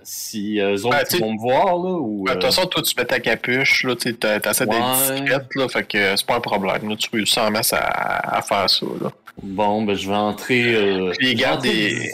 si 0.04 0.60
eux 0.60 0.86
autres 0.86 0.98
Ben, 1.12 1.20
vont 1.20 1.34
me 1.34 1.40
voir, 1.40 1.66
là, 1.78 1.98
ou... 2.00 2.26
De 2.28 2.34
toute 2.34 2.44
façon, 2.44 2.68
toi, 2.68 2.84
tu 2.84 2.94
mets 2.96 3.06
ta 3.06 3.20
capuche, 3.20 3.84
là, 3.84 3.96
tu 3.96 4.14
t'as- 4.16 4.40
d'être 4.68 5.10
Ouais. 5.10 5.16
discrète, 5.22 5.48
là, 5.56 5.68
fait 5.70 5.84
que 5.88 6.16
c'est 6.16 6.26
pas 6.28 6.36
un 6.36 6.40
problème. 6.40 6.88
Là, 6.88 6.96
tu 6.96 7.10
réussis 7.12 7.40
en 7.40 7.50
masse 7.50 7.74
à, 7.74 8.38
à 8.38 8.42
faire 8.44 8.70
ça, 8.70 8.86
là. 9.02 9.12
Bon, 9.42 9.82
ben, 9.82 9.96
je 9.96 10.08
vais 10.08 10.16
entrer, 10.16 10.76
euh, 10.76 11.12
je 11.20 11.26
vais 11.26 11.32
des- 11.64 12.12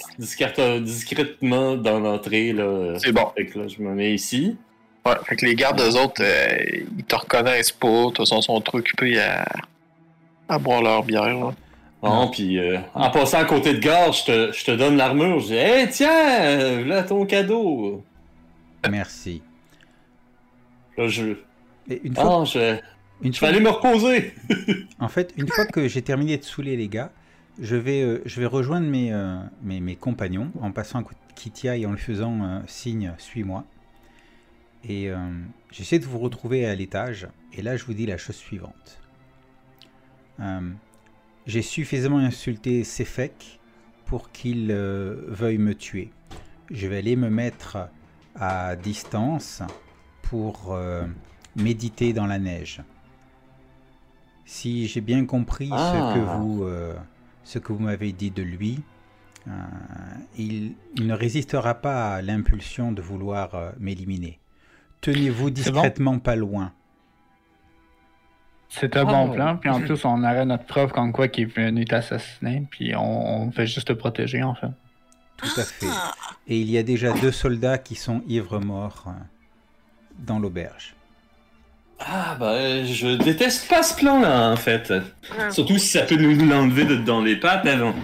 discrètement 0.79 1.75
dans 1.75 1.99
l'entrée, 1.99 2.53
là. 2.53 2.93
C'est 2.99 3.11
bon. 3.11 3.27
Fait 3.35 3.47
que 3.47 3.59
là, 3.59 3.65
je 3.67 3.81
me 3.83 3.93
mets 3.93 4.13
ici. 4.13 4.55
Ouais, 5.05 5.13
fait 5.25 5.35
que 5.37 5.45
les 5.45 5.55
gardes, 5.55 5.79
eux 5.79 5.95
autres, 5.97 6.21
euh, 6.21 6.57
ils 6.97 7.03
te 7.05 7.15
reconnaissent 7.15 7.71
pas. 7.71 7.87
De 7.87 8.05
toute 8.07 8.17
façon, 8.19 8.39
ils 8.39 8.43
sont 8.43 8.61
trop 8.61 8.77
occupés 8.79 9.19
à, 9.19 9.45
à 10.47 10.59
boire 10.59 10.81
leur 10.81 11.03
bière, 11.03 11.23
là. 11.37 11.53
Bon, 12.01 12.29
puis 12.29 12.57
euh, 12.57 12.77
en 12.93 13.09
passant 13.11 13.39
à 13.39 13.43
côté 13.45 13.73
de 13.73 13.79
gare, 13.79 14.13
je 14.13 14.23
te, 14.25 14.51
je 14.53 14.63
te 14.63 14.71
donne 14.71 14.95
l'armure. 14.95 15.39
Je 15.41 15.47
dis, 15.47 15.53
hey, 15.55 15.89
tiens, 15.89 16.81
là, 16.85 17.03
ton 17.03 17.25
cadeau. 17.25 18.03
Merci. 18.89 19.41
Là, 20.97 21.07
je, 21.09 21.33
Et 21.89 21.99
une 22.05 22.15
fois, 22.15 22.41
ah, 22.41 22.45
je, 22.45 22.77
une 23.21 23.33
je 23.33 23.39
fois- 23.39 23.49
vais 23.49 23.55
aller 23.57 23.63
me 23.65 23.69
reposer. 23.69 24.33
En 24.99 25.07
fait, 25.09 25.33
une 25.37 25.47
fois 25.47 25.65
que 25.65 25.87
j'ai 25.89 26.01
terminé 26.01 26.37
de 26.37 26.43
saouler 26.43 26.75
les 26.77 26.87
gars, 26.87 27.11
je 27.61 27.75
vais, 27.75 28.01
euh, 28.01 28.21
je 28.25 28.39
vais 28.39 28.45
rejoindre 28.45 28.87
mes, 28.87 29.11
euh, 29.11 29.37
mes, 29.63 29.79
mes 29.81 29.95
compagnons 29.97 30.51
en 30.61 30.71
passant 30.71 30.99
à 30.99 31.03
côté 31.03 31.17
de 31.29 31.33
Kitia 31.33 31.75
et 31.77 31.85
en 31.85 31.91
lui 31.91 31.99
faisant 31.99 32.37
euh, 32.43 32.59
signe 32.67 33.13
suis-moi. 33.17 33.63
Et 34.83 35.09
euh, 35.09 35.17
j'essaie 35.71 35.99
de 35.99 36.05
vous 36.05 36.19
retrouver 36.19 36.65
à 36.65 36.73
l'étage. 36.75 37.27
Et 37.53 37.61
là, 37.61 37.75
je 37.77 37.83
vous 37.85 37.93
dis 37.93 38.05
la 38.05 38.17
chose 38.17 38.35
suivante. 38.35 38.99
Euh, 40.39 40.61
j'ai 41.45 41.61
suffisamment 41.61 42.19
insulté 42.19 42.83
Sefek 42.83 43.59
pour 44.05 44.31
qu'il 44.31 44.71
euh, 44.71 45.25
veuille 45.27 45.57
me 45.57 45.75
tuer. 45.75 46.11
Je 46.71 46.87
vais 46.87 46.99
aller 46.99 47.15
me 47.15 47.29
mettre 47.29 47.89
à 48.35 48.75
distance 48.75 49.61
pour 50.21 50.73
euh, 50.73 51.05
méditer 51.55 52.13
dans 52.13 52.25
la 52.27 52.39
neige. 52.39 52.81
Si 54.45 54.87
j'ai 54.87 55.01
bien 55.01 55.25
compris 55.25 55.69
Ah. 55.71 56.13
ce 56.13 56.19
que 56.19 56.25
vous, 56.25 56.67
ce 57.43 57.59
que 57.59 57.71
vous 57.71 57.79
m'avez 57.79 58.11
dit 58.13 58.31
de 58.31 58.41
lui, 58.41 58.79
il, 60.37 60.73
il 60.95 61.05
ne 61.07 61.13
résistera 61.13 61.75
pas 61.75 62.15
à 62.15 62.21
l'impulsion 62.23 62.91
de 62.91 63.01
vouloir 63.01 63.73
m'éliminer. 63.79 64.39
Tenez-vous 65.01 65.45
bon? 65.45 65.49
discrètement 65.51 66.19
pas 66.19 66.35
loin. 66.35 66.71
C'est 68.69 68.95
un 68.97 69.03
Oh. 69.03 69.05
bon 69.07 69.29
plan, 69.31 69.57
puis 69.57 69.69
en 69.69 69.79
plus, 69.81 70.05
on 70.05 70.23
aurait 70.23 70.45
notre 70.45 70.65
preuve 70.65 70.91
comme 70.91 71.11
quoi 71.11 71.27
qui 71.27 71.41
est 71.41 71.45
venu 71.45 71.85
t'assassiner, 71.85 72.67
puis 72.69 72.95
on, 72.95 73.43
on 73.47 73.51
fait 73.51 73.65
juste 73.65 73.87
te 73.87 73.93
protéger, 73.93 74.43
en 74.43 74.53
fait. 74.53 74.67
Tout 75.37 75.47
à 75.59 75.63
fait. 75.63 75.87
Ah, 75.89 76.13
Et 76.47 76.59
il 76.59 76.69
y 76.69 76.77
a 76.77 76.83
déjà 76.83 77.13
deux 77.13 77.31
soldats 77.31 77.77
qui 77.77 77.95
sont 77.95 78.21
ivres 78.27 78.59
morts 78.59 79.05
euh, 79.07 79.11
dans 80.19 80.37
l'auberge. 80.37 80.93
Ah, 81.99 82.35
ben, 82.39 82.85
je 82.85 83.15
déteste 83.15 83.67
pas 83.69 83.81
ce 83.83 83.95
plan-là, 83.95 84.51
en 84.51 84.55
fait. 84.57 84.93
Surtout 85.49 85.77
si 85.77 85.87
ça 85.87 86.03
peut 86.03 86.15
nous 86.17 86.45
l'enlever 86.45 86.85
de 86.85 86.97
dans 86.97 87.21
les 87.21 87.37
pattes 87.37 87.65
avant. 87.65 87.95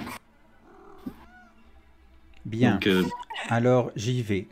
Bien, 2.46 2.74
Donc, 2.74 2.88
euh, 2.88 3.04
alors 3.50 3.92
j'y 3.96 4.22
vais. 4.22 4.48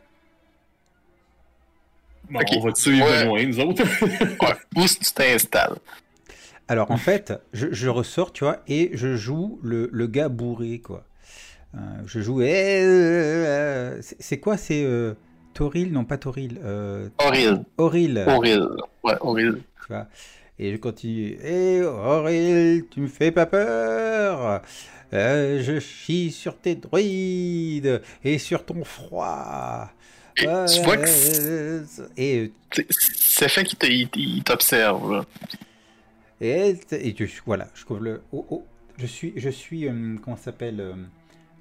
Bon, 2.30 2.40
on 2.56 2.60
va 2.60 2.72
te 2.72 2.78
suivre 2.80 3.06
Ouais. 3.06 3.24
loin, 3.26 3.44
nous 3.46 3.60
autres. 3.60 3.82
Ouais, 4.42 4.54
où 4.76 4.84
tu 4.86 5.12
t'installes? 5.12 5.76
Alors 6.68 6.90
en 6.90 6.96
fait, 6.96 7.32
je, 7.52 7.66
je 7.72 7.88
ressors, 7.88 8.32
tu 8.32 8.44
vois, 8.44 8.62
et 8.68 8.90
je 8.94 9.16
joue 9.16 9.58
le, 9.62 9.88
le 9.92 10.06
gars 10.06 10.28
bourré, 10.30 10.78
quoi. 10.78 11.04
Euh, 11.74 11.78
je 12.06 12.20
joue. 12.20 12.40
eh, 12.40 12.82
euh, 12.84 13.98
c'est 14.00 14.16
c'est 14.20 14.38
quoi 14.38 14.56
C'est 14.56 14.82
euh, 14.84 15.14
Toril? 15.52 15.92
Non, 15.92 16.04
pas 16.04 16.16
Toril. 16.18 16.58
Euh, 16.64 17.08
Auril. 17.18 17.64
Auril. 17.76 18.24
Auril. 18.28 18.66
Ouais, 19.02 19.16
Auril. 19.20 19.56
Tu 19.80 19.92
vois. 19.92 20.06
Et 20.58 20.72
je 20.72 20.76
continue. 20.78 21.36
Hé 21.42 21.82
Auril, 21.82 22.86
tu 22.90 23.00
me 23.00 23.08
fais 23.08 23.30
pas 23.32 23.46
peur 23.46 24.62
Euh, 25.12 25.62
Je 25.62 25.80
chie 25.80 26.30
sur 26.30 26.56
tes 26.56 26.76
druides 26.76 28.00
et 28.24 28.38
sur 28.38 28.64
ton 28.64 28.84
froid. 28.84 29.90
Et 30.36 30.46
tu 30.72 30.82
vois 30.82 30.96
que 30.96 31.06
c'est 31.06 32.02
Et 32.16 32.38
euh, 32.38 32.52
c'est- 32.70 33.48
fait 33.48 33.64
qu'il 33.64 33.78
il- 33.92 34.08
il 34.16 34.42
t'observe. 34.42 35.24
Et, 36.40 36.76
et 36.92 37.14
je, 37.18 37.26
voilà, 37.46 37.68
je 37.74 37.84
couvre 37.84 38.00
le. 38.00 38.22
oh, 38.32 38.46
oh, 38.50 38.66
je 38.98 39.06
suis, 39.06 39.32
je 39.36 39.48
suis, 39.50 39.86
euh, 39.88 40.16
comment 40.22 40.36
s'appelle, 40.36 40.80
euh, 40.80 40.94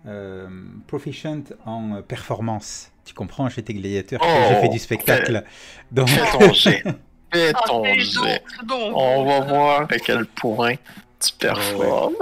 euh, 0.08 0.48
proficient 0.88 1.44
en 1.66 1.96
euh, 1.98 2.02
performance. 2.02 2.92
Tu 3.06 3.14
comprends, 3.14 3.48
j'étais 3.50 3.74
gladiateur, 3.74 4.20
Oh, 4.24 4.28
j'ai 4.50 4.56
fait 4.62 4.70
du 4.70 4.80
spectacle. 4.80 5.44
Donc, 5.92 6.10
Fais 6.10 6.32
ton 6.40 6.54
jet. 6.54 6.84
Fais 7.32 7.52
Ah, 7.54 7.62
ton 7.68 7.84
jet. 7.86 8.14
donc, 8.16 8.42
c'est 8.60 8.66
donc. 8.66 8.92
On 8.96 9.26
va 9.26 9.40
voir 9.42 9.82
à 9.82 9.88
quel 10.00 10.26
point 10.26 10.76
tu 11.20 11.34
performes. 11.34 12.16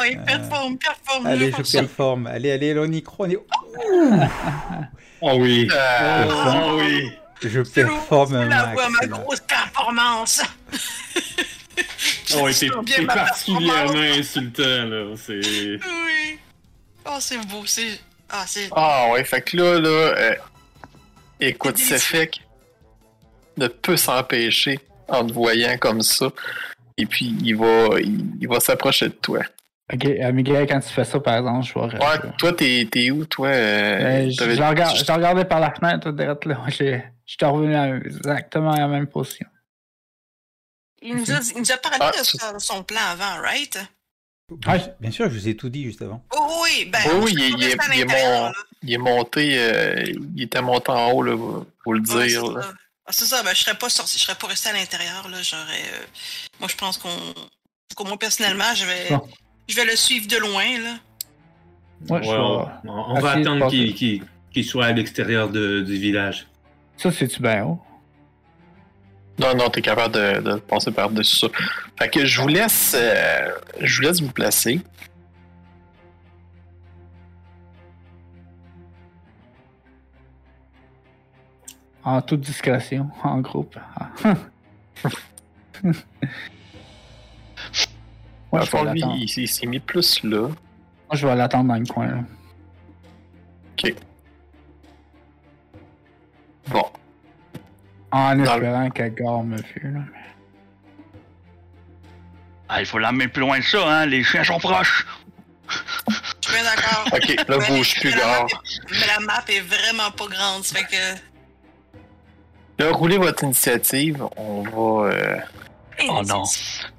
Ouais, 0.00 0.16
performe, 0.26 0.78
performe. 0.78 1.26
allez, 1.26 1.52
je 1.52 1.72
performe. 1.78 2.26
Allez, 2.26 2.50
allez, 2.52 2.78
on 2.78 2.84
y 2.92 3.02
croit. 3.02 3.26
on 3.26 3.30
y- 3.30 3.36
Oh 5.20 5.36
oui. 5.38 5.68
Euh, 5.72 6.24
Oh 6.28 6.78
oui. 6.78 7.12
Je 7.42 7.62
C'est 7.62 7.82
lourd, 7.84 7.98
performe 7.98 8.34
un 8.34 8.42
c'est 8.44 8.48
la 8.48 8.66
max. 8.66 8.72
voix, 8.72 8.88
ma 8.90 9.06
grosse 9.06 9.40
performance. 9.40 10.42
Oh, 12.36 12.48
Je 12.50 13.02
ma 13.02 13.14
particulièrement 13.14 13.92
insultant, 14.18 14.84
là. 14.84 15.14
C'est. 15.16 15.34
Oui. 15.40 16.38
Oh, 17.06 17.16
c'est 17.20 17.38
beau, 17.46 17.62
c'est. 17.64 18.00
Ah, 18.28 18.44
c'est. 18.46 18.68
Ah 18.74 19.10
ouais, 19.12 19.24
fait 19.24 19.40
que 19.42 19.56
là, 19.56 19.78
là, 19.80 19.88
euh, 19.88 20.34
écoute, 21.40 21.78
C'est 21.78 21.98
c'est 21.98 22.04
fait 22.18 22.26
que 22.26 22.36
ne 23.56 23.68
peut 23.68 23.96
s'empêcher 23.96 24.78
en 25.08 25.24
te 25.26 25.32
voyant 25.32 25.78
comme 25.78 26.02
ça. 26.02 26.28
Et 26.98 27.06
puis, 27.06 27.34
il 27.42 27.56
va, 27.56 27.98
il, 28.00 28.32
il 28.40 28.48
va 28.48 28.60
s'approcher 28.60 29.06
de 29.08 29.14
toi. 29.14 29.40
Ok, 29.92 30.04
euh, 30.04 30.32
Miguel, 30.32 30.66
quand 30.66 30.80
tu 30.80 30.88
fais 30.90 31.04
ça, 31.04 31.18
par 31.18 31.36
exemple, 31.38 31.66
je 31.66 31.72
vois. 31.72 31.86
Ouais, 31.86 32.18
toi, 32.36 32.52
t'es, 32.52 32.86
t'es 32.90 33.10
où, 33.10 33.24
toi? 33.24 33.48
euh, 33.48 34.26
Euh, 34.26 34.30
je, 34.30 34.36
t'avais- 34.36 34.56
je 34.56 34.62
regarde, 34.62 34.96
je 34.96 35.04
te 35.04 35.12
regardais 35.12 35.44
par 35.46 35.60
la 35.60 35.74
fenêtre, 35.74 36.10
direct 36.12 36.44
là. 36.44 36.62
Je 36.68 36.98
je 37.24 37.34
suis 37.36 37.44
revenu 37.46 37.74
à 37.74 37.96
exactement 37.96 38.72
à 38.72 38.78
la 38.80 38.88
même 38.88 39.06
position. 39.06 39.46
Il 41.02 41.14
nous 41.16 41.30
a, 41.30 41.40
il 41.54 41.58
nous 41.58 41.72
a 41.72 41.76
parlé 41.76 41.98
Ah, 42.00 42.12
de, 42.12 42.58
son 42.58 42.82
plan 42.82 43.00
avant, 43.10 43.40
right? 43.42 43.78
Ouais. 44.66 44.80
Bien 44.98 45.10
sûr, 45.10 45.28
je 45.28 45.34
vous 45.38 45.48
ai 45.48 45.56
tout 45.56 45.68
dit 45.68 45.84
juste 45.84 46.00
avant. 46.02 46.24
Oh, 46.34 46.62
oui, 46.64 46.86
ben. 46.86 47.00
Oui, 47.04 47.12
moi, 47.14 47.24
oui, 47.24 47.34
il, 47.36 47.64
est, 47.64 47.76
il 47.94 48.00
est 48.00 48.04
mon- 48.06 48.52
il 48.82 48.92
est 48.94 48.98
monté, 48.98 49.58
euh, 49.58 50.04
il 50.36 50.42
était 50.42 50.62
monté 50.62 50.90
en 50.90 51.10
haut, 51.12 51.22
là, 51.22 51.36
faut 51.84 51.92
le 51.92 52.00
Ouais, 52.00 52.26
dire. 52.28 52.42
c'est 52.46 52.62
ça. 52.62 52.72
Ah, 53.06 53.12
c'est 53.12 53.24
ça, 53.26 53.42
ben, 53.42 53.54
je 53.54 53.62
serais 53.62 53.76
pas 53.78 53.88
sorti, 53.90 54.18
je 54.18 54.24
serais 54.24 54.36
pas 54.36 54.46
resté 54.46 54.70
à 54.70 54.72
l'intérieur, 54.72 55.28
là. 55.28 55.42
J'aurais. 55.42 55.62
euh, 55.94 56.04
Moi, 56.60 56.68
je 56.68 56.76
pense 56.76 56.96
qu'on. 56.98 57.10
qu'au 57.94 58.04
moins, 58.04 58.16
personnellement, 58.16 58.74
je 58.74 58.84
vais. 58.86 59.08
Bon. 59.10 59.28
Je 59.68 59.76
vais 59.76 59.84
le 59.84 59.96
suivre 59.96 60.26
de 60.26 60.36
loin, 60.38 60.78
là. 60.82 60.94
Ouais, 62.08 62.20
on, 62.26 62.68
on- 62.90 63.16
on 63.16 63.20
va 63.20 63.32
attendre 63.32 63.68
qu'il 63.70 64.64
soit 64.64 64.86
à 64.86 64.92
l'extérieur 64.92 65.50
du 65.50 65.84
village. 65.84 66.46
Ça, 66.96 67.10
c'est-tu 67.12 67.42
bien 67.42 67.64
haut? 67.64 67.80
Non, 69.38 69.54
non, 69.54 69.68
t'es 69.70 69.82
capable 69.82 70.14
de, 70.14 70.40
de 70.40 70.56
passer 70.58 70.90
par-dessus 70.90 71.36
ça. 71.36 71.46
Fait 71.98 72.08
que 72.08 72.24
je 72.26 72.40
vous 72.40 72.48
laisse, 72.48 72.96
euh, 72.98 73.50
je 73.80 73.96
vous 73.96 74.02
laisse 74.02 74.20
vous 74.20 74.32
placer. 74.32 74.80
En 82.04 82.22
toute 82.22 82.40
discrétion, 82.40 83.10
en 83.22 83.40
groupe. 83.40 83.76
Moi, 88.52 88.62
je 88.64 88.76
le 88.76 88.92
lui, 88.92 89.02
il, 89.16 89.42
il 89.42 89.48
s'est 89.48 89.66
mis 89.66 89.78
plus 89.80 90.22
là. 90.24 90.48
Moi, 90.48 90.54
je 91.12 91.26
vais 91.26 91.34
l'attendre 91.36 91.68
dans 91.68 91.78
le 91.78 91.86
coin. 91.86 92.06
Là. 92.06 92.20
Bon. 96.68 96.84
En 98.10 98.38
espérant 98.40 98.90
que 98.90 99.02
Gar 99.08 99.42
me 99.44 99.56
vue. 99.56 99.92
Là. 99.92 100.00
Ah, 102.68 102.80
il 102.80 102.86
faut 102.86 102.98
l'emmener 102.98 103.28
plus 103.28 103.40
loin 103.40 103.58
que 103.60 103.66
ça, 103.66 103.86
hein. 103.86 104.06
Les 104.06 104.22
chiens 104.22 104.44
sont 104.44 104.58
proches. 104.58 105.06
Je 105.68 106.48
suis 106.50 106.54
bien 106.54 106.64
d'accord. 106.64 107.04
Ok, 107.12 107.48
là, 107.48 107.58
bouge 107.68 107.94
plus, 108.00 108.10
est- 108.10 108.14
Mais 108.90 109.06
la 109.06 109.20
map 109.20 109.42
est 109.48 109.60
vraiment 109.60 110.10
pas 110.10 110.26
grande, 110.26 110.64
ça 110.64 110.78
fait 110.78 110.84
que. 110.84 112.82
Là, 112.82 112.92
roulez 112.92 113.18
votre 113.18 113.44
initiative. 113.44 114.24
On 114.36 114.62
va. 114.62 115.10
euh, 115.10 115.36
Oh 116.08 116.22
non. 116.26 116.44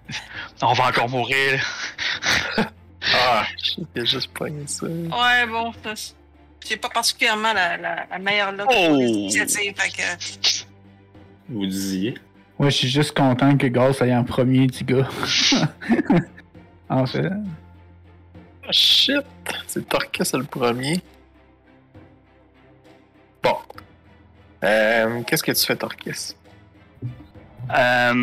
On 0.62 0.74
va 0.74 0.88
encore 0.88 1.10
mourir. 1.10 1.64
Ah, 3.16 3.46
j'ai 3.96 4.06
juste 4.06 4.32
pogné 4.34 4.68
ça. 4.68 4.86
Ouais, 4.86 5.48
bon, 5.48 5.72
c'est 6.60 6.78
pas 6.78 6.90
particulièrement 6.90 7.54
la, 7.54 7.78
la, 7.78 8.06
la 8.12 8.20
meilleure 8.20 8.52
look 8.52 8.68
Oh. 8.70 9.30
fait 9.32 9.74
que. 9.74 10.62
Vous 11.48 11.66
disiez. 11.66 12.18
Ouais, 12.60 12.70
je 12.70 12.76
suis 12.76 12.90
juste 12.90 13.16
content 13.16 13.58
que 13.58 13.68
Gar 13.68 13.96
soit 13.96 14.12
en 14.14 14.24
premier 14.26 14.68
du 14.68 14.84
gars. 14.84 15.08
en 16.90 17.06
fait. 17.06 17.30
Ah, 18.68 18.72
shit! 18.72 19.24
C'est 19.66 19.88
Torquus, 19.88 20.26
c'est 20.26 20.38
le 20.38 20.44
premier. 20.44 21.00
Bon. 23.42 23.56
Euh, 24.64 25.22
Qu'est-ce 25.24 25.42
que 25.44 25.54
tu 25.54 25.66
fais, 25.66 25.78
Torquus? 25.78 26.36
Euh, 27.78 28.14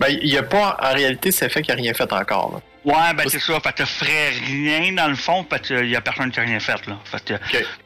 Ben, 0.00 0.08
il 0.08 0.28
y 0.28 0.38
a 0.38 0.42
pas. 0.42 0.76
En 0.82 0.92
réalité, 0.94 1.30
c'est 1.30 1.48
fait 1.48 1.62
qu'il 1.62 1.72
a 1.72 1.76
rien 1.76 1.94
fait 1.94 2.12
encore, 2.12 2.52
là. 2.54 2.92
ouais, 2.92 3.14
ben 3.14 3.24
c'est 3.28 3.38
ça. 3.40 3.58
Fait 3.60 3.72
que 3.72 3.84
ferais 3.84 4.30
rien 4.46 4.92
dans 4.92 5.08
le 5.08 5.14
fond, 5.14 5.44
parce 5.44 5.62
qu'il 5.68 5.88
y 5.88 5.96
a 5.96 6.00
personne 6.00 6.30
qui 6.30 6.40
a 6.40 6.42
rien 6.42 6.58
fait, 6.60 6.86
là. 6.86 6.96
Fait 7.04 7.24
que, 7.24 7.34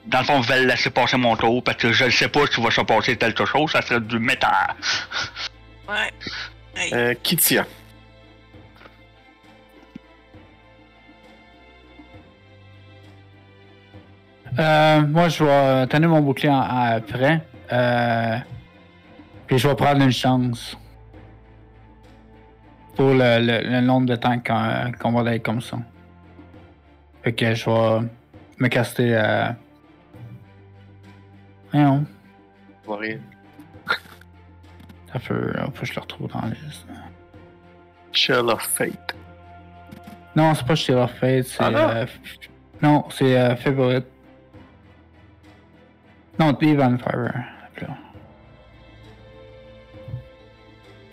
dans 0.07 0.21
le 0.21 0.25
fond, 0.25 0.43
je 0.43 0.49
vais 0.49 0.61
le 0.63 0.67
laisser 0.67 0.91
passer 0.91 1.17
mon 1.17 1.37
tour, 1.37 1.63
parce 1.63 1.77
que 1.77 1.93
je 1.93 2.05
ne 2.05 2.11
sais 2.11 2.29
pas 2.29 2.41
si 2.51 2.61
va 2.63 2.71
se 2.71 2.81
passer 2.81 3.17
quelque 3.17 3.45
chose, 3.45 3.71
ça 3.73 3.83
serait 3.83 4.01
du 4.01 4.19
métal. 4.19 4.75
Ouais. 5.89 6.11
Hey. 6.77 6.95
Euh, 6.95 7.15
Kitia. 7.23 7.65
Euh, 14.59 15.01
moi, 15.03 15.29
je 15.29 15.45
vais 15.45 15.87
tenir 15.89 16.09
mon 16.09 16.21
bouclier 16.21 16.51
en, 16.51 16.61
en 16.61 17.01
prêt. 17.01 17.41
Euh, 17.73 18.37
puis 19.49 19.59
je 19.59 19.67
vais 19.67 19.75
prendre 19.75 20.03
une 20.03 20.13
chance. 20.13 20.77
Pour 22.95 23.11
le, 23.11 23.39
le, 23.41 23.69
le 23.69 23.81
nombre 23.81 24.07
de 24.07 24.17
temps 24.17 24.39
qu'on 24.41 24.93
qu'on 24.99 25.23
va 25.23 25.35
être 25.35 25.43
comme 25.45 25.61
ça. 25.61 25.79
Fait 27.23 27.33
que 27.33 27.55
je 27.55 27.65
vais 27.69 28.07
me 28.59 28.69
caster 28.69 29.17
à. 29.17 29.57
Voyons. 31.73 32.05
Va 32.87 32.97
rire. 32.97 33.21
Ça 35.13 35.19
peut, 35.21 35.53
faut 35.75 35.81
que 35.81 35.87
je 35.87 35.95
le 35.95 36.01
retrouve 36.01 36.29
dans 36.33 36.41
la 36.43 36.49
liste. 36.49 36.87
Shell 38.13 38.51
of 38.51 38.63
Fate. 38.63 39.15
Non, 40.35 40.55
c'est 40.55 40.67
pas 40.67 40.75
chez 40.75 40.93
leur 40.93 41.11
Fate, 41.11 41.45
c'est. 41.45 41.63
Ah 41.63 41.71
non? 41.71 41.89
euh, 41.91 42.07
non, 42.83 43.05
c'est 43.11 43.37
euh, 43.39 43.57
Favorite. 43.57 44.07
Non, 46.39 46.53
Divan 46.53 46.97
Fire. 46.99 47.33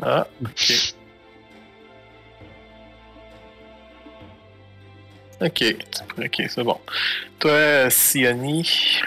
Ah, 0.01 0.27
ok. 0.43 0.73
Ok, 5.41 5.63
ok, 6.17 6.43
c'est 6.47 6.63
bon. 6.63 6.79
Toi, 7.39 7.89
Sioni, 7.89 9.01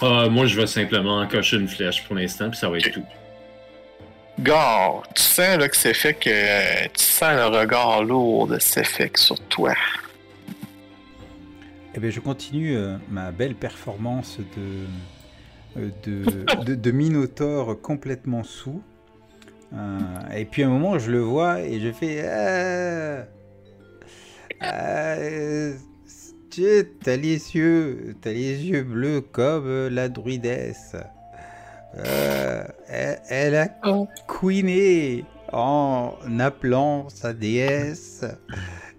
Ah, 0.00 0.26
moi, 0.28 0.46
je 0.46 0.60
vais 0.60 0.66
simplement 0.66 1.26
cocher 1.28 1.56
une 1.56 1.68
flèche 1.68 2.02
pour 2.04 2.16
l'instant, 2.16 2.50
puis 2.50 2.58
ça 2.58 2.68
va 2.68 2.78
être 2.78 2.90
tout. 2.92 3.04
Gar, 4.40 5.02
tu 5.14 5.22
sens 5.22 5.58
là, 5.58 5.68
que 5.68 5.76
c'est 5.76 5.94
fait 5.94 6.14
que 6.14 6.28
euh, 6.28 6.88
tu 6.92 7.04
sens 7.04 7.34
le 7.34 7.46
regard 7.46 8.02
lourd 8.02 8.48
de 8.48 8.58
c'est 8.58 8.84
fait 8.84 9.08
que 9.08 9.20
sur 9.20 9.38
toi. 9.46 9.74
Eh 11.94 12.00
bien, 12.00 12.10
je 12.10 12.18
continue 12.18 12.76
euh, 12.76 12.96
ma 13.08 13.30
belle 13.30 13.54
performance 13.54 14.38
de, 14.56 14.86
de, 15.76 16.64
de, 16.64 16.74
de 16.74 16.90
Minotaure 16.90 17.80
complètement 17.80 18.42
sous. 18.44 18.82
Euh, 19.72 19.98
et 20.36 20.44
puis 20.44 20.62
à 20.62 20.66
un 20.66 20.70
moment, 20.70 20.98
je 20.98 21.10
le 21.10 21.20
vois 21.20 21.60
et 21.62 21.80
je 21.80 21.90
fais. 21.92 22.22
Euh, 24.62 25.74
tu 26.50 26.62
t'as 27.02 27.16
les 27.16 27.56
yeux, 27.56 28.14
t'as 28.20 28.32
les 28.32 28.64
yeux 28.64 28.84
bleus 28.84 29.20
comme 29.20 29.66
euh, 29.66 29.90
la 29.90 30.08
druidesse. 30.08 30.94
Euh, 31.96 32.64
elle, 32.88 33.20
elle 33.28 33.56
a 33.56 33.68
Oh. 33.84 34.08
queené 34.28 35.24
en 35.52 36.14
appelant 36.40 37.08
sa 37.08 37.32
déesse. 37.32 38.24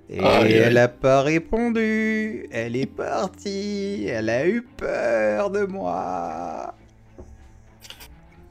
Et 0.09 0.19
elle 0.53 0.77
a 0.77 0.87
pas 0.87 1.21
répondu. 1.21 2.47
Elle 2.51 2.75
est 2.75 2.85
partie. 2.85 4.05
Elle 4.07 4.29
a 4.29 4.45
eu 4.47 4.61
peur 4.61 5.49
de 5.49 5.65
moi. 5.65 6.73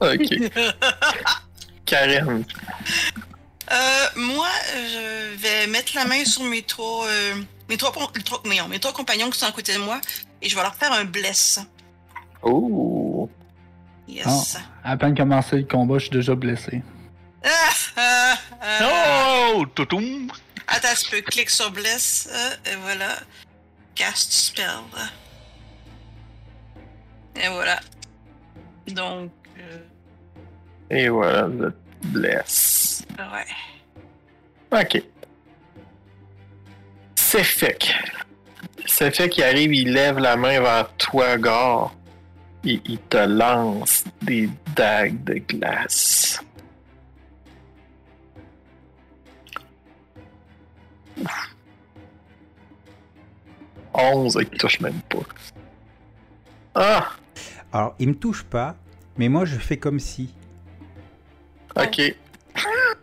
Ok. 0.01 0.27
Karen, 1.85 2.43
Euh, 3.71 4.05
moi, 4.15 4.47
je 4.75 5.35
vais 5.37 5.65
mettre 5.67 5.93
la 5.95 6.05
main 6.05 6.23
sur 6.25 6.43
mes 6.43 6.61
trois, 6.61 7.07
euh, 7.07 7.35
mes 7.69 7.77
trois, 7.77 7.91
mes 8.69 8.79
trois 8.79 8.93
compagnons 8.93 9.29
qui 9.29 9.39
sont 9.39 9.47
à 9.47 9.51
côté 9.51 9.73
de 9.73 9.79
moi 9.79 9.99
et 10.41 10.49
je 10.49 10.55
vais 10.55 10.61
leur 10.61 10.75
faire 10.75 10.91
un 10.91 11.05
bless. 11.05 11.59
oh, 12.43 13.27
Yes. 14.07 14.57
À 14.83 14.95
peine 14.97 15.15
commencé 15.17 15.55
le 15.57 15.63
combat, 15.63 15.97
je 15.97 16.03
suis 16.03 16.11
déjà 16.11 16.35
blessé. 16.35 16.83
Ah, 17.43 17.49
ah, 17.97 18.35
ah. 18.61 19.47
Oh, 19.55 19.65
toutoum! 19.73 20.29
Attends, 20.67 20.95
tu 20.99 21.09
peux 21.11 21.21
cliquer 21.21 21.49
sur 21.49 21.71
bless 21.71 22.29
et 22.65 22.75
voilà. 22.75 23.19
Cast 23.93 24.31
spell. 24.31 24.65
Et 27.35 27.47
voilà. 27.49 27.79
Donc, 28.87 29.31
euh, 29.59 29.77
et 30.89 31.09
voilà, 31.09 31.47
le 31.47 31.73
bless. 32.03 33.03
ouais. 33.17 34.79
Ok. 34.79 35.01
C'est 37.15 37.43
fait. 37.43 37.79
C'est 38.85 39.15
fait 39.15 39.29
qu'il 39.29 39.43
arrive, 39.43 39.73
il 39.73 39.93
lève 39.93 40.19
la 40.19 40.35
main 40.35 40.59
vers 40.61 40.89
toi, 40.97 41.37
Gar. 41.37 41.93
Et 42.63 42.81
il 42.85 42.99
te 42.99 43.17
lance 43.17 44.03
des 44.21 44.49
dagues 44.75 45.23
de 45.23 45.35
glace. 45.35 46.41
11, 53.93 54.37
il 54.41 54.57
touche 54.57 54.79
même 54.81 55.01
pas. 55.09 55.19
Ah! 56.75 57.09
Alors, 57.71 57.95
il 57.99 58.09
me 58.09 58.15
touche 58.15 58.43
pas, 58.43 58.75
mais 59.17 59.29
moi 59.29 59.45
je 59.45 59.55
fais 59.57 59.77
comme 59.77 59.99
si. 59.99 60.33
Ok. 61.75 62.15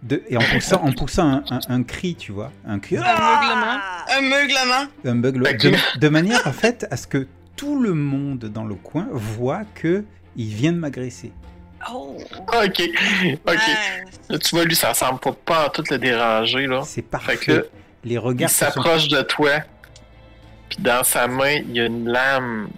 De- 0.02 0.22
et 0.28 0.36
en 0.36 0.40
poussant, 0.40 0.82
en 0.82 0.92
poussant 0.92 1.26
un, 1.28 1.44
un- 1.50 1.60
un 1.68 1.82
cri, 1.82 2.14
tu 2.16 2.32
vois. 2.32 2.50
Un 2.66 2.78
cri. 2.78 2.96
Un 2.96 3.02
meuglement. 3.02 3.78
Un 4.08 4.20
meuglement. 4.22 4.86
Un 5.04 5.14
bug. 5.16 5.36
Ok. 5.42 5.62
De, 5.72 5.98
de 6.00 6.08
manière, 6.08 6.46
en 6.46 6.52
fait, 6.52 6.86
à 6.90 6.96
ce 6.96 7.06
que 7.06 7.28
tout 7.56 7.80
le 7.80 7.94
monde 7.94 8.46
dans 8.46 8.64
le 8.64 8.74
coin 8.74 9.06
voit 9.12 9.62
que 9.74 10.04
il 10.36 10.48
vient 10.48 10.72
de 10.72 10.78
m'agresser. 10.78 11.32
Oh. 11.92 12.16
Ok. 12.18 12.48
Ok. 12.64 12.80
Ouais. 13.46 14.04
Là, 14.28 14.38
tu 14.38 14.54
vois, 14.56 14.64
lui, 14.64 14.74
ça 14.74 14.94
semble 14.94 15.20
pas, 15.20 15.32
pas 15.32 15.70
tout 15.70 15.84
le 15.90 15.98
déranger, 15.98 16.66
là. 16.66 16.82
C'est 16.84 17.02
Fait 17.02 17.08
parfait. 17.08 17.36
que 17.36 17.68
il 18.04 18.48
sont- 18.48 18.64
s'approche 18.66 19.08
de 19.08 19.22
toi. 19.22 19.60
Puis 20.68 20.78
dans 20.82 21.04
sa 21.04 21.26
main, 21.28 21.56
il 21.68 21.76
y 21.76 21.80
a 21.80 21.86
une 21.86 22.08
lame 22.08 22.68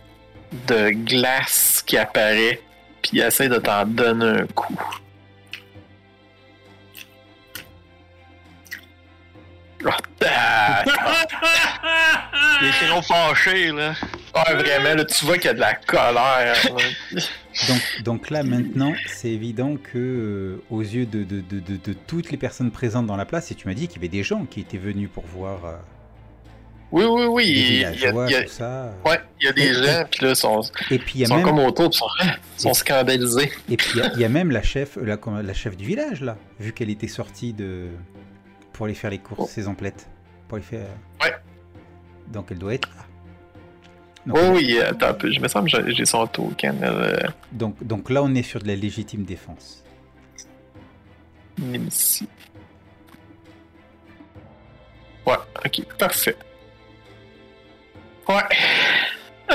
de 0.66 0.90
glace 0.90 1.82
qui 1.86 1.96
apparaît. 1.96 2.60
Puis 3.02 3.12
il 3.14 3.20
essaie 3.20 3.48
de 3.48 3.58
t'en 3.58 3.84
donner 3.86 4.40
un 4.42 4.46
coup. 4.46 4.76
Oh, 9.86 9.90
tac! 10.18 10.88
Il 12.62 12.68
est 12.68 12.88
trop 12.88 13.02
fâché, 13.02 13.70
là. 13.70 13.92
Ouais, 14.34 14.54
vraiment, 14.54 14.94
là, 14.94 15.04
tu 15.04 15.24
vois 15.24 15.36
qu'il 15.36 15.46
y 15.46 15.48
a 15.50 15.54
de 15.54 15.60
la 15.60 15.74
colère. 15.74 16.56
Donc, 17.68 18.02
donc 18.02 18.30
là, 18.30 18.42
maintenant, 18.42 18.92
c'est 19.06 19.30
évident 19.30 19.76
que, 19.76 19.96
euh, 19.96 20.62
aux 20.70 20.80
yeux 20.80 21.06
de, 21.06 21.22
de, 21.22 21.40
de, 21.40 21.60
de- 21.60 21.76
de 21.76 21.92
toutes 21.92 22.32
les 22.32 22.36
personnes 22.36 22.72
présentes 22.72 23.06
dans 23.06 23.14
la 23.16 23.26
place, 23.26 23.52
et 23.52 23.54
tu 23.54 23.68
m'as 23.68 23.74
dit 23.74 23.86
qu'il 23.86 23.98
y 23.98 24.00
avait 24.00 24.08
des 24.08 24.24
gens 24.24 24.44
qui 24.44 24.58
étaient 24.60 24.76
venus 24.76 25.08
pour 25.08 25.24
voir 25.24 25.64
euh, 25.64 25.76
Oui, 26.90 27.04
oui, 27.04 27.24
oui. 27.26 27.44
Il 27.46 27.76
y 27.78 27.84
a, 27.84 27.92
y 27.92 28.34
a- 28.34 28.42
tout 28.42 28.48
ça. 28.48 28.92
ouais, 29.06 29.20
il 29.40 29.44
y 29.46 29.48
a 29.48 29.52
des 29.52 29.62
Et- 29.68 29.74
gens, 29.74 30.04
puis 30.10 30.24
là, 30.24 30.30
ils 30.30 30.36
sont, 30.36 30.62
Et 30.90 30.98
puis 30.98 31.12
il 31.14 31.18
y 31.18 31.20
ils 31.20 31.24
a 31.26 31.28
sont 31.28 31.36
même, 31.36 31.44
comme 31.44 31.60
autour, 31.60 31.90
ils 31.92 31.96
sont, 31.96 32.06
ils 32.58 32.60
sont 32.60 32.74
scandalisés. 32.74 33.52
et 33.70 33.76
puis 33.76 33.88
il 33.94 33.98
y 33.98 34.02
a- 34.02 34.10
il 34.14 34.20
y 34.20 34.24
a 34.24 34.28
même 34.28 34.50
la 34.50 34.62
chef, 34.64 34.98
la, 35.00 35.16
comment- 35.16 35.40
la 35.40 35.54
chef 35.54 35.76
du 35.76 35.84
village 35.84 36.22
là, 36.22 36.36
vu 36.58 36.72
qu'elle 36.72 36.90
était 36.90 37.06
sortie 37.06 37.52
de 37.52 37.86
pour 38.72 38.86
aller 38.86 38.94
faire 38.96 39.10
les 39.10 39.18
courses, 39.18 39.42
Oh. 39.44 39.48
ses 39.48 39.68
emplettes, 39.68 40.08
pour 40.48 40.58
les 40.58 40.64
faire. 40.64 40.88
Ouais. 41.22 41.32
Donc 42.32 42.46
elle 42.50 42.58
doit 42.58 42.74
être 42.74 42.88
là. 42.96 43.04
Donc, 44.26 44.36
Oui, 44.38 44.48
oui, 44.64 44.80
attends 44.80 45.08
un 45.08 45.14
peu. 45.14 45.30
Je 45.30 45.38
me 45.40 45.48
semble 45.48 45.70
que 45.70 45.92
j'ai- 45.92 46.04
son 46.06 46.26
token. 46.26 46.78
euh, 46.82 47.16
donc, 47.52 47.76
donc 47.82 48.08
là, 48.10 48.22
on 48.22 48.34
est 48.34 48.42
sur 48.42 48.60
de 48.60 48.66
la 48.68 48.74
légitime 48.76 49.24
défense. 49.24 49.82
ici. 51.58 52.26
Ouais, 55.26 55.34
ok, 55.64 55.84
parfait. 55.98 56.36
Ouais. 58.28 58.42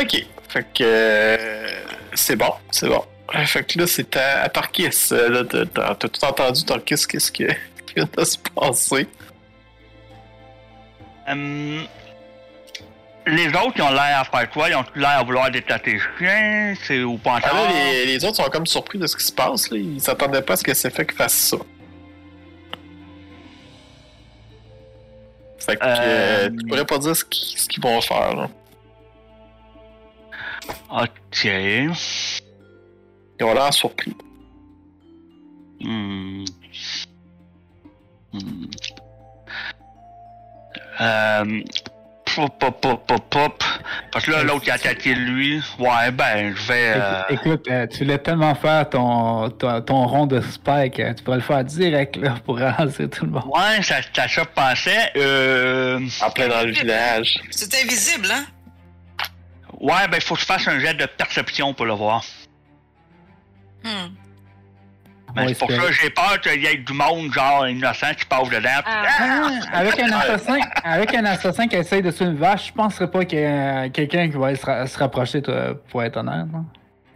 Ok. 0.01 0.25
Fait 0.49 0.65
que. 0.73 0.83
euh, 0.83 1.67
c'est 2.13 2.35
bon, 2.35 2.53
c'est 2.71 2.87
bon. 2.87 3.03
Fait 3.45 3.63
que 3.63 3.77
là, 3.79 3.85
c'est 3.87 4.15
à, 4.15 4.43
à 4.43 4.49
Tarkis. 4.49 5.09
euh, 5.11 5.29
Là, 5.29 5.43
t'as- 5.65 5.95
tout 5.95 6.11
entendu, 6.25 6.63
Tarkis, 6.65 7.05
qu'est-ce 7.07 7.31
que- 7.31 7.43
qui 7.85 7.93
vient 7.95 8.07
de 8.17 8.23
se 8.23 8.37
passer? 8.55 9.07
Hum, 11.27 11.85
les 13.29 13.47
autres, 13.49 13.73
ils 13.75 13.81
ont 13.81 13.91
l'air 13.91 14.19
à 14.19 14.23
faire 14.25 14.49
quoi? 14.49 14.69
Ils 14.69 14.75
ont 14.75 14.85
l'air 14.95 15.19
à 15.19 15.23
vouloir 15.23 15.49
détecter 15.51 15.93
le 15.93 15.99
chien? 16.17 16.73
C'est 16.83 17.01
ou 17.03 17.17
pas 17.17 17.39
Ah, 17.43 17.53
là, 17.53 17.67
les, 17.71 18.05
les 18.05 18.25
autres 18.25 18.37
sont 18.37 18.49
comme 18.49 18.65
surpris 18.65 18.97
de 18.99 19.07
ce 19.07 19.15
qui 19.15 19.25
se 19.25 19.31
passe. 19.31 19.69
Là. 19.71 19.77
Ils 19.77 20.01
s'attendaient 20.01 20.41
pas 20.41 20.53
à 20.53 20.57
ce 20.57 20.63
que 20.63 20.73
c'est 20.73 20.89
fait 20.89 21.05
qu'ils 21.05 21.15
fassent 21.17 21.33
ça. 21.51 21.57
Fait 25.59 25.75
que 25.75 25.85
Euh, 25.85 25.95
euh, 26.47 26.49
tu 26.49 26.65
pourrais 26.67 26.85
pas 26.85 26.97
dire 26.97 27.15
ce 27.15 27.23
qu'ils 27.25 27.83
vont 27.83 28.01
faire. 28.01 28.35
Là. 28.35 28.49
Ok. 30.91 31.45
Ils 31.45 31.91
ont 33.43 33.53
l'air 33.53 33.73
surpris. 33.73 34.15
Hmm. 35.81 36.43
Hmm. 38.33 38.65
Euh... 41.01 41.61
Pop, 42.35 42.59
pop, 42.59 42.79
pop, 42.81 43.07
pop, 43.07 43.29
pop. 43.29 43.63
Parce 44.11 44.25
que 44.25 44.31
là, 44.31 44.43
l'autre 44.43 44.63
qui 44.63 44.71
a 44.71 44.75
attaqué 44.75 45.13
lui. 45.15 45.61
Ouais, 45.77 46.11
ben, 46.11 46.55
je 46.55 46.67
vais. 46.67 46.93
euh, 46.95 47.21
Écoute, 47.29 47.65
euh, 47.69 47.87
tu 47.87 47.99
voulais 48.03 48.17
tellement 48.19 48.55
faire 48.55 48.89
ton, 48.89 49.49
ton, 49.49 49.81
ton 49.81 50.05
rond 50.05 50.25
de 50.27 50.39
spike, 50.41 50.99
euh, 50.99 51.13
tu 51.13 51.23
pourrais 51.23 51.37
le 51.37 51.43
faire 51.43 51.63
direct 51.63 52.15
là, 52.17 52.35
pour 52.45 52.57
ralentir 52.59 53.09
tout 53.09 53.25
le 53.25 53.31
monde. 53.31 53.45
Ouais, 53.47 53.81
ça, 53.81 53.95
ça, 54.15 54.27
ça 54.27 54.45
pensait. 54.45 55.11
Euh... 55.17 55.99
En 56.21 56.29
plein 56.29 56.47
dans 56.47 56.65
le 56.65 56.71
village. 56.71 57.39
C'est 57.51 57.73
invisible, 57.83 58.27
hein? 58.31 58.45
Ouais, 59.79 60.07
ben, 60.11 60.19
faut 60.21 60.35
que 60.35 60.41
je 60.41 60.45
fasse 60.45 60.67
un 60.67 60.79
jet 60.79 60.93
de 60.93 61.05
perception 61.05 61.73
pour 61.73 61.85
le 61.85 61.93
voir. 61.93 62.23
Hmm. 63.83 64.09
Ben, 65.35 65.47
c'est 65.49 65.55
pour 65.59 65.69
ça 65.71 65.77
que 65.77 65.91
j'ai 65.91 66.09
peur 66.09 66.41
qu'il 66.41 66.61
y 66.61 66.65
ait 66.67 66.77
du 66.77 66.93
monde, 66.93 67.31
genre, 67.33 67.67
innocent, 67.67 68.13
qui 68.15 68.25
passe 68.25 68.49
dedans. 68.49 68.69
puis- 68.83 68.93
Ah, 68.93 69.49
avec 69.73 69.99
un 69.99 70.11
assassin, 70.11 70.59
avec 70.83 71.13
un 71.13 71.25
assassin 71.25 71.67
qui 71.67 71.75
essaye 71.75 72.01
de 72.01 72.11
tuer 72.11 72.25
une 72.25 72.37
vache, 72.37 72.67
je 72.67 72.73
penserais 72.73 73.09
pas 73.09 73.25
qu'il 73.25 73.39
y 73.39 73.41
ait 73.43 73.89
quelqu'un 73.93 74.29
qui 74.29 74.37
va 74.37 74.55
se, 74.55 74.65
ra- 74.65 74.87
se 74.87 74.97
rapprocher, 74.97 75.41
toi, 75.41 75.75
pour 75.89 76.01
être 76.03 76.17
honnête. 76.17 76.45
non? 76.51 76.65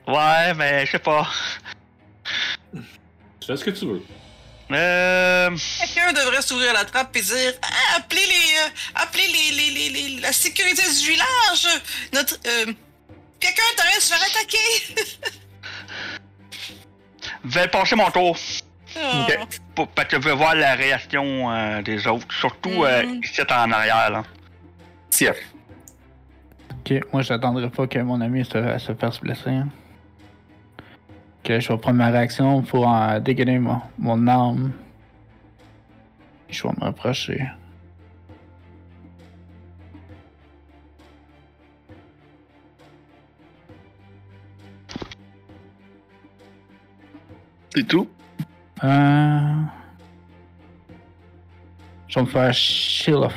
Ouais, 0.07 0.53
mais 0.55 0.85
je 0.85 0.91
sais 0.91 0.99
pas. 0.99 1.27
Tu 2.73 3.47
fais 3.47 3.57
ce 3.57 3.63
que 3.63 3.69
tu 3.71 3.85
veux. 3.85 4.01
Euh. 4.71 5.49
Quelqu'un 5.79 6.13
devrait 6.13 6.41
s'ouvrir 6.41 6.73
la 6.73 6.85
trappe 6.85 7.15
et 7.15 7.21
dire 7.21 7.53
ah, 7.61 7.97
appelez 7.97 8.21
les, 8.25 8.33
euh, 8.33 8.69
appelez 8.95 9.27
les, 9.27 9.55
les, 9.55 9.69
les, 9.71 9.89
les- 9.89 10.21
la 10.21 10.31
sécurité 10.31 10.81
du 10.81 11.07
village. 11.11 11.81
Notre 12.13 12.35
euh, 12.47 12.73
quelqu'un 13.39 13.61
est 13.75 13.79
en 13.81 13.83
train 13.83 13.95
de 13.97 14.01
se 14.01 14.13
faire 14.13 14.23
attaquer. 14.23 15.29
Je 17.45 17.59
vais 17.59 17.67
passer 17.67 17.95
mon 17.95 18.09
tour. 18.09 18.35
Oh. 18.95 18.99
Ok. 18.99 19.39
Pour, 19.75 19.87
parce 19.89 20.07
que 20.07 20.21
je 20.21 20.27
veux 20.27 20.35
voir 20.35 20.55
la 20.55 20.75
réaction 20.75 21.51
euh, 21.51 21.81
des 21.81 22.05
autres. 22.07 22.31
Surtout 22.33 22.83
euh, 22.83 23.03
Mhm. 23.05 23.21
ici 23.23 23.41
en 23.49 23.71
arrière, 23.71 24.09
là. 24.11 24.23
Tiens. 25.09 25.33
Ok, 26.71 26.93
moi 27.11 27.21
j'attendrai 27.21 27.69
pas 27.69 27.87
que 27.87 27.99
mon 27.99 28.19
ami 28.21 28.43
se, 28.45 28.77
se 28.77 28.93
fasse 28.93 29.19
blesser. 29.19 29.49
hein. 29.49 29.67
Ok, 31.43 31.59
je 31.59 31.67
vais 31.69 31.77
prendre 31.77 31.97
ma 31.97 32.09
réaction 32.09 32.61
pour 32.61 32.87
en 32.87 33.19
dégainer 33.19 33.59
mon, 33.59 33.81
mon 33.97 34.27
arme. 34.27 34.71
Je 36.49 36.63
vais 36.63 36.69
me 36.77 36.83
rapprocher. 36.85 37.41
C'est 47.75 47.87
tout. 47.87 48.07
Euh... 48.83 49.63
Je 52.07 52.15
vais 52.15 52.21
me 52.21 52.27
faire 52.27 52.53
Shield 52.53 53.31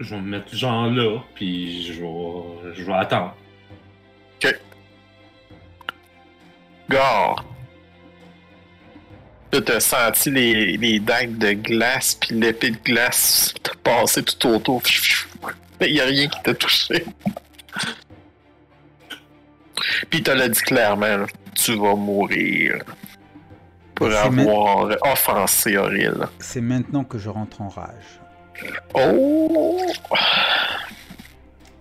je, 0.00 0.14
vais 0.14 0.20
me 0.20 0.30
mettre 0.30 0.54
genre 0.54 0.86
là, 0.86 1.20
puis 1.34 1.82
je 1.86 1.92
vais, 2.00 2.74
je 2.74 2.84
vais 2.84 2.92
attendre. 2.94 3.34
Gare. 6.88 7.44
Là, 9.52 9.60
t'as 9.62 9.80
senti 9.80 10.30
les, 10.30 10.76
les 10.76 10.98
dagues 10.98 11.38
de 11.38 11.52
glace 11.52 12.14
puis 12.14 12.34
l'épée 12.34 12.72
de 12.72 12.76
glace 12.78 13.54
te 13.62 13.74
passer 13.78 14.22
tout 14.22 14.48
autour. 14.48 14.82
Mais 15.80 15.92
y 15.92 16.00
a 16.00 16.04
rien 16.04 16.28
qui 16.28 16.42
t'a 16.42 16.54
touché. 16.54 17.04
Puis 20.10 20.22
t'as 20.22 20.34
l'a 20.34 20.48
dit 20.48 20.60
clairement, 20.60 21.16
là, 21.16 21.26
tu 21.54 21.76
vas 21.76 21.94
mourir. 21.94 22.82
Pour 23.94 24.08
ma- 24.08 24.22
avoir 24.22 24.88
offensé 25.02 25.76
Auril. 25.76 26.26
C'est 26.40 26.60
maintenant 26.60 27.04
que 27.04 27.16
je 27.16 27.28
rentre 27.28 27.60
en 27.62 27.68
rage. 27.68 28.20
Oh! 28.94 29.80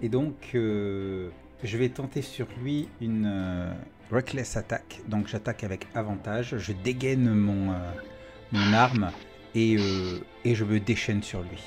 Et 0.01 0.09
donc, 0.09 0.35
euh, 0.55 1.29
je 1.63 1.77
vais 1.77 1.89
tenter 1.89 2.21
sur 2.21 2.47
lui 2.61 2.89
une 3.01 3.25
euh, 3.25 3.71
reckless 4.11 4.57
attack. 4.57 5.01
Donc 5.07 5.27
j'attaque 5.27 5.63
avec 5.63 5.87
avantage. 5.95 6.57
Je 6.57 6.73
dégaine 6.73 7.33
mon, 7.33 7.71
euh, 7.71 7.75
mon 8.51 8.73
arme 8.73 9.11
et, 9.55 9.77
euh, 9.77 10.19
et 10.43 10.55
je 10.55 10.65
me 10.65 10.79
déchaîne 10.79 11.23
sur 11.23 11.41
lui. 11.41 11.61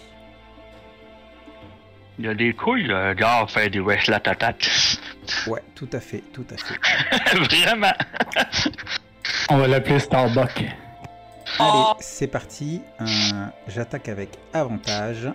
Il 2.18 2.24
y 2.24 2.28
a 2.28 2.34
des 2.34 2.54
couilles, 2.54 2.84
le 2.84 3.14
gars, 3.14 3.46
faire 3.46 3.70
des 3.70 3.80
wrestlat 3.80 4.22
attack. 4.24 4.70
Ouais, 5.46 5.62
tout 5.74 5.88
à 5.92 6.00
fait, 6.00 6.22
tout 6.32 6.46
à 6.50 6.57
fait. 6.57 7.36
Vraiment. 7.38 7.92
On 9.50 9.59
va 9.59 9.66
l'appeler 9.68 9.98
Starbuck. 9.98 10.64
Allez, 11.59 11.94
c'est 12.01 12.26
parti. 12.26 12.82
Euh, 13.01 13.05
J'attaque 13.68 14.09
avec 14.09 14.30
avantage. 14.53 15.28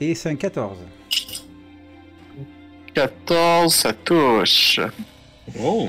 Et 0.00 0.14
c'est 0.14 0.30
un 0.30 0.36
14. 0.36 0.78
14, 2.94 3.74
ça 3.74 3.92
touche. 3.92 4.80
Oh! 5.60 5.88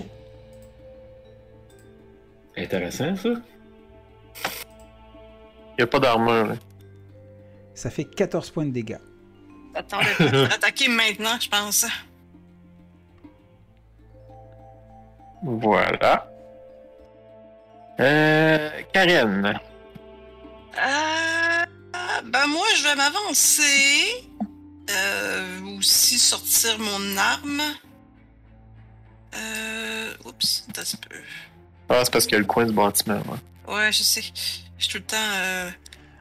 Intéressant, 2.56 3.16
ça. 3.16 3.30
Il 3.30 3.42
n'y 5.80 5.84
a 5.84 5.88
pas 5.88 6.00
d'armure. 6.00 6.48
là. 6.48 6.56
Ça 7.74 7.90
fait 7.90 8.06
14 8.06 8.52
points 8.52 8.66
de 8.66 8.72
dégâts. 8.72 9.00
Attends, 9.74 10.00
attaquer 10.52 10.88
maintenant, 10.88 11.40
je 11.40 11.50
pense. 11.50 11.86
Voilà. 15.42 16.30
Euh, 18.00 18.70
Karen. 18.94 19.60
Euh, 20.78 21.66
ben 22.26 22.48
moi, 22.48 22.66
je 22.78 22.84
vais 22.84 22.96
m'avancer. 22.96 24.30
Euh, 24.90 25.78
aussi 25.78 26.20
sortir 26.20 26.78
mon 26.80 27.18
arme. 27.18 27.62
Euh, 29.36 30.14
oups, 30.26 30.66
un 30.70 30.72
petit 30.74 30.98
peu. 30.98 31.16
Ah, 31.90 32.02
c'est 32.04 32.12
parce 32.12 32.26
qu'il 32.26 32.34
y 32.34 32.36
a 32.36 32.40
le 32.40 32.46
coin 32.46 32.66
du 32.66 32.74
bâtiment. 32.74 33.22
ouais. 33.68 33.74
Ouais, 33.74 33.92
je 33.92 34.04
sais. 34.04 34.22
Je 34.22 34.84
suis 34.84 34.92
tout 34.92 34.98
le 34.98 35.04
temps. 35.04 35.18
Euh... 35.36 35.70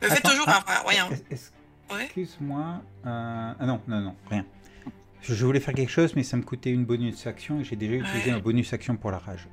Me 0.03 0.09
fais 0.09 0.21
toujours 0.21 0.47
ah, 0.49 0.63
en 0.81 0.83
Voyons. 0.85 1.09
Excuse-moi. 2.01 2.81
euh, 3.07 3.53
Ah 3.61 3.67
non, 3.67 3.81
non, 3.87 4.01
non, 4.01 4.17
rien. 4.31 4.45
Je 5.23 5.35
je 5.35 5.47
voulais 5.47 5.61
faire 5.61 5.75
quelque 5.75 5.91
chose, 5.93 6.15
mais 6.17 6.23
ça 6.25 6.37
me 6.37 6.43
coûtait 6.43 6.71
une 6.71 6.85
bonus 6.85 7.27
action 7.27 7.61
et 7.61 7.65
j'ai 7.65 7.77
déjà 7.77 7.95
utilisé 7.95 8.31
Ouais. 8.31 8.37
un 8.37 8.41
bonus 8.41 8.73
action 8.73 8.97
pour 8.97 9.11
la 9.13 9.19
rage. 9.19 9.47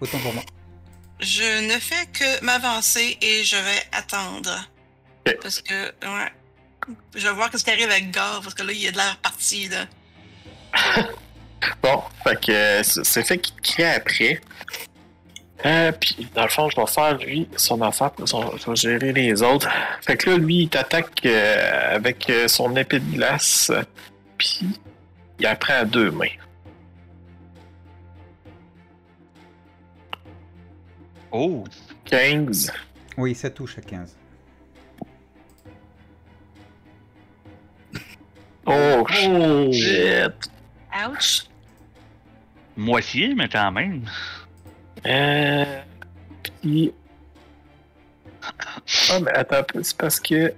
Autant 0.00 0.18
pour 0.18 0.34
moi. 0.34 0.42
Je 1.20 1.66
ne 1.72 1.78
fais 1.78 2.06
que 2.12 2.44
m'avancer 2.44 3.16
et 3.20 3.44
je 3.44 3.56
vais 3.56 3.82
attendre. 3.92 4.68
Parce 5.40 5.60
que, 5.62 5.86
ouais. 5.86 6.32
Je 7.14 7.26
vais 7.26 7.32
voir 7.34 7.48
ce 7.56 7.64
qui 7.64 7.70
arrive 7.70 7.90
avec 7.90 8.10
Gar, 8.10 8.40
parce 8.42 8.52
que 8.54 8.62
là, 8.62 8.72
il 8.72 8.80
y 8.82 8.88
a 8.88 8.90
de 8.90 8.96
l'air 8.96 9.16
parti, 9.22 9.68
là. 9.68 9.86
Bon, 11.82 12.02
fait 12.22 12.38
que 12.44 12.82
c'est 12.82 13.24
fait 13.26 13.38
qu'il 13.38 13.54
te 13.56 13.62
crie 13.62 13.84
après. 13.84 14.38
Euh, 15.64 15.92
puis, 15.92 16.28
dans 16.34 16.42
le 16.42 16.50
fond, 16.50 16.68
je 16.68 16.76
vais 16.78 16.86
faire, 16.86 17.16
lui, 17.16 17.48
son 17.56 17.80
affaire, 17.80 18.10
son- 18.26 18.54
je 18.58 18.68
vais 18.70 18.76
gérer 18.76 19.12
les 19.14 19.42
autres. 19.42 19.66
Fait 20.02 20.18
que 20.18 20.28
là, 20.28 20.36
lui, 20.36 20.64
il 20.64 20.68
t'attaque 20.68 21.24
euh, 21.24 21.94
avec 21.96 22.28
euh, 22.28 22.48
son 22.48 22.76
épée 22.76 22.98
de 22.98 23.14
glace, 23.16 23.72
puis 24.36 24.60
il 25.38 25.46
apprend 25.46 25.72
à 25.72 25.84
deux 25.86 26.10
mains. 26.10 26.26
Oh. 31.36 31.64
15. 32.04 32.72
Oui, 33.18 33.34
ça 33.34 33.50
touche 33.50 33.76
à 33.78 33.80
15. 33.80 34.16
Oh, 38.66 39.04
Oh! 39.06 39.72
shit! 39.72 40.50
Ouch! 41.08 41.46
Moitié, 42.76 43.34
mais 43.34 43.48
quand 43.48 43.72
même. 43.72 44.04
Euh. 45.06 45.82
Puis. 46.62 46.92
Ah, 49.10 49.20
mais 49.20 49.32
attends 49.32 49.56
un 49.56 49.62
peu, 49.64 49.82
c'est 49.82 49.96
parce 49.96 50.20
que. 50.20 50.54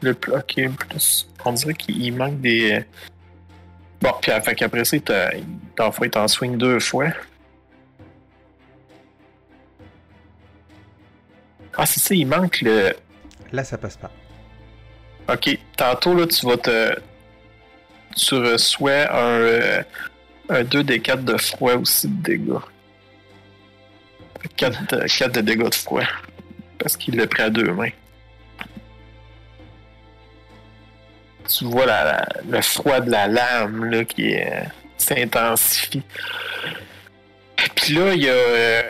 Le 0.00 0.14
pl- 0.14 0.36
ok, 0.36 0.76
plus. 0.76 1.28
On 1.44 1.52
dirait 1.52 1.74
qu'il 1.74 2.14
manque 2.14 2.40
des. 2.40 2.84
Bon, 4.00 4.12
puis 4.20 4.30
fait 4.42 4.54
qu'après 4.54 4.84
ça, 4.84 4.96
le 4.96 5.90
fond, 5.92 6.04
il 6.04 6.10
t'en 6.10 6.28
swing 6.28 6.56
deux 6.56 6.78
fois. 6.78 7.08
Ah, 11.76 11.86
c'est 11.86 12.00
ça, 12.00 12.14
il 12.14 12.26
manque 12.26 12.60
le. 12.60 12.92
Là, 13.52 13.64
ça 13.64 13.78
passe 13.78 13.96
pas. 13.96 14.10
Ok, 15.32 15.58
tantôt, 15.76 16.14
là, 16.14 16.26
tu 16.26 16.46
vas 16.46 16.56
te. 16.56 16.98
Tu 18.16 18.34
reçois 18.34 19.12
un, 19.12 19.40
euh, 19.40 19.82
un 20.48 20.64
2 20.64 20.82
des 20.82 21.00
4 21.00 21.24
de 21.24 21.36
froid 21.36 21.74
aussi 21.74 22.08
de 22.08 22.22
dégâts. 22.22 22.58
4 24.56 24.86
de, 24.86 25.06
4 25.06 25.32
de 25.32 25.40
dégâts 25.40 25.68
de 25.68 25.74
froid. 25.74 26.02
Parce 26.78 26.96
qu'il 26.96 27.16
l'a 27.16 27.26
pris 27.26 27.42
à 27.42 27.50
deux 27.50 27.72
mains. 27.72 27.90
Tu 31.48 31.64
vois 31.64 31.86
la, 31.86 32.04
la- 32.04 32.28
le 32.48 32.60
froid 32.62 33.00
de 33.00 33.10
la 33.10 33.26
lame 33.26 33.84
là, 33.86 34.04
qui 34.04 34.36
euh, 34.36 34.60
s'intensifie. 34.98 36.02
Puis 37.74 37.94
là, 37.94 38.12
il 38.14 38.22
y, 38.22 38.28
a, 38.28 38.32
euh, 38.32 38.82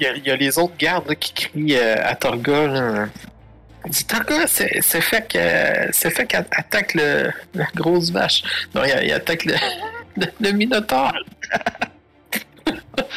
y, 0.00 0.06
a, 0.06 0.16
y 0.16 0.30
a 0.30 0.36
les 0.36 0.58
autres 0.58 0.76
gardes 0.76 1.08
là, 1.08 1.14
qui 1.14 1.32
crient 1.34 1.76
euh, 1.76 1.96
à 2.04 2.14
Torga. 2.16 2.66
Là, 2.66 3.06
dit 3.86 4.04
Torga, 4.06 4.46
c'est 4.46 4.82
fait 4.82 5.28
que 5.32 5.92
c'est 5.92 6.10
fait 6.10 6.26
qu'attaque 6.26 6.94
le 6.94 7.30
la 7.54 7.66
grosse 7.74 8.10
vache. 8.10 8.42
Non, 8.74 8.82
il, 8.84 9.06
il 9.06 9.12
attaque 9.12 9.44
le, 9.44 9.54
le, 10.16 10.26
le 10.40 10.50
minotaure. 10.52 11.14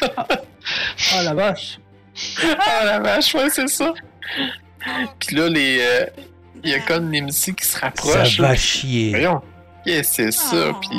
Oh 0.04 1.24
la 1.24 1.34
vache! 1.34 1.80
Ah 2.60 2.86
la 2.86 3.00
vache, 3.00 3.34
ouais, 3.36 3.50
c'est 3.50 3.68
ça. 3.68 3.94
Puis 5.20 5.36
là, 5.36 5.48
les 5.50 5.80
euh, 5.82 6.06
il 6.64 6.70
y 6.70 6.74
a 6.74 6.80
comme 6.80 7.10
Nimsi 7.10 7.54
qui 7.56 7.66
se 7.66 7.80
rapproche. 7.80 8.36
ça 8.38 8.42
là. 8.42 8.48
va 8.50 8.56
chier. 8.56 9.10
Voyons. 9.12 9.42
Yeah, 9.86 10.04
c'est 10.04 10.32
ça. 10.32 10.74
Puis 10.82 10.90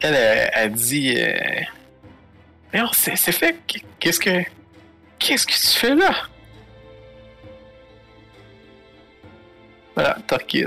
elle, 0.00 0.14
elle, 0.14 0.50
elle 0.54 0.72
dit 0.72 1.14
euh, 1.18 1.60
Voyons, 2.72 2.90
c'est 2.92 3.16
c'est 3.16 3.32
fait. 3.32 3.56
Qu'est-ce 3.98 4.20
que. 4.20 4.44
Qu'est-ce 5.18 5.46
que 5.46 5.52
tu 5.52 5.78
fais 5.78 5.94
là? 5.94 6.14
Voilà, 9.94 10.16
Torquis. 10.26 10.64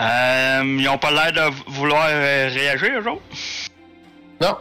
Euh, 0.00 0.76
ils 0.78 0.88
ont 0.88 0.98
pas 0.98 1.10
l'air 1.10 1.32
de 1.32 1.70
vouloir 1.70 2.06
euh, 2.08 2.48
réagir, 2.52 3.00
eux 3.00 3.08
autres? 3.10 3.22
Non, 4.40 4.56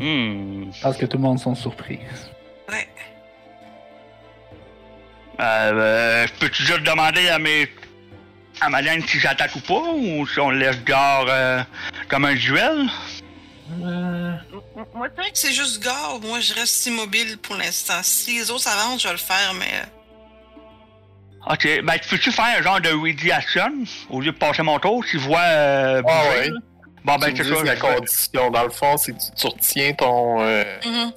Hmm. 0.00 0.72
Je 0.72 0.80
pense 0.80 0.96
que 0.96 1.04
tout 1.04 1.18
le 1.18 1.22
monde 1.22 1.38
sont 1.38 1.54
surpris. 1.54 1.98
Euh, 5.40 5.72
euh, 5.74 6.26
Peux-tu 6.38 6.64
juste 6.64 6.82
demander 6.82 7.28
à 7.28 7.38
mes. 7.38 7.68
à 8.60 8.68
ma 8.68 8.82
gang 8.82 9.02
si 9.06 9.18
j'attaque 9.18 9.54
ou 9.56 9.60
pas, 9.60 9.74
ou 9.94 10.26
si 10.26 10.38
on 10.40 10.50
laisse 10.50 10.82
gare 10.84 11.26
euh, 11.28 11.62
comme 12.08 12.24
un 12.26 12.34
duel? 12.34 12.86
Euh, 13.82 14.32
Moi, 14.94 15.08
je 15.08 15.14
dirais 15.14 15.30
que 15.30 15.38
c'est 15.38 15.52
juste 15.52 15.82
Gar. 15.82 16.18
Moi, 16.20 16.40
je 16.40 16.52
reste 16.54 16.84
immobile 16.86 17.38
pour 17.38 17.56
l'instant. 17.56 18.00
Si 18.02 18.36
les 18.38 18.50
autres 18.50 18.68
avancent, 18.68 19.02
je 19.02 19.06
vais 19.08 19.14
le 19.14 19.18
faire, 19.18 19.54
mais. 19.58 19.64
euh, 19.74 19.86
Ok, 21.52 21.66
ben 21.84 21.94
peux-tu 22.10 22.30
faire 22.32 22.58
un 22.58 22.62
genre 22.62 22.80
de 22.82 22.90
ready 22.90 23.32
action 23.32 23.72
au 24.10 24.20
lieu 24.20 24.30
de 24.30 24.36
passer 24.36 24.62
mon 24.62 24.78
tour 24.78 25.02
s'ils 25.06 25.20
voient. 25.20 25.38
Euh, 25.40 26.02
Ah 26.06 26.22
ouais. 26.36 26.50
Bon 27.02 27.16
ben 27.16 27.32
tu 27.32 27.42
c'est 27.42 27.54
ça. 27.54 27.62
la 27.64 27.76
condition. 27.76 28.50
Dans 28.50 28.64
le 28.64 28.68
fond, 28.70 28.98
c'est 28.98 29.12
que 29.12 29.16
tu, 29.18 29.30
tu 29.34 29.46
retiens 29.46 29.92
ton, 29.94 30.42
euh, 30.42 30.64
mhm. 30.84 31.12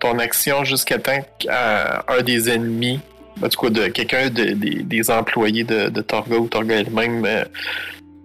ton 0.00 0.18
action 0.18 0.64
jusqu'à 0.64 0.98
temps 0.98 1.18
qu'un 1.38 2.22
des 2.22 2.50
ennemis, 2.50 3.00
en 3.42 3.48
tout 3.48 3.60
cas 3.60 3.70
de 3.70 3.86
quelqu'un 3.88 4.30
de- 4.30 4.52
des, 4.54 4.82
des 4.82 5.10
employés 5.10 5.64
de, 5.64 5.88
de 5.88 6.00
Torga 6.02 6.36
ou 6.36 6.48
Torga 6.48 6.76
elle-même 6.76 7.24
euh, 7.24 7.44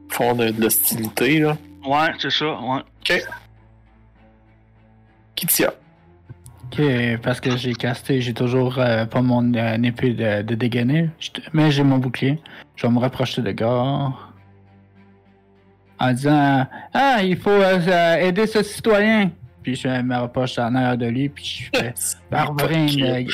font 0.09 0.33
de, 0.35 0.49
de 0.49 0.61
l'hostilité. 0.61 1.39
là. 1.39 1.57
Ouais, 1.85 2.09
c'est 2.19 2.31
ça, 2.31 2.45
ouais. 2.59 3.21
Kitia. 5.35 5.73
Ok, 6.71 6.81
parce 7.23 7.39
que 7.41 7.55
j'ai 7.57 7.73
casté, 7.73 8.21
j'ai 8.21 8.33
toujours 8.33 8.77
euh, 8.77 9.05
pas 9.05 9.21
mon 9.21 9.53
euh, 9.55 9.81
épée 9.83 10.11
de, 10.13 10.43
de 10.43 10.55
dégainer, 10.55 11.09
mais 11.53 11.71
j'ai 11.71 11.83
mon 11.83 11.97
bouclier. 11.97 12.39
Je 12.75 12.85
vais 12.85 12.93
me 12.93 12.99
rapprocher 12.99 13.41
de 13.41 13.51
gars. 13.51 14.13
En 16.01 16.13
disant 16.13 16.67
Ah, 16.93 17.17
il 17.23 17.37
faut 17.37 17.61
aider 17.61 18.45
ce 18.47 18.61
citoyen 18.63 19.31
puis 19.61 19.75
je 19.75 19.87
me 19.87 20.15
rapproche 20.15 20.57
en 20.57 20.73
arrière 20.75 20.97
de 20.97 21.07
lui, 21.07 21.29
puis 21.29 21.69
je 21.73 21.79
fais 21.79 21.93
Barbarine. 22.29 22.87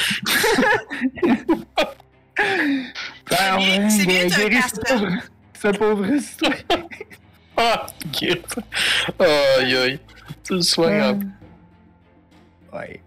Guéris 4.29 4.61
pauvre 5.73 6.17
citoyen. 6.19 6.55
Ah. 7.57 7.85
Aïe, 9.17 9.77
aïe. 9.77 9.99
Tu 10.43 10.55
le 10.55 10.61
soignes 10.61 11.31
Ouais. 12.73 13.01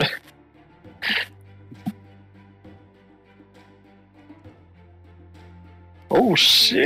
Oh 6.10 6.34
shit! 6.36 6.76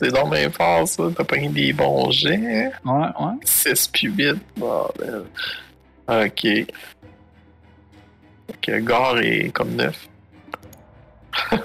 C'est 0.00 0.10
dans 0.12 0.28
bien 0.28 0.50
fort 0.50 0.88
ça, 0.88 1.04
t'as 1.16 1.24
pogné 1.24 1.48
des 1.48 1.72
bons 1.72 2.10
jets. 2.10 2.70
Ouais, 2.84 2.92
ouais. 3.20 3.34
6 3.44 3.88
puis 3.88 4.08
8, 4.08 4.34
bordel. 4.56 5.24
Ok. 6.08 6.46
Ok, 8.48 8.70
Gare 8.84 9.18
est 9.18 9.50
comme 9.50 9.74
9. 9.76 10.08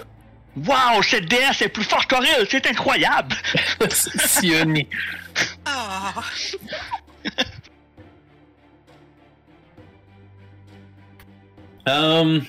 Wow, 0.53 1.01
cette 1.01 1.29
déesse 1.29 1.61
est 1.61 1.69
plus 1.69 1.85
forte 1.85 2.09
qu'Auril, 2.09 2.45
c'est 2.49 2.67
incroyable! 2.67 3.33
Sioni. 3.89 4.85
Ah, 5.63 6.13
Euh, 11.87 12.39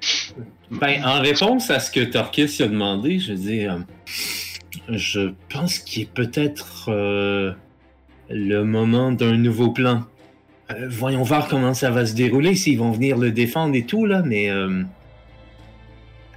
ben, 0.72 1.04
en 1.04 1.20
réponse 1.20 1.70
à 1.70 1.80
ce 1.80 1.90
que 1.90 2.00
Torquis 2.00 2.62
a 2.62 2.66
demandé, 2.66 3.18
je 3.18 3.32
veux 3.32 3.38
dire, 3.38 3.78
je 4.88 5.32
pense 5.50 5.78
qu'il 5.78 6.04
est 6.04 6.12
peut-être 6.12 6.86
euh, 6.88 7.52
le 8.30 8.62
moment 8.64 9.12
d'un 9.12 9.36
nouveau 9.36 9.70
plan. 9.70 10.04
Euh, 10.70 10.88
voyons 10.88 11.22
voir 11.22 11.48
comment 11.48 11.74
ça 11.74 11.90
va 11.90 12.06
se 12.06 12.14
dérouler, 12.14 12.54
s'ils 12.54 12.78
vont 12.78 12.90
venir 12.90 13.18
le 13.18 13.30
défendre 13.30 13.74
et 13.74 13.84
tout, 13.84 14.06
là, 14.06 14.22
mais 14.24 14.50
euh, 14.50 14.82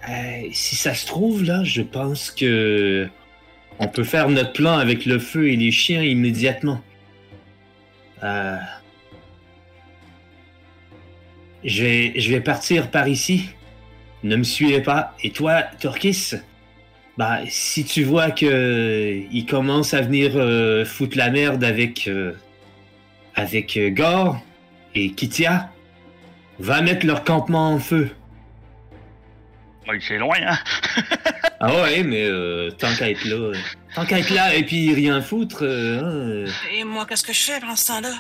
euh, 0.10 0.42
si 0.52 0.76
ça 0.76 0.94
se 0.94 1.08
trouve, 1.08 1.44
là, 1.44 1.64
je 1.64 1.82
pense 1.82 2.30
que 2.30 3.08
on 3.80 3.88
peut 3.88 4.04
faire 4.04 4.30
notre 4.30 4.54
plan 4.54 4.78
avec 4.78 5.06
le 5.06 5.18
feu 5.18 5.50
et 5.50 5.56
les 5.56 5.72
chiens 5.72 6.04
immédiatement. 6.04 6.82
Euh, 8.24 8.58
je 11.64 11.84
vais, 11.84 12.14
je 12.20 12.30
vais 12.32 12.42
partir 12.42 12.92
par 12.92 13.08
ici. 13.08 13.50
Ne 14.26 14.38
me 14.38 14.44
suivez 14.44 14.82
pas. 14.82 15.14
Et 15.22 15.30
toi, 15.30 15.62
Torquis, 15.80 16.32
bah, 17.16 17.42
si 17.48 17.86
tu 17.86 18.04
vois 18.04 18.32
que 18.32 18.48
euh, 18.48 19.22
il 19.32 19.46
commence 19.46 19.94
à 19.94 20.02
venir 20.02 20.32
euh, 20.34 20.84
foutre 20.84 21.16
la 21.16 21.30
merde 21.30 21.64
avec 21.64 22.08
euh, 22.08 22.34
avec 23.36 23.78
euh, 23.78 23.92
Gore 23.92 24.42
et 24.96 25.12
Kitia, 25.12 25.70
va 26.58 26.82
mettre 26.82 27.06
leur 27.06 27.24
campement 27.24 27.70
en 27.74 27.78
feu. 27.78 28.10
Oui, 29.88 29.98
c'est 30.02 30.18
loin, 30.18 30.38
hein? 30.42 30.58
Ah 31.60 31.74
ouais, 31.84 32.04
mais 32.04 32.26
euh, 32.26 32.72
tant 32.72 32.94
qu'à 32.96 33.12
être 33.12 33.26
là, 33.26 33.36
euh, 33.36 33.56
tant 33.94 34.06
qu'à 34.06 34.20
être 34.20 34.32
là 34.32 34.56
et 34.56 34.64
puis 34.64 34.94
rien 34.94 35.22
foutre, 35.22 35.60
euh, 35.62 36.00
hein, 36.00 36.04
euh, 36.06 36.48
et 36.74 36.84
moi, 36.84 37.06
qu'est-ce 37.06 37.24
que 37.24 37.32
je 37.32 37.40
fais 37.44 37.60
pendant 37.60 37.76
ce 37.76 37.88
temps-là? 37.88 38.14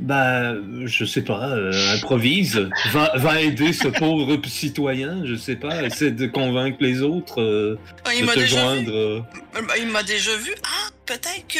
Bah, 0.00 0.54
je 0.86 1.04
sais 1.04 1.22
pas, 1.22 1.48
euh, 1.50 1.94
improvise, 1.94 2.68
va, 2.92 3.12
va 3.16 3.40
aider 3.40 3.72
ce 3.72 3.88
pauvre 3.88 4.36
citoyen, 4.46 5.22
je 5.24 5.34
sais 5.36 5.56
pas, 5.56 5.82
essaie 5.82 6.10
de 6.10 6.26
convaincre 6.26 6.78
les 6.80 7.02
autres 7.02 7.40
euh, 7.40 7.78
Ah, 8.04 8.14
il 8.14 8.22
de 8.22 8.26
m'a 8.26 8.34
te 8.34 8.40
déjà 8.40 8.56
vu. 8.56 8.62
joindre. 8.84 8.92
euh. 8.96 9.20
Ben, 9.54 9.74
il 9.78 9.86
m'a 9.88 10.02
déjà 10.02 10.34
vu. 10.36 10.52
Ah, 10.64 10.88
peut-être 11.06 11.44
que. 11.48 11.58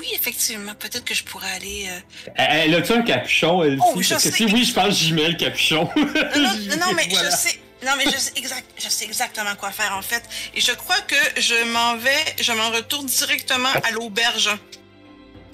Oui, 0.00 0.06
effectivement. 0.14 0.72
Peut-être 0.78 1.04
que 1.04 1.14
je 1.14 1.24
pourrais 1.24 1.50
aller. 1.56 1.86
euh, 1.88 2.30
Elle, 2.36 2.74
a-tu 2.74 2.92
un 2.92 3.02
capuchon, 3.02 3.62
elle? 3.64 3.78
Oh, 3.80 3.92
Parce 3.94 4.08
que 4.08 4.18
sais. 4.18 4.30
si 4.30 4.44
oui, 4.44 4.64
je 4.64 4.72
pense 4.72 4.96
j'y 4.98 5.12
mets 5.12 5.28
le 5.28 5.34
capuchon. 5.36 5.88
Non, 5.96 6.04
non, 6.04 6.76
non, 6.80 6.92
mais 6.94 7.06
Voilà. 7.10 7.30
je 7.30 7.36
sais. 7.36 7.60
Non, 7.84 7.92
mais 7.96 8.04
je 8.06 8.18
sais, 8.18 8.32
exact, 8.36 8.64
je 8.76 8.88
sais 8.88 9.04
exactement 9.04 9.54
quoi 9.56 9.70
faire, 9.70 9.94
en 9.96 10.02
fait. 10.02 10.22
Et 10.56 10.60
je 10.60 10.72
crois 10.72 11.00
que 11.06 11.14
je 11.40 11.54
m'en 11.72 11.96
vais, 11.96 12.10
je 12.40 12.50
m'en 12.52 12.70
retourne 12.70 13.06
directement 13.06 13.68
à 13.84 13.92
l'auberge 13.92 14.50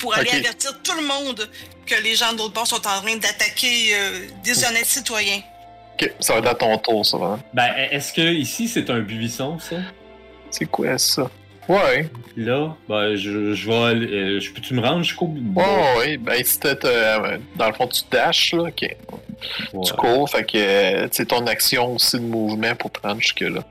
pour 0.04 0.14
aller 0.18 0.30
avertir 0.30 0.70
tout 0.82 0.92
le 0.96 1.06
monde 1.06 1.48
que 1.86 1.94
les 2.02 2.14
gens 2.14 2.32
d'autre 2.34 2.52
bord 2.52 2.66
sont 2.66 2.76
en 2.76 3.00
train 3.02 3.16
d'attaquer 3.16 3.94
euh, 3.94 4.26
des 4.44 4.64
honnêtes 4.64 4.84
citoyens. 4.86 5.40
Ok, 5.94 6.12
ça 6.20 6.34
va 6.34 6.38
être 6.40 6.48
à 6.48 6.54
ton 6.54 6.76
tour, 6.78 7.06
ça 7.06 7.16
va. 7.16 7.38
Ben, 7.54 7.72
est-ce 7.90 8.12
que 8.12 8.20
ici 8.20 8.68
c'est 8.68 8.90
un 8.90 9.00
buisson, 9.00 9.58
ça? 9.58 9.76
C'est 10.50 10.66
quoi 10.66 10.98
ça? 10.98 11.30
Ouais. 11.68 12.10
Là, 12.36 12.76
ben, 12.88 13.16
je, 13.16 13.54
je 13.54 13.66
vais 13.66 13.82
aller. 13.82 14.06
euh, 14.12 14.40
je 14.40 14.52
peux-tu 14.52 14.74
me 14.74 14.82
rendre 14.82 15.02
jusqu'au. 15.02 15.32
Oh, 15.56 15.62
oui, 16.00 16.18
ben 16.18 16.44
c'était 16.44 16.76
euh, 16.84 17.38
dans 17.56 17.68
le 17.68 17.72
fond 17.72 17.86
tu 17.86 18.02
dashes 18.10 18.52
là, 18.52 18.64
ok. 18.64 18.82
Ouais. 18.82 19.80
Tu 19.86 19.92
cours, 19.94 20.28
fait 20.28 20.44
que 20.44 20.58
euh, 20.58 21.08
c'est 21.12 21.26
ton 21.26 21.46
action 21.46 21.94
aussi 21.94 22.16
de 22.16 22.22
mouvement 22.24 22.74
pour 22.74 22.90
prendre 22.90 23.20
jusque 23.20 23.40
là. 23.40 23.64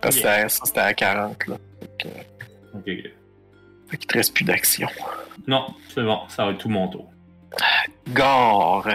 Parce 0.00 0.16
que 0.16 0.22
Yeah. 0.22 0.48
ça, 0.48 0.62
c'était 0.66 0.80
à 0.80 0.94
40 0.94 1.46
là. 1.46 1.56
Fait 1.80 1.88
que, 2.04 2.08
Ok, 2.74 2.82
ok. 2.86 3.10
fait 3.90 3.96
qu'il 3.98 4.06
te 4.06 4.14
reste 4.14 4.34
plus 4.34 4.44
d'action. 4.44 4.88
Non, 5.46 5.66
c'est 5.88 6.02
bon, 6.02 6.20
ça 6.28 6.44
va 6.46 6.52
être 6.52 6.58
tout 6.58 6.68
mon 6.68 6.88
tour. 6.88 7.10
Gare. 8.08 8.88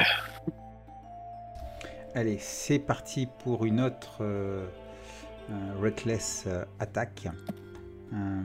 Allez, 2.13 2.37
c'est 2.39 2.79
parti 2.79 3.27
pour 3.43 3.65
une 3.65 3.79
autre 3.79 4.17
euh, 4.21 4.67
euh, 5.49 5.73
Reckless 5.79 6.43
euh, 6.47 6.65
attaque. 6.79 7.27
Euh, 8.13 8.43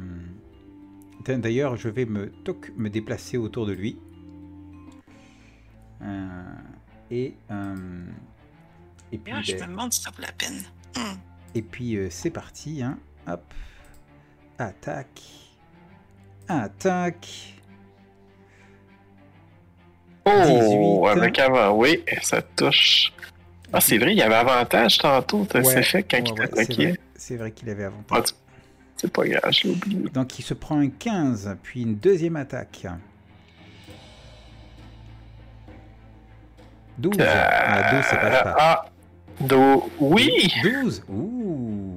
D'ailleurs, 1.26 1.76
je 1.76 1.88
vais 1.88 2.04
me, 2.04 2.30
toc, 2.30 2.70
me 2.76 2.88
déplacer 2.88 3.36
autour 3.36 3.66
de 3.66 3.72
lui. 3.72 3.98
Euh, 6.02 6.42
et, 7.10 7.34
euh, 7.50 8.06
et 9.10 9.18
puis, 9.18 9.32
Ah, 9.34 9.42
je 9.42 9.56
ben, 9.56 9.66
me 9.66 9.72
demande 9.72 9.92
si 9.92 10.02
ça 10.02 10.10
vaut 10.10 10.22
la 10.22 10.30
peine. 10.32 10.62
Et 11.54 11.62
puis 11.62 11.96
euh, 11.96 12.08
c'est 12.10 12.30
parti. 12.30 12.82
Hein. 12.82 12.98
Hop. 13.26 13.42
Attaque. 14.58 15.22
Attaque. 16.48 17.55
Oh, 20.26 21.06
18. 21.10 21.22
avec 21.22 21.38
avant, 21.38 21.70
oui, 21.76 22.02
ça 22.22 22.42
touche. 22.42 23.12
Ah, 23.72 23.80
c'est 23.80 23.98
vrai, 23.98 24.12
il 24.12 24.18
y 24.18 24.22
avait 24.22 24.34
avantage 24.34 24.98
tantôt, 24.98 25.46
Ouais, 25.54 25.64
c'est 25.64 25.82
fait 25.82 26.02
quand 26.02 26.18
ouais, 26.18 26.24
il 26.26 26.32
ouais, 26.32 26.36
c'est 26.46 26.48
t'attaquait. 26.50 26.86
vrai, 26.88 26.98
C'est 27.14 27.36
vrai 27.36 27.50
qu'il 27.52 27.70
avait 27.70 27.84
avantage. 27.84 28.22
Ah, 28.30 28.36
c'est 28.96 29.12
pas 29.12 29.24
grave, 29.26 29.52
je 29.52 29.64
l'ai 29.68 29.70
oublié. 29.74 30.08
Donc 30.12 30.38
il 30.38 30.42
se 30.42 30.54
prend 30.54 30.78
un 30.78 30.88
15, 30.88 31.56
puis 31.62 31.82
une 31.82 31.96
deuxième 31.96 32.36
attaque. 32.36 32.86
12. 36.98 37.12
Ah, 37.20 37.92
12, 37.92 38.04
ça 38.04 38.16
passe 38.16 38.42
pas. 38.42 38.56
Ah, 38.58 38.84
do... 39.40 39.90
oui! 40.00 40.50
12 40.62 41.04
Ouh 41.08 41.96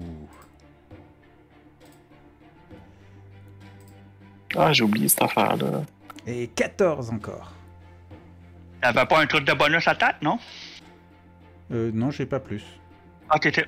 Ah, 4.57 4.73
j'ai 4.73 4.83
oublié 4.83 5.07
cette 5.07 5.21
affaire-là. 5.21 5.83
Et 6.27 6.47
14 6.47 7.11
encore. 7.11 7.53
T'avais 8.81 9.05
pas 9.05 9.19
un 9.21 9.25
truc 9.27 9.45
de 9.45 9.53
bonus 9.53 9.87
attaque, 9.87 10.21
non? 10.21 10.39
Euh, 11.71 11.91
non, 11.93 12.11
j'ai 12.11 12.25
pas 12.25 12.39
plus. 12.39 12.63
Ah, 13.29 13.37
t'étais. 13.39 13.65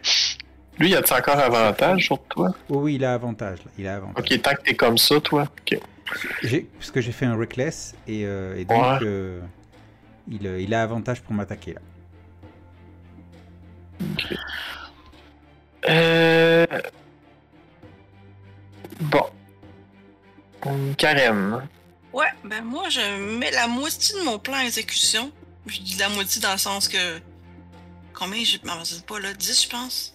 Lui, 0.80 0.89
y 0.89 0.95
a-t-il 0.95 1.14
encore 1.20 1.38
avantage 1.38 2.05
sur 2.05 2.24
toi? 2.24 2.49
Oh 2.70 2.78
oui, 2.80 2.95
il 2.95 3.05
a 3.05 3.14
avantage. 3.14 3.59
Là. 3.59 3.72
Il 3.78 3.88
a 3.88 3.95
avantage. 3.97 4.24
Ok, 4.32 4.41
tant 4.41 4.51
que 4.55 4.62
t'es 4.64 4.74
comme 4.76 4.97
ça, 4.97 5.20
toi. 5.20 5.43
Ok. 5.43 5.80
J'ai- 6.43 6.62
Parce 6.78 6.91
que 6.91 6.99
j'ai 7.01 7.12
fait 7.12 7.26
un 7.26 7.36
reckless 7.38 7.95
et, 8.07 8.26
euh, 8.26 8.57
et 8.57 8.66
donc 8.66 8.82
Ouais. 8.82 8.97
euh, 9.03 9.39
il, 10.30 10.45
euh, 10.47 10.59
il 10.62 10.74
a 10.74 10.82
avantage 10.82 11.22
pour 11.22 11.34
m'attaquer 11.34 11.74
là. 11.76 11.82
Euh... 15.89 16.66
Bon. 19.01 19.26
Karen. 20.97 21.68
Ouais, 22.14 22.28
ben 22.43 22.64
moi, 22.64 22.89
je 22.89 22.99
mets 23.38 23.51
la 23.51 23.68
moitié 23.68 24.18
de 24.20 24.24
mon 24.24 24.38
plan 24.38 24.55
à 24.55 24.64
exécution. 24.64 25.32
Je 25.66 25.80
dis 25.80 25.95
la 25.95 26.09
moitié 26.09 26.41
dans 26.41 26.51
le 26.51 26.57
sens 26.57 26.88
que. 26.88 27.20
Combien 28.14 28.43
j'ai. 28.43 28.59
m'en 28.64 28.84
sais 28.84 29.01
pas 29.01 29.20
là, 29.20 29.34
10, 29.34 29.64
je 29.64 29.70
pense? 29.70 30.14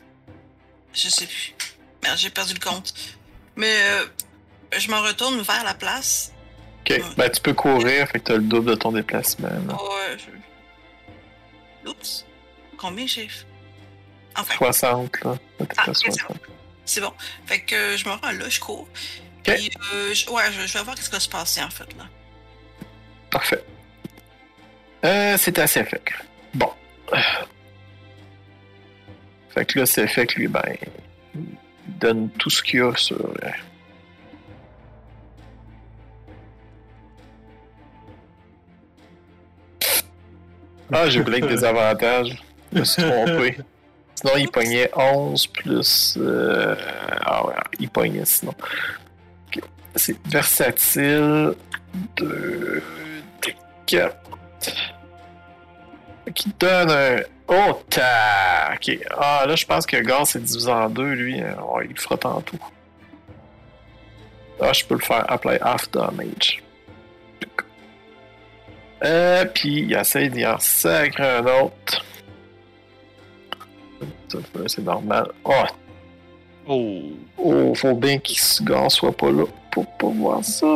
Je 0.93 1.09
sais 1.09 1.27
plus. 1.27 1.55
Merde, 2.03 2.19
j'ai 2.19 2.31
perdu 2.31 2.55
le 2.55 2.61
compte. 2.61 2.95
Mais 3.57 3.75
euh, 3.83 4.07
je 4.77 4.91
m'en 4.91 5.01
retourne 5.03 5.41
vers 5.41 5.65
la 5.65 5.75
place. 5.75 6.33
Ok, 6.81 7.01
ben 7.17 7.29
tu 7.31 7.41
peux 7.41 7.55
courir, 7.55 8.07
fait 8.09 8.21
que 8.21 8.25
t'as 8.25 8.35
le 8.35 8.43
double 8.43 8.71
de 8.71 8.75
ton 8.77 8.93
déplacement. 8.93 9.49
là. 9.49 9.75
Ouais, 9.75 10.17
je... 10.19 11.91
Oups. 11.91 12.25
Combien 12.77 13.07
j'ai. 13.07 13.29
Enfin, 14.37 14.55
60, 14.57 15.25
là. 15.25 15.37
Ah, 15.77 15.85
c'est 15.87 15.95
60. 16.13 16.37
c'est 16.85 17.01
bon. 17.01 17.13
Fait 17.47 17.61
que 17.61 17.75
euh, 17.75 17.97
je 17.97 18.09
me 18.09 18.15
rends 18.15 18.31
là, 18.31 18.49
je 18.49 18.61
cours. 18.61 18.87
Puis, 19.55 19.71
euh, 19.95 20.13
je- 20.15 20.29
ouais, 20.31 20.43
je, 20.53 20.67
je 20.67 20.73
vais 20.79 20.85
voir 20.85 20.97
ce 20.99 21.05
qui 21.05 21.11
va 21.11 21.21
se 21.21 21.29
passer 21.29 21.63
en 21.63 21.71
fait 21.71 21.87
là. 21.97 22.05
Parfait. 23.31 23.63
Euh, 25.05 25.37
c'est 25.39 25.59
assez 25.59 25.85
fait. 25.85 26.03
Bon. 26.55 26.71
Fait 29.51 29.65
que 29.65 29.79
là, 29.79 29.87
c'est 29.87 30.07
fait 30.09 30.27
que 30.27 30.39
lui, 30.39 30.49
ben, 30.49 30.63
il 31.35 31.43
donne 31.99 32.29
tout 32.31 32.51
ce 32.51 32.63
qu'il 32.63 32.83
a 32.83 32.95
sur. 32.97 33.17
euh, 33.21 33.51
Ah, 40.93 41.09
j'ai 41.09 41.21
oublié 41.21 41.41
que 41.41 41.47
des 41.47 41.65
avantages. 41.65 42.37
Je 42.73 42.79
me 42.81 42.85
suis 42.85 43.03
trompé. 43.03 43.57
Sinon, 44.15 44.33
il 44.39 44.49
pognait 44.51 44.91
11 44.97 45.47
plus. 45.49 46.15
euh, 46.19 46.75
Ah 47.25 47.47
ouais, 47.47 47.55
il 47.79 47.89
pognait 47.91 48.25
sinon. 48.25 48.55
C'est 49.95 50.17
versatile. 50.29 51.55
2 52.17 52.83
des 53.43 53.57
4. 53.87 54.17
Qui 56.35 56.53
donne 56.59 56.91
un 56.91 57.17
Oh. 57.49 57.81
Ah, 57.99 59.45
là, 59.47 59.55
je 59.55 59.67
pense 59.67 59.87
que 59.87 59.97
Gaz 59.99 60.31
c'est 60.31 60.43
divisé 60.43 60.71
en 60.71 60.89
deux, 60.89 61.13
lui. 61.13 61.41
Oh, 61.63 61.81
il 61.83 61.91
le 61.91 61.97
fera 61.97 62.17
tantôt. 62.17 62.59
Ah, 64.61 64.73
je 64.73 64.85
peux 64.85 64.95
le 64.95 65.01
faire 65.01 65.31
apply 65.31 65.59
half 65.61 65.91
damage. 65.91 66.63
Euh, 69.05 69.45
puis 69.45 69.83
il 69.83 69.93
essaie 69.93 70.29
d'y 70.29 70.47
en 70.47 70.59
sacrer 70.59 71.37
un 71.37 71.47
autre. 71.47 72.05
C'est 74.67 74.83
normal. 74.83 75.31
Oh, 75.45 75.53
Oh. 76.69 77.03
oh 77.39 77.75
faut 77.75 77.95
bien 77.95 78.19
qu'il 78.19 78.39
se 78.39 78.63
Gaz 78.63 78.95
soit 78.95 79.17
pas 79.17 79.31
là 79.31 79.45
pour 79.71 79.87
pas 79.99 80.09
voir 80.09 80.45
ça. 80.45 80.67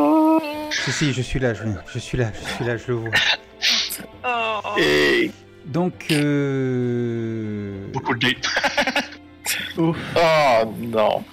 Si, 0.69 0.91
si, 0.91 1.13
je 1.13 1.21
suis 1.21 1.39
là, 1.39 1.53
je, 1.53 1.63
je 1.93 1.99
suis 1.99 2.17
là, 2.17 2.31
je 2.33 2.55
suis 2.55 2.65
là, 2.65 2.77
je 2.77 2.87
le 2.87 2.93
vois. 2.95 3.09
Oh, 4.23 4.79
Et. 4.79 5.31
Donc, 5.65 6.05
euh... 6.11 7.87
Beaucoup 7.93 8.15
de 8.15 8.27
dates. 8.27 8.49
Ouf. 9.77 9.97
Oh 10.15 10.73
non. 10.79 11.23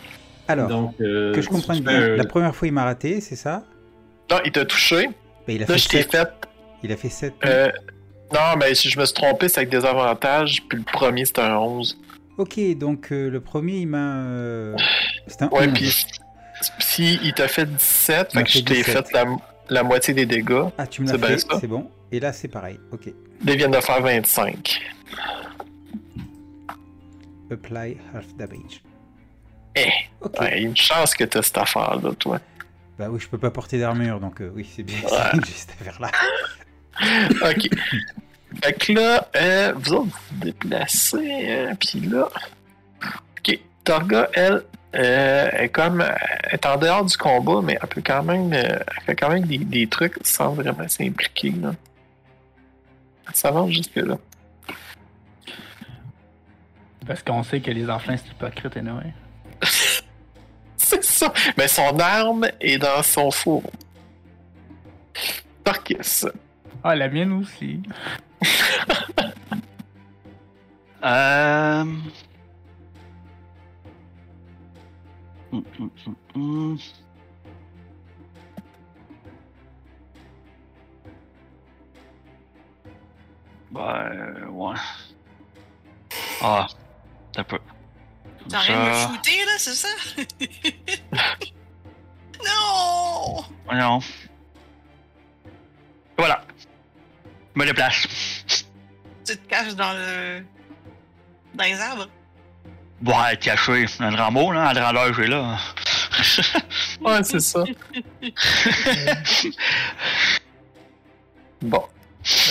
alors, 0.47 0.69
Donc, 0.69 0.95
euh, 1.01 1.35
que 1.35 1.41
je 1.41 1.49
comprenne 1.49 1.81
bien, 1.81 2.01
euh, 2.01 2.17
la 2.17 2.25
première 2.25 2.55
fois 2.55 2.69
il 2.69 2.73
m'a 2.73 2.85
raté, 2.85 3.21
c'est 3.21 3.37
ça? 3.37 3.65
Non, 4.31 4.39
il 4.45 4.53
t'a 4.53 4.67
touché. 4.67 5.07
Ben, 5.47 5.57
il, 5.57 5.63
a 5.63 5.67
Là, 5.67 5.75
fait 5.75 5.79
je 5.79 5.89
t'ai 5.89 6.03
7. 6.03 6.11
fait. 6.11 6.29
il 6.83 6.93
a 6.93 6.97
fait 6.97 7.09
7. 7.09 7.35
Euh, 7.45 7.71
non, 8.33 8.57
mais 8.59 8.75
si 8.75 8.91
je 8.91 8.99
me 9.01 9.07
suis 9.07 9.15
trompé, 9.15 9.49
c'est 9.49 9.61
avec 9.61 9.71
des 9.71 9.85
avantages. 9.85 10.63
Puis 10.69 10.79
le 10.79 10.85
premier, 10.85 11.25
c'était 11.25 11.41
un 11.41 11.57
11. 11.57 11.99
Ok, 12.39 12.59
donc 12.77 13.13
euh, 13.13 13.29
le 13.31 13.41
premier 13.41 13.79
il 13.79 13.87
m'a. 13.89 14.23
euh, 14.25 14.77
C'est 15.27 15.43
un 15.43 15.49
Ouais, 15.49 15.67
11. 15.69 15.75
puis 15.75 15.93
si 16.81 17.19
il 17.23 17.33
t'a 17.35 17.49
fait 17.49 17.67
17, 17.67 18.31
Il 18.33 18.39
m'a 18.39 18.45
fait 18.45 18.45
que 18.45 18.51
fait 18.53 18.59
je 18.61 18.65
t'ai 18.65 18.75
17. 18.75 19.07
fait 19.09 19.13
la, 19.13 19.25
la 19.71 19.83
moitié 19.83 20.15
des 20.15 20.25
dégâts. 20.27 20.65
Ah, 20.79 20.87
tu 20.87 21.03
me 21.03 21.07
c'est 21.07 21.13
l'as 21.15 21.19
bien 21.19 21.29
fait, 21.37 21.39
ça. 21.39 21.59
c'est 21.61 21.67
bon. 21.67 21.91
Et 22.13 22.21
là, 22.21 22.33
c'est 22.33 22.49
pareil. 22.49 22.79
Ok. 22.93 23.07
Là, 23.07 23.13
il 23.53 23.57
vient 23.57 23.69
de 23.69 23.81
faire 23.81 24.01
25. 24.01 24.81
Apply 27.51 27.97
half 28.15 28.35
damage. 28.37 28.83
Eh, 29.77 29.89
Ok. 30.21 30.41
ouais, 30.41 30.63
une 30.63 30.77
chance 30.77 31.15
que 31.15 31.25
t'as 31.25 31.43
cette 31.43 31.59
affaire-là, 31.59 32.13
toi. 32.19 32.41
Bah 32.99 33.09
oui, 33.11 33.21
je 33.21 33.29
peux 33.29 33.39
pas 33.39 33.51
porter 33.51 33.79
d'armure, 33.79 34.19
donc 34.21 34.41
euh, 34.41 34.51
oui, 34.55 34.69
c'est 34.75 34.83
bien. 34.83 34.99
Ouais. 35.03 35.11
C'est 35.35 35.47
juste 35.47 35.71
à 35.81 35.85
faire 35.85 36.01
là. 36.01 36.11
Ok. 37.49 37.69
Fait 38.63 38.73
que 38.73 38.93
là, 38.93 39.29
euh, 39.37 39.73
vous 39.77 39.93
autres, 39.93 40.19
vous 40.33 40.45
déplacez, 40.45 41.47
euh, 41.51 41.75
puis 41.79 42.01
là. 42.01 42.29
Ok, 43.39 43.59
Torga, 43.85 44.29
elle, 44.35 44.63
euh, 44.95 45.51
est 45.53 45.69
comme. 45.69 46.01
Elle 46.01 46.55
est 46.55 46.67
en 46.67 46.77
dehors 46.77 47.05
du 47.05 47.17
combat, 47.17 47.61
mais 47.63 47.79
elle 47.81 47.89
peut 47.89 48.03
quand 48.05 48.23
même. 48.23 48.53
euh, 48.53 48.63
elle 48.63 49.03
fait 49.05 49.17
quand 49.17 49.29
même 49.31 49.45
des, 49.45 49.59
des 49.59 49.87
trucs 49.87 50.17
sans 50.23 50.55
vraiment 50.55 50.89
s'impliquer, 50.89 51.51
là. 51.51 51.73
Ça 53.35 53.49
avance 53.49 53.71
jusque-là. 53.73 54.17
Parce 57.07 57.23
qu'on 57.23 57.43
sait 57.43 57.61
que 57.61 57.71
les 57.71 57.89
enfants, 57.89 58.15
c'est 58.17 58.31
hypocrite 58.31 58.77
et 58.77 58.83
Noé. 58.83 59.13
C'est 60.77 61.05
ça. 61.05 61.33
Mais 61.59 61.69
son 61.69 61.99
arme 61.99 62.47
est 62.61 62.79
dans 62.79 63.03
son 63.03 63.31
four. 63.31 63.63
Torquis. 65.65 65.97
Ah, 66.83 66.95
la 66.97 67.09
mienne 67.09 67.33
aussi. 67.33 67.81
Euh... 71.05 71.85
Hum. 76.35 76.79
Ben, 83.71 84.49
ouais. 84.51 84.75
Ah, 86.43 86.67
t'as 87.33 87.45
peu. 87.45 87.59
T'as 88.49 88.59
rien 88.61 88.85
de 88.85 88.89
me 88.89 88.95
shooter, 88.95 89.45
là, 89.45 89.53
c'est 89.59 89.75
ça? 89.75 89.89
non! 92.45 93.45
Voyons. 93.67 94.01
Voilà. 96.17 96.45
Me 97.55 97.65
déplace. 97.65 98.07
Tu 99.27 99.37
te 99.37 99.49
caches 99.49 99.75
dans 99.75 99.93
le. 99.93 100.45
dans 101.55 101.65
les 101.65 101.81
arbres? 101.81 102.09
Ouais, 103.05 103.37
caché. 103.41 103.87
Un 104.01 104.13
grand 104.13 104.31
mot, 104.31 104.53
là. 104.53 104.69
À 104.69 104.75
la 104.75 104.81
grandeur 104.81 105.15
j'ai 105.15 105.27
là. 105.27 105.57
Ouais, 107.01 107.23
c'est 107.23 107.41
ça. 107.41 107.63
bon. 111.63 111.85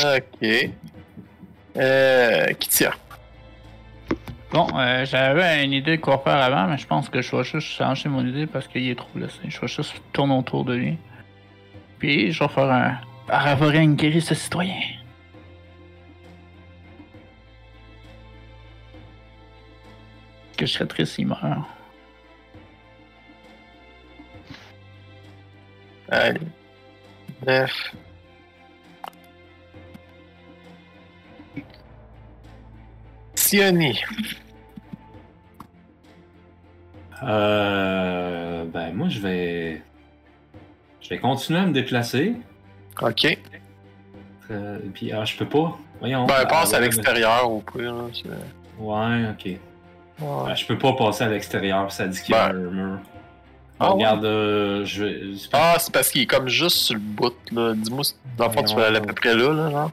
Ok. 0.04 0.48
Euh, 1.76 2.46
qui 2.54 2.70
tient? 2.70 2.94
Bon, 4.52 4.68
euh, 4.76 5.06
j'avais 5.06 5.66
une 5.66 5.74
idée 5.74 5.98
de 5.98 6.02
quoi 6.02 6.20
faire 6.20 6.38
avant, 6.38 6.68
mais 6.68 6.78
je 6.78 6.88
pense 6.88 7.10
que 7.10 7.22
je 7.22 7.36
vais 7.36 7.44
juste 7.44 7.68
changer 7.68 8.08
mon 8.08 8.26
idée 8.26 8.48
parce 8.48 8.68
qu'il 8.68 8.90
est 8.90 8.96
trop 8.96 9.10
blessé. 9.14 9.38
Je 9.50 9.60
vais 9.60 9.68
juste 9.68 9.96
tourner 10.14 10.34
autour 10.36 10.64
de 10.64 10.74
lui. 10.76 10.98
Puis, 12.00 12.32
je 12.32 12.40
vais 12.44 12.50
faire 12.50 12.72
un. 12.72 12.98
Aravorer 13.30 13.80
une 13.80 13.96
guérir 13.96 14.24
ce 14.24 14.34
citoyen. 14.34 14.80
Que 20.56 20.66
je 20.66 20.72
serais 20.74 20.88
triste 20.88 21.14
s'il 21.14 21.28
meurt. 21.28 21.44
Allez. 26.10 26.40
Neuf. 27.46 27.96
Sioni. 33.36 34.02
Euh, 37.24 38.66
ben, 38.66 38.94
moi, 38.94 39.10
je 39.10 39.20
vais. 39.20 39.82
Je 41.02 41.10
vais 41.10 41.20
continuer 41.20 41.60
à 41.60 41.66
me 41.66 41.74
déplacer. 41.74 42.36
Ok. 43.02 43.38
Euh, 44.52 44.80
puis, 44.94 45.12
ah, 45.12 45.26
je 45.26 45.36
peux 45.38 45.46
pas. 45.46 45.78
Voyons. 46.00 46.26
Ben, 46.26 46.36
Ah, 46.40 46.46
passe 46.46 46.74
à 46.74 46.80
l'extérieur 46.80 47.52
au 47.52 47.62
pire. 47.62 47.94
là, 47.94 48.04
Ouais, 48.80 49.30
ok. 49.32 49.46
Ouais. 49.46 49.58
Ben, 50.48 50.56
je 50.56 50.66
peux 50.66 50.78
pas 50.78 50.94
passer 50.94 51.24
à 51.26 51.30
l'extérieur, 51.30 51.92
ça 51.92 52.08
dit 52.08 52.22
qu'il 52.22 52.34
y 52.36 52.38
a 52.38 52.50
Ben. 52.50 52.56
un 52.56 52.72
mur. 52.72 53.00
Ah, 53.80 53.90
Regarde, 53.90 54.26
euh, 54.26 54.86
je 54.86 55.04
vais. 55.04 55.20
Ah, 55.54 55.76
c'est 55.80 55.94
parce 55.94 56.10
qu'il 56.10 56.22
est 56.22 56.26
comme 56.26 56.48
juste 56.48 56.78
sur 56.78 56.96
le 56.96 57.00
bout, 57.00 57.36
là. 57.52 57.74
Dis-moi, 57.76 58.04
si- 58.04 58.16
dans 58.38 58.48
le 58.48 58.52
fond, 58.54 58.64
tu 58.64 58.76
vas 58.76 58.88
aller 58.88 58.98
à 58.98 59.02
peu 59.02 59.14
près 59.14 59.36
là, 59.36 59.54
là, 59.54 59.70
genre. 59.70 59.92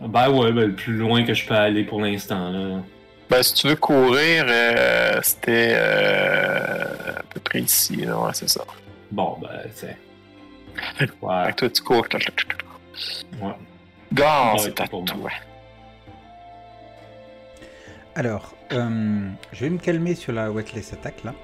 Ben 0.00 0.30
ouais, 0.30 0.50
ben, 0.50 0.66
le 0.66 0.72
plus 0.74 0.94
loin 0.96 1.22
que 1.24 1.34
je 1.34 1.46
peux 1.46 1.54
aller 1.54 1.84
pour 1.84 2.00
l'instant, 2.00 2.50
là. 2.50 2.78
Ben, 3.28 3.42
si 3.44 3.54
tu 3.54 3.68
veux 3.68 3.76
courir, 3.76 4.46
euh, 4.48 5.20
c'était 5.22 5.74
euh, 5.76 6.84
à 7.18 7.22
peu 7.32 7.38
près 7.38 7.60
ici, 7.60 7.96
là. 7.96 8.18
Ouais, 8.18 8.30
c'est 8.32 8.48
ça. 8.48 8.64
Bon, 9.12 9.36
ben, 9.40 9.48
c'est. 9.74 9.96
Fait 10.96 11.10
Ouais, 11.22 11.50
que 11.52 11.56
toi, 11.56 11.70
tu 11.70 11.82
cours. 11.82 12.06
ouais. 13.42 13.52
Gare, 14.12 14.58
c'est 14.60 14.80
à 14.80 14.88
toi. 14.88 15.02
moi. 15.16 15.30
Alors, 18.14 18.54
euh, 18.72 19.28
je 19.52 19.60
vais 19.60 19.70
me 19.70 19.78
calmer 19.78 20.14
sur 20.14 20.32
la 20.32 20.50
Wetless 20.50 20.92
attaque 20.92 21.22
là. 21.24 21.34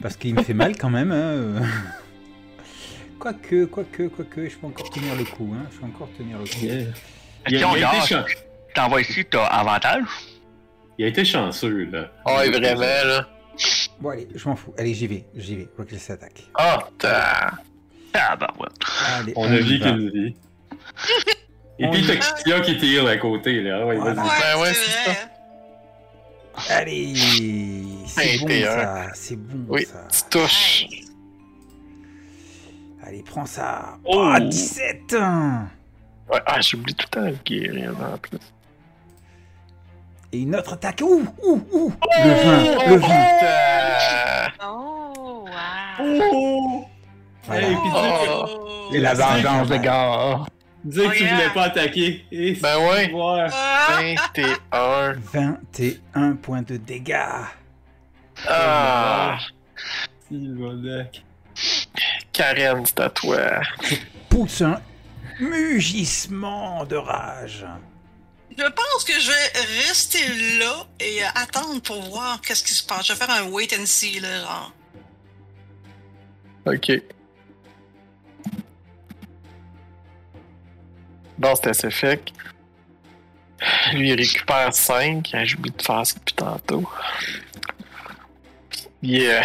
Parce 0.00 0.16
qu'il 0.16 0.34
me 0.34 0.42
fait 0.42 0.54
mal 0.54 0.76
quand 0.78 0.90
même. 0.90 1.12
Hein. 1.12 1.62
Quoique, 3.18 3.66
quoique, 3.66 4.08
quoique, 4.08 4.48
je 4.48 4.56
peux 4.56 4.66
encore 4.66 4.90
tenir 4.90 5.14
le 5.14 5.22
coup. 5.24 5.54
Hein. 5.56 5.64
Je 5.70 5.78
peux 5.78 5.86
encore 5.86 6.08
tenir 6.18 6.38
le 6.38 6.44
coup. 6.44 6.50
Il, 6.60 6.70
a- 6.72 6.84
Si 6.84 7.54
il 7.54 7.62
a 7.62 7.68
on 7.68 7.72
été 7.72 7.80
garde, 7.82 8.06
chan- 8.08 8.24
t'envoies 8.74 9.00
ici, 9.02 9.24
t'as 9.24 9.44
avantage? 9.44 10.02
il 10.98 11.04
a 11.04 11.08
été 11.08 11.24
chanceux, 11.24 11.84
là. 11.84 12.10
Ouais, 12.26 12.50
vraiment, 12.50 12.80
là. 12.80 13.28
Bon, 14.00 14.08
allez, 14.10 14.26
je 14.34 14.48
m'en 14.48 14.56
fous. 14.56 14.74
Allez, 14.76 14.92
j'y 14.94 15.06
vais, 15.06 15.24
j'y 15.36 15.54
vais. 15.56 15.68
Wetless 15.78 16.10
attaque. 16.10 16.42
Ah, 16.58 16.88
t'as. 16.98 17.50
Ah, 18.14 18.36
bah 18.36 18.52
ouais. 18.58 18.66
Allez, 19.16 19.32
On 19.36 19.44
a 19.50 19.56
vu 19.56 19.78
qu'une 19.80 20.10
vie. 20.10 20.34
Et 21.78 21.88
puis, 21.88 22.00
y 22.02 22.06
t'as. 22.06 22.16
Kia 22.44 22.60
qui 22.60 22.76
tire 22.78 23.06
à 23.06 23.16
côté, 23.16 23.62
là. 23.62 23.86
Ouais, 23.86 23.96
Voilà. 23.96 24.14
vas-y. 24.22 24.40
Ben 24.54 24.60
ouais, 24.60 24.74
c'est 24.74 24.90
c'est 24.90 25.10
vrai. 25.10 25.28
Allez, 26.68 27.14
c'est 28.06 28.38
bon 28.40 28.46
21. 28.46 28.64
ça, 28.70 29.06
c'est 29.14 29.36
bon 29.36 29.64
Oui, 29.68 29.86
ça. 29.86 30.06
tu 30.10 30.22
touches. 30.30 30.86
Nice. 30.90 31.08
Allez, 33.04 33.22
prends 33.22 33.46
ça. 33.46 33.96
Oh. 34.04 34.32
Oh, 34.36 34.38
17 34.38 35.16
Ouais, 36.30 36.40
ah, 36.46 36.60
j'oublie 36.60 36.94
tout 36.94 37.06
le 37.06 37.20
temps 37.20 37.26
de 37.30 37.36
guérir, 37.44 37.94
en 38.00 38.18
plus. 38.18 38.38
Et 40.32 40.40
une 40.40 40.54
autre 40.54 40.74
attaque. 40.74 41.00
Ouh, 41.02 41.26
ouh, 41.42 41.62
ouh. 41.72 41.92
Le 42.24 42.30
20, 42.30 42.88
le 42.88 42.96
20. 42.96 43.06
Putain. 43.08 44.66
Oh, 44.66 45.44
wow. 45.46 46.20
Oh! 46.32 46.81
Voilà. 47.44 47.68
Hey, 47.68 47.74
puis 47.76 47.90
Oh. 47.94 48.90
Et 48.92 48.98
la 49.00 49.14
vengeance 49.14 49.68
de 49.68 49.76
gare. 49.76 50.46
Disais 50.84 51.08
que 51.08 51.16
tu 51.16 51.26
voulais 51.26 51.50
pas 51.54 51.64
attaquer. 51.64 52.24
Et 52.32 52.52
Ben 52.54 52.78
ouais. 52.78 53.12
Ouais. 53.12 53.46
Ah! 53.52 54.00
21. 54.32 55.14
21 55.32 56.32
points 56.36 56.62
de 56.62 56.76
dégâts. 56.76 57.46
Ah. 58.48 59.38
Sylvanac. 60.28 61.22
Karen, 62.32 62.84
c'est 62.86 63.00
à 63.00 63.10
toi. 63.10 63.60
pousse 64.28 64.62
un 64.62 64.80
mugissement 65.40 66.84
de 66.84 66.96
rage. 66.96 67.66
Je 68.56 68.64
pense 68.64 69.04
que 69.06 69.18
je 69.18 69.30
vais 69.30 69.60
rester 69.88 70.58
là 70.58 70.86
et 71.00 71.22
euh, 71.22 71.26
attendre 71.34 71.80
pour 71.80 72.02
voir 72.02 72.40
qu'est-ce 72.40 72.62
qui 72.62 72.74
se 72.74 72.84
passe. 72.84 73.06
Je 73.06 73.12
vais 73.14 73.18
faire 73.18 73.30
un 73.30 73.48
wait 73.50 73.68
and 73.78 73.86
see, 73.86 74.20
là, 74.20 74.40
genre. 74.40 74.72
Ok. 76.66 76.92
Bon, 81.42 81.54
c'était 81.56 81.72
que 81.72 82.32
Lui, 83.96 84.10
il 84.10 84.14
récupère 84.16 84.72
5. 84.72 85.28
J'ai 85.42 85.56
oublié 85.56 85.74
de 85.76 85.82
faire 85.82 86.06
ça 86.06 86.14
depuis 86.14 86.34
tantôt. 86.34 86.88
Yeah. 89.02 89.42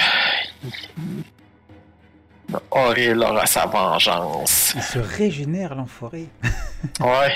Auril 2.69 3.17
aura 3.23 3.47
sa 3.47 3.65
vengeance. 3.65 4.73
Il 4.75 4.81
se 4.83 4.99
régénère, 4.99 5.73
l'enfoiré. 5.75 6.27
Ouais. 6.99 7.33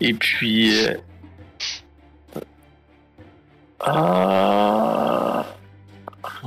Et 0.00 0.12
puis. 0.14 0.84
euh, 0.86 0.96
Ah. 3.78 5.46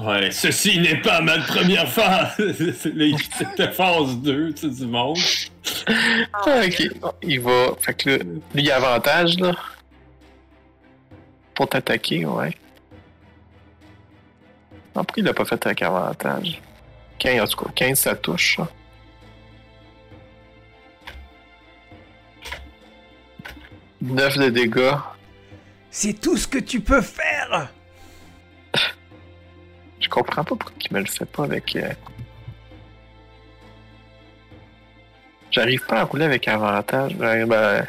Ouais, 0.01 0.31
ceci 0.31 0.79
n'est 0.79 1.01
pas 1.01 1.19
ma 1.21 1.39
première 1.39 1.89
phase. 1.89 2.37
C'était 2.37 3.71
phase 3.71 4.17
2, 4.17 4.53
tu 4.53 4.61
sais, 4.61 4.69
du 4.69 4.85
monde. 4.85 5.17
Ah, 6.33 6.61
ok. 6.65 6.83
Il 7.23 7.41
va. 7.41 7.75
Fait 7.81 7.93
que 7.93 8.09
là, 8.09 8.17
lui, 8.55 8.63
il 8.63 8.71
a 8.71 8.77
avantage, 8.77 9.37
là. 9.39 9.51
Pour 11.53 11.67
t'attaquer, 11.67 12.25
ouais. 12.25 12.55
Non, 14.95 15.03
pourquoi 15.03 15.15
il 15.17 15.25
l'a 15.25 15.33
pas 15.33 15.45
fait 15.45 15.65
avec 15.65 15.81
avantage? 15.81 16.61
15, 17.17 17.41
en 17.41 17.47
tout 17.47 17.65
cas, 17.65 17.71
15, 17.75 17.99
ça 17.99 18.15
touche, 18.15 18.55
ça. 18.55 18.67
Neuf 24.01 24.37
de 24.37 24.49
dégâts. 24.49 24.95
C'est 25.91 26.13
tout 26.13 26.37
ce 26.37 26.47
que 26.47 26.59
tu 26.59 26.79
peux 26.79 27.01
faire 27.01 27.28
Je 30.09 30.15
comprends 30.15 30.43
pas 30.43 30.55
pourquoi 30.55 30.73
il 30.89 30.93
me 30.95 30.99
le 31.01 31.05
fait 31.05 31.25
pas 31.25 31.43
avec. 31.43 31.75
euh, 31.75 31.91
J'arrive 35.51 35.85
pas 35.85 36.01
à 36.01 36.03
rouler 36.03 36.25
avec 36.25 36.47
avantage. 36.47 37.15
Ben, 37.15 37.47
ben, 37.47 37.85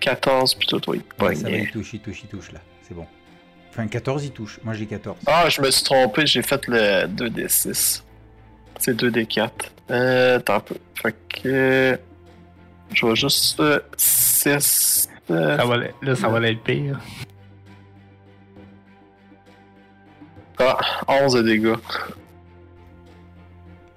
14 0.00 0.54
plutôt, 0.56 0.80
toi, 0.80 0.96
il 0.96 1.02
pogne. 1.02 1.36
Ça 1.36 1.48
va, 1.48 1.56
il 1.56 1.70
touche, 1.70 1.94
il 1.94 2.00
touche, 2.00 2.22
il 2.24 2.28
touche, 2.28 2.52
là. 2.52 2.60
C'est 2.82 2.94
bon. 2.94 3.06
Enfin, 3.70 3.86
14, 3.86 4.24
il 4.24 4.30
touche. 4.32 4.58
Moi, 4.64 4.74
j'ai 4.74 4.86
14. 4.86 5.16
Ah, 5.26 5.48
je 5.48 5.60
me 5.60 5.70
suis 5.70 5.84
trompé, 5.84 6.26
j'ai 6.26 6.42
fait 6.42 6.66
le 6.66 7.06
2d6. 7.06 8.02
C'est 8.78 8.96
2d4. 9.00 9.50
Euh, 9.90 10.38
attends 10.38 10.54
un 10.56 10.60
peu. 10.60 10.74
Fait 11.00 11.14
que. 11.28 11.98
Je 12.92 13.06
vais 13.06 13.16
juste. 13.16 13.62
6. 13.96 15.08
Ça 15.28 15.64
va, 15.64 15.76
là, 16.02 16.14
ça 16.16 16.28
va 16.28 16.40
être 16.48 16.62
pire. 16.62 17.00
Ah, 20.66 21.14
11 21.22 21.34
de 21.34 21.42
dégâts. 21.42 21.74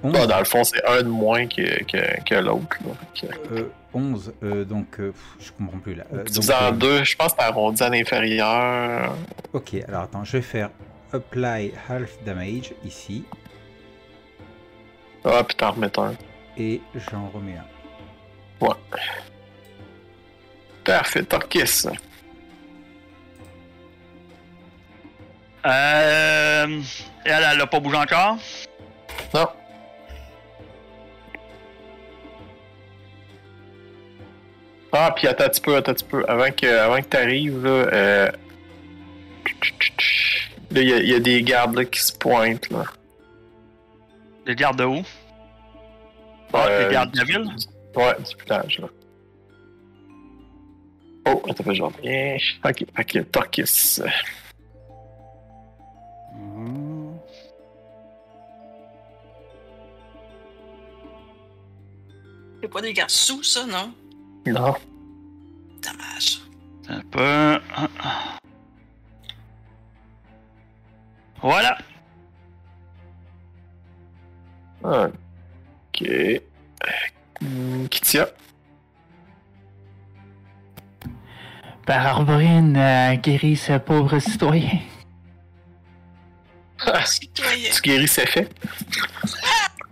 11, 0.03 0.15
Ah, 0.21 0.27
dans 0.27 0.39
le 0.39 0.45
fond, 0.45 0.63
c'est 0.63 0.85
un 0.85 0.97
de 1.01 1.07
moins 1.07 1.47
que, 1.47 1.83
que, 1.83 2.23
que 2.23 2.35
l'autre. 2.35 2.77
là. 2.85 2.91
Fait 3.15 3.27
que- 3.27 3.53
euh, 3.53 3.71
11 3.93 4.33
euh, 4.43 4.63
donc 4.63 4.99
euh, 4.99 5.11
je 5.39 5.51
comprends 5.51 5.79
plus 5.79 5.95
là. 5.95 6.03
En 6.11 6.71
deux, 6.71 7.03
je 7.03 7.15
pense 7.15 7.31
que 7.33 7.37
t'as 7.37 7.47
arrondi 7.47 7.81
à 7.81 7.89
l'inférieur. 7.89 9.15
Ok, 9.53 9.73
alors 9.87 10.03
attends, 10.03 10.23
je 10.23 10.33
vais 10.33 10.41
faire 10.43 10.69
apply 11.13 11.73
half 11.89 12.21
damage 12.25 12.73
ici 12.85 13.23
Ah, 15.25 15.43
puis 15.43 15.55
t'en 15.55 15.71
remets 15.71 15.97
un. 15.99 16.13
et 16.57 16.81
j'en 17.11 17.29
remets 17.29 17.57
un. 17.57 18.67
Parfait, 20.83 21.23
Torquis. 21.23 21.85
Euh. 25.67 26.81
Elle, 27.25 27.43
elle 27.53 27.61
a 27.61 27.67
pas 27.67 27.79
bougé 27.79 27.97
encore? 27.97 28.37
Non. 29.33 29.47
Ah, 34.91 35.11
puis 35.15 35.27
attends 35.27 35.43
un 35.45 35.49
petit 35.49 35.61
peu, 35.61 35.75
attends 35.75 35.91
un 35.91 35.95
petit 35.95 36.05
peu. 36.05 36.23
Avant 36.27 36.49
que, 36.51 36.65
avant 36.77 36.97
que 37.01 37.07
t'arrives, 37.07 37.63
là, 37.63 37.69
euh... 37.69 38.31
Là, 40.71 40.81
il 40.81 40.89
y, 40.89 40.93
a- 40.93 40.97
il 40.99 41.07
y 41.09 41.13
a 41.15 41.19
des 41.19 41.41
gardes 41.43 41.75
là, 41.75 41.85
qui 41.85 41.99
se 42.01 42.13
pointent, 42.13 42.69
là. 42.69 42.83
Les 44.45 44.55
gardes 44.55 44.77
de 44.79 44.85
où? 44.85 45.03
Ah, 46.53 46.65
Euh, 46.69 46.87
les 46.87 46.93
gardes 46.93 47.11
de 47.11 47.17
la 47.17 47.23
ville? 47.25 47.45
Ouais, 47.95 48.15
du 48.19 48.43
village, 48.43 48.79
là. 48.79 48.87
Oh, 51.29 51.43
attends, 51.49 51.73
je 51.73 51.81
reviens. 51.83 52.37
Ok, 52.63 52.85
ok, 52.97 53.31
Torquis. 53.31 54.01
Mhm. 56.37 57.17
C'est 62.61 62.67
pas 62.67 62.81
des 62.81 62.93
garçons, 62.93 63.41
ça, 63.43 63.65
non? 63.65 63.93
Non. 64.45 64.75
Dommage. 65.81 66.41
Un 66.89 67.01
peu. 67.11 67.59
Voilà. 71.41 71.77
Ok. 74.83 76.03
Kitia. 77.89 78.27
Par 81.85 82.05
Arborine 82.05 82.75
euh, 82.75 83.15
guérit 83.15 83.55
ce 83.55 83.77
pauvre 83.77 84.19
citoyen. 84.19 84.79
Citoyen. 87.05 87.69
Tu 87.73 87.81
guéris 87.81 88.07
ses 88.07 88.25
faits? 88.25 88.51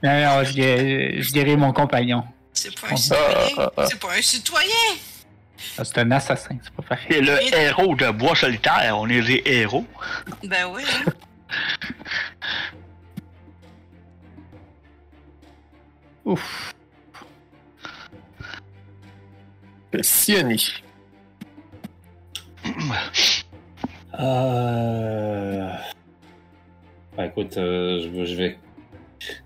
Non, 0.03 0.21
non, 0.21 0.43
je, 0.43 0.53
gué- 0.53 1.21
je 1.21 1.31
guéris 1.31 1.57
mon 1.57 1.73
compagnon. 1.73 2.23
C'est 2.53 2.79
pas 2.79 2.87
un 2.87 2.91
Ah, 2.93 2.97
citoyen. 2.97 3.23
ah, 3.57 3.71
ah. 3.77 3.85
C'est 3.89 3.99
pas 3.99 4.13
un 4.17 4.21
citoyen. 4.21 4.69
Ah, 5.77 5.83
C'est 5.83 5.97
un 5.99 6.11
assassin, 6.11 6.57
c'est 6.63 6.73
pas 6.73 6.83
pareil. 6.83 7.05
C'est 7.09 7.21
le 7.21 7.41
Et- 7.41 7.55
héros 7.63 7.95
de 7.95 8.09
Bois 8.11 8.35
Solitaire. 8.35 8.97
On 8.97 9.07
est 9.09 9.21
des 9.21 9.41
héros. 9.45 9.85
Ben 10.43 10.65
oui. 10.71 10.83
hein. 11.07 11.11
Ouf. 16.25 16.73
Sioni. 20.01 20.73
Euh... 24.19 25.69
bah, 27.17 27.25
écoute, 27.27 27.57
euh, 27.57 28.01
je, 28.03 28.07
vais- 28.09 28.25
je 28.25 28.35
vais. 28.35 28.57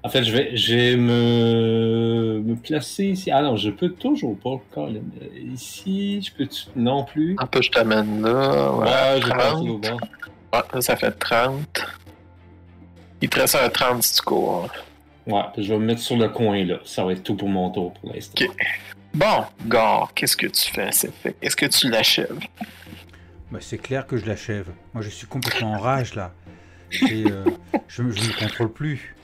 En 0.04 0.10
fait, 0.10 0.24
je 0.24 0.32
vais, 0.36 0.58
je 0.58 0.76
vais 0.76 0.96
me... 0.98 2.42
me 2.44 2.56
placer 2.56 3.06
ici. 3.06 3.32
Ah 3.32 3.42
non, 3.42 3.56
je 3.56 3.70
peux 3.70 3.90
toujours 3.90 4.38
pas. 4.38 4.60
Colin. 4.72 5.02
Euh, 5.22 5.28
Ici, 5.54 6.22
je 6.22 6.32
peux 6.34 6.50
non 6.76 7.04
plus. 7.06 7.36
Un 7.40 7.46
peu, 7.46 7.62
je 7.62 7.70
t'amène 7.72 8.22
là. 8.22 8.72
Ouais, 8.74 8.86
Ouais, 8.86 9.22
je 9.22 9.26
vais 9.28 9.32
30. 9.32 9.38
partir 9.38 9.74
au 9.74 9.78
bord. 9.78 10.00
Ouais, 10.54 10.60
là, 10.74 10.82
ça 10.82 10.96
fait 10.96 11.12
30. 11.12 11.86
Il 13.22 13.30
te 13.30 13.40
reste 13.40 13.56
un 13.56 13.70
30 13.70 14.04
si 14.04 14.16
tu 14.16 14.22
cours. 14.22 14.68
Ouais, 15.28 15.42
je 15.58 15.72
vais 15.74 15.80
me 15.80 15.86
mettre 15.86 16.02
sur 16.02 16.18
le 16.18 16.28
coin 16.30 16.64
là. 16.66 16.78
Ça 16.86 17.04
va 17.06 17.12
être 17.14 17.24
tout 17.24 17.36
pour 17.36 17.50
mon 17.50 17.70
tour 17.70 17.94
pour 17.94 18.12
l'instant. 18.14 18.44
Ok. 18.46 18.56
Bon, 19.14 19.44
Gore, 19.68 20.12
qu'est-ce 20.16 20.36
que 20.38 20.48
tu 20.48 20.72
fais? 20.72 20.90
C'est 20.92 21.14
fait. 21.14 21.36
Est-ce 21.42 21.56
que 21.56 21.66
tu 21.68 21.90
l'achèves? 21.90 22.40
Bah, 23.52 23.60
c'est 23.62 23.78
clair 23.80 24.06
que 24.08 24.18
je 24.18 24.26
l'achève. 24.26 24.68
Moi, 24.94 25.04
je 25.04 25.10
suis 25.10 25.28
complètement 25.28 25.74
en 25.74 25.80
rage 25.80 26.16
là. 26.16 26.32
Et, 27.10 27.24
euh, 27.26 27.46
je, 27.88 28.04
ne 28.04 28.08
me 28.10 28.40
contrôle 28.40 28.72
plus. 28.72 29.16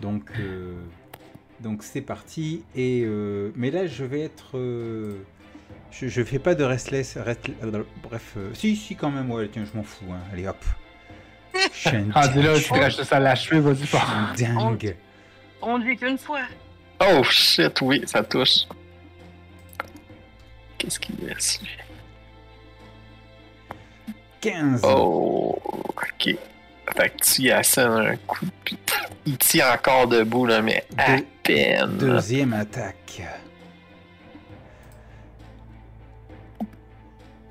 Donc, 0.00 0.30
euh, 0.38 0.74
donc 1.60 1.82
c'est 1.82 2.00
parti. 2.00 2.64
Et 2.74 3.02
euh, 3.04 3.50
mais 3.56 3.70
là, 3.70 3.86
je 3.86 4.04
vais 4.04 4.20
être. 4.22 4.56
euh, 4.58 5.18
je, 5.90 6.08
je 6.08 6.22
fais 6.24 6.38
pas 6.38 6.54
de 6.54 6.64
restless. 6.64 7.16
rest- 7.18 7.50
euh, 7.62 7.82
bref, 8.02 8.34
euh, 8.36 8.50
si, 8.54 8.76
si, 8.76 8.96
quand 8.96 9.10
même. 9.10 9.30
Ouais, 9.30 9.48
tiens, 9.52 9.64
je 9.70 9.76
m'en 9.76 9.84
fous. 9.84 10.06
hein. 10.12 10.20
Allez, 10.32 10.46
hop. 10.46 10.62
Je 11.74 11.78
suis 11.88 11.96
un 11.96 12.10
Rendu 12.12 12.40
là, 12.42 12.54
dingue, 12.54 12.62
tu 12.62 12.96
juste 12.96 13.12
à 13.12 13.20
l'achever, 13.20 13.60
vas-y 13.60 13.76
je 13.80 13.84
suis 13.84 13.98
pas. 13.98 14.06
un 14.06 14.32
dingue. 14.34 14.96
On 15.60 15.76
ne 15.78 15.84
vit 15.84 15.96
qu'une 15.98 16.16
fois. 16.16 16.40
Oh 16.98 17.22
shit, 17.24 17.78
oui, 17.82 18.02
ça 18.06 18.24
touche. 18.24 18.60
Qu'est-ce 20.78 20.98
qu'il 20.98 21.14
laisse? 21.16 21.60
lui? 21.60 21.68
15. 24.40 24.80
Oh, 24.84 25.58
ok. 25.88 26.36
Fait 26.96 27.10
que 27.10 27.22
tu 27.22 27.42
y 27.42 27.50
assènes 27.50 27.90
un 27.92 28.16
coup, 28.16 28.46
puis 28.64 28.78
il 29.26 29.38
tient 29.38 29.72
encore 29.72 30.06
debout, 30.08 30.46
là, 30.46 30.60
mais 30.62 30.84
à 30.98 31.16
Deux- 31.16 31.26
peine. 31.42 31.96
Deuxième 31.96 32.52
attaque. 32.52 33.22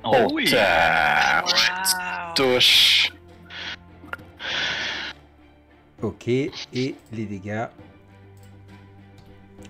Oh, 0.04 0.28
oui. 0.34 0.50
ta- 0.52 1.44
Wow. 1.44 2.34
touche. 2.36 3.12
Ok, 6.02 6.28
et 6.28 6.96
les 7.12 7.26
dégâts. 7.26 7.66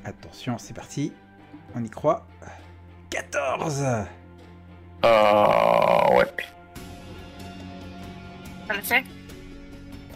Attention, 0.06 0.58
c'est 0.58 0.74
parti. 0.74 1.12
On 1.76 1.84
y 1.84 1.90
croit. 1.90 2.26
14 3.10 3.84
Ah, 5.04 6.08
ouais. 6.16 6.26
Ça 8.68 8.74
le 8.76 8.82
fait? 8.82 9.04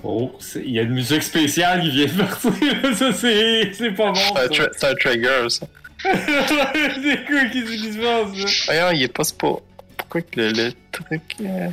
Oh, 0.07 0.31
il 0.55 0.69
y 0.71 0.79
a 0.79 0.83
une 0.83 0.93
musique 0.93 1.23
spéciale 1.23 1.81
qui 1.81 1.89
vient 1.89 2.05
de 2.05 2.21
partir. 2.21 2.51
ça, 2.95 3.11
c'est 3.13 3.71
c'est 3.73 3.91
pas 3.91 4.11
bon. 4.11 4.13
C'est 4.13 4.31
un, 4.31 4.35
Ça. 4.35 4.47
tra- 4.47 4.69
c'est 4.77 4.87
un 4.87 4.93
trigger, 4.95 5.49
ça. 5.49 5.65
c'est 6.03 7.25
quoi 7.25 7.45
qui 7.45 7.61
se 7.65 7.97
passe, 7.97 8.37
là? 8.37 8.51
Voyons, 8.67 8.91
il 8.97 9.03
est 9.03 9.07
pas 9.07 9.23
pas. 9.37 9.55
Pourquoi 9.97 10.21
que 10.21 10.39
le, 10.39 10.51
le 10.51 10.73
truc. 10.91 11.21
euh, 11.41 11.69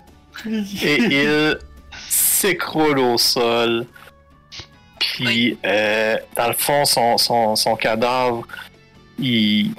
Et 0.82 0.96
il 0.98 1.58
s'écroule 2.08 2.98
au 3.00 3.18
sol. 3.18 3.84
Puis, 4.98 5.58
euh, 5.66 6.16
dans 6.36 6.46
le 6.48 6.54
fond, 6.54 6.84
son, 6.86 7.18
son, 7.18 7.54
son 7.56 7.76
cadavre, 7.76 8.46
il, 9.18 9.72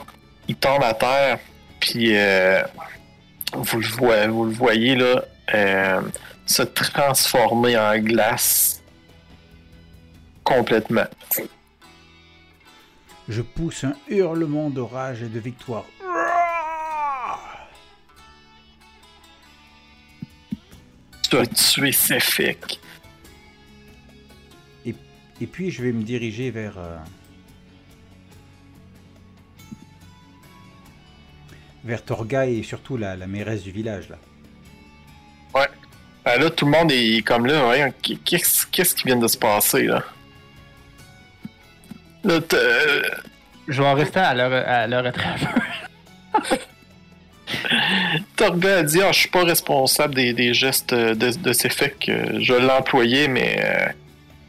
il 0.47 0.55
tombe 0.55 0.83
à 0.83 0.93
terre. 0.93 1.39
Puis, 1.79 2.15
euh, 2.15 2.61
vous, 3.53 3.79
le 3.79 3.87
voyez, 3.87 4.27
vous 4.27 4.45
le 4.45 4.51
voyez 4.51 4.95
là, 4.95 5.23
euh, 5.53 6.01
se 6.45 6.63
transformer 6.63 7.77
en 7.77 7.97
glace 7.99 8.83
complètement. 10.43 11.07
Je 13.27 13.41
pousse 13.41 13.83
un 13.83 13.95
hurlement 14.09 14.69
de 14.69 14.81
rage 14.81 15.23
et 15.23 15.29
de 15.29 15.39
victoire. 15.39 15.85
Tu 21.29 21.37
as 21.37 21.47
tué 21.47 21.91
Sefik. 21.91 22.79
Et 25.41 25.47
puis 25.47 25.71
je 25.71 25.83
vais 25.83 25.91
me 25.91 26.03
diriger 26.03 26.51
vers... 26.51 26.77
euh, 26.77 26.97
vers 31.83 32.05
Torga 32.05 32.45
et 32.45 32.63
surtout 32.63 32.95
la, 32.95 33.17
la 33.17 33.27
mairesse 33.27 33.63
du 33.63 33.71
village 33.71 34.07
là. 34.09 34.17
Ben 36.25 36.39
là, 36.39 36.49
tout 36.49 36.65
le 36.65 36.71
monde 36.71 36.91
est 36.91 37.25
comme 37.25 37.45
là, 37.45 37.89
qu'est-ce 38.23 38.65
qu'est-ce 38.67 38.95
qui 38.95 39.03
vient 39.03 39.17
de 39.17 39.27
se 39.27 39.37
passer, 39.37 39.83
là? 39.83 40.03
Là, 42.23 42.39
euh, 42.53 43.01
Je 43.67 43.81
vais 43.81 43.87
en 43.87 43.93
rester 43.93 44.19
à 44.19 44.33
leur, 44.33 44.53
à 44.53 44.87
leur. 44.87 45.11
Torga 48.35 48.79
a 48.79 48.83
dit 48.83 49.01
ah, 49.01 49.11
je 49.11 49.19
suis 49.19 49.29
pas 49.29 49.43
responsable 49.43 50.15
des, 50.15 50.33
des 50.33 50.53
gestes 50.53 50.93
de, 50.93 51.13
de 51.13 51.53
ces 51.53 51.69
faits 51.69 51.97
que 51.99 52.39
je 52.39 52.53
l'ai 52.53 52.69
employé, 52.69 53.27
mais 53.27 53.59
euh, 53.59 53.87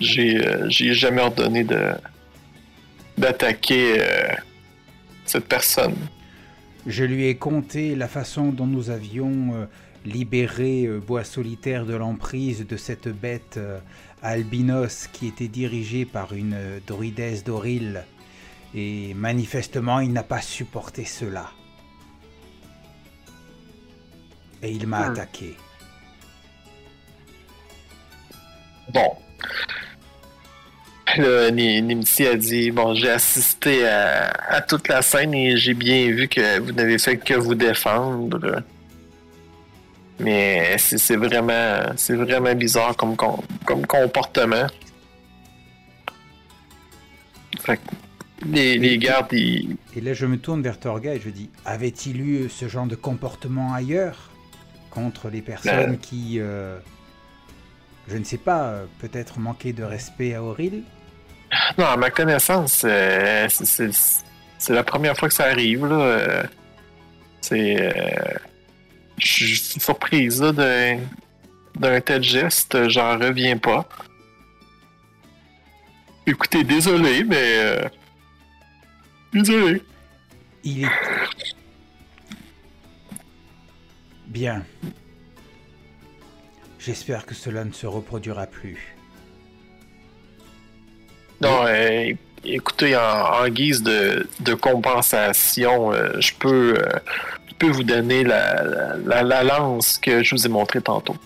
j'ai 0.00 0.46
euh, 0.46 0.68
j'ai 0.68 0.94
jamais 0.94 1.22
ordonné 1.22 1.64
de 1.64 1.92
d'attaquer 3.18 3.96
euh, 3.98 4.28
cette 5.24 5.46
personne. 5.46 5.96
Je 6.86 7.04
lui 7.04 7.26
ai 7.26 7.36
conté 7.36 7.94
la 7.94 8.08
façon 8.08 8.46
dont 8.46 8.66
nous 8.66 8.90
avions 8.90 9.66
libéré 10.04 10.84
euh, 10.86 11.00
Bois 11.00 11.24
Solitaire 11.24 11.86
de 11.86 11.94
l'emprise 11.94 12.66
de 12.66 12.76
cette 12.76 13.08
bête 13.08 13.56
euh, 13.56 13.78
albinos 14.22 15.08
qui 15.12 15.28
était 15.28 15.48
dirigée 15.48 16.04
par 16.04 16.32
une 16.32 16.54
euh, 16.54 16.78
druidesse 16.86 17.44
d'Oril. 17.44 18.04
Et 18.74 19.14
manifestement, 19.14 20.00
il 20.00 20.12
n'a 20.12 20.22
pas 20.24 20.40
supporté 20.42 21.04
cela. 21.04 21.50
Et 24.62 24.70
il 24.70 24.86
m'a 24.86 25.08
Hmm. 25.08 25.12
attaqué. 25.12 25.54
Bon. 28.92 29.12
Nimsi 31.16 32.26
a 32.26 32.34
dit 32.36 32.70
Bon, 32.72 32.94
j'ai 32.94 33.10
assisté 33.10 33.86
à, 33.86 34.30
à 34.48 34.60
toute 34.62 34.88
la 34.88 35.00
scène 35.02 35.32
et 35.34 35.56
j'ai 35.56 35.74
bien 35.74 36.10
vu 36.10 36.26
que 36.28 36.58
vous 36.58 36.72
n'avez 36.72 36.98
fait 36.98 37.16
que 37.18 37.34
vous 37.34 37.54
défendre. 37.54 38.62
Mais 40.20 40.76
c'est 40.78 41.16
vraiment 41.16 41.92
c'est 41.96 42.14
vraiment 42.14 42.54
bizarre 42.54 42.96
comme, 42.96 43.16
com- 43.16 43.40
comme 43.64 43.84
comportement. 43.86 44.66
Fait 47.60 47.76
que 47.78 47.82
les, 48.46 48.78
les 48.78 48.98
gardes, 48.98 49.32
ils, 49.32 49.76
Et 49.96 50.00
là, 50.00 50.12
je 50.12 50.26
me 50.26 50.36
tourne 50.38 50.62
vers 50.62 50.78
Torga 50.78 51.14
et 51.14 51.20
je 51.20 51.30
dis 51.30 51.50
Avait-il 51.64 52.20
eu 52.20 52.48
ce 52.48 52.68
genre 52.68 52.86
de 52.86 52.94
comportement 52.96 53.72
ailleurs 53.74 54.30
Contre 54.90 55.28
les 55.30 55.40
personnes 55.42 55.92
Euh. 55.94 55.96
qui, 56.00 56.36
euh, 56.38 56.78
je 58.08 58.16
ne 58.16 58.22
sais 58.24 58.36
pas, 58.38 58.64
euh, 58.66 58.84
peut-être 59.00 59.38
manquaient 59.40 59.72
de 59.72 59.82
respect 59.82 60.34
à 60.34 60.42
Auril 60.42 60.82
Non, 61.78 61.86
à 61.86 61.96
ma 61.96 62.10
connaissance, 62.10 62.82
euh, 62.84 63.48
c'est- 63.48 64.72
la 64.72 64.84
première 64.84 65.16
fois 65.16 65.28
que 65.28 65.34
ça 65.34 65.44
arrive. 65.46 65.86
Là. 65.86 66.44
C'est. 67.40 67.76
euh, 67.80 68.34
Je 69.18 69.26
suis 69.26 69.56
surprise 69.80 70.40
d'un 70.40 72.00
tel 72.00 72.22
geste, 72.22 72.88
j'en 72.88 73.18
reviens 73.18 73.56
pas. 73.58 73.88
Écoutez, 76.26 76.64
désolé, 76.64 77.22
mais. 77.24 77.36
euh, 77.58 77.88
Désolé. 79.32 79.82
Il 80.62 80.84
est. 80.84 80.88
Bien. 84.26 84.64
J'espère 86.78 87.24
que 87.26 87.34
cela 87.34 87.64
ne 87.64 87.72
se 87.72 87.86
reproduira 87.86 88.46
plus. 88.46 88.94
Non, 91.40 91.66
euh, 91.66 92.12
écoutez, 92.44 92.96
en, 92.96 93.00
en 93.00 93.48
guise 93.48 93.82
de, 93.82 94.28
de 94.40 94.54
compensation, 94.54 95.92
euh, 95.92 96.20
je 96.20 96.32
peux. 96.34 96.74
euh, 96.78 96.88
je 97.48 97.54
peux 97.58 97.70
vous 97.70 97.84
donner 97.84 98.24
la, 98.24 98.62
la, 98.64 98.96
la- 98.96 99.22
la 99.22 99.44
lance 99.44 99.96
que 99.98 100.22
je 100.24 100.34
vous 100.34 100.44
ai 100.44 100.48
montrée 100.48 100.80
tantôt. 100.80 101.16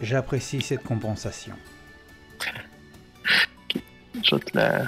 J'apprécie 0.00 0.60
cette 0.60 0.82
compensation. 0.82 1.54
Je 4.24 4.34
vais 4.34 4.40
te 4.42 4.56
la. 4.58 4.82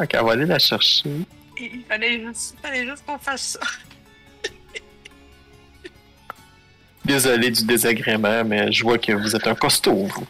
Ok, 0.00 0.10
on 0.20 0.24
va 0.24 0.32
aller 0.32 0.44
la 0.46 0.58
chercher. 0.58 1.08
Il 1.58 1.82
fallait 1.88 2.20
juste, 2.20 2.54
il 2.58 2.60
fallait 2.68 2.86
juste 2.86 3.04
qu'on 3.06 3.18
fasse 3.18 3.58
ça. 3.58 3.60
Désolé 7.04 7.50
du 7.50 7.64
désagrément, 7.64 8.44
mais 8.44 8.70
je 8.70 8.82
vois 8.84 8.98
que 8.98 9.12
vous 9.12 9.34
êtes 9.34 9.46
un 9.46 9.54
costaud, 9.54 10.06
vous. 10.06 10.26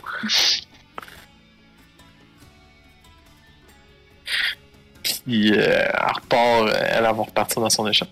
Puis, 5.26 5.52
euh, 5.52 5.56
elle 5.58 6.12
repart, 6.14 6.68
euh, 6.68 6.88
elle 6.90 7.02
va 7.02 7.10
repartir 7.12 7.62
dans 7.62 7.70
son 7.70 7.86
échappe. 7.88 8.08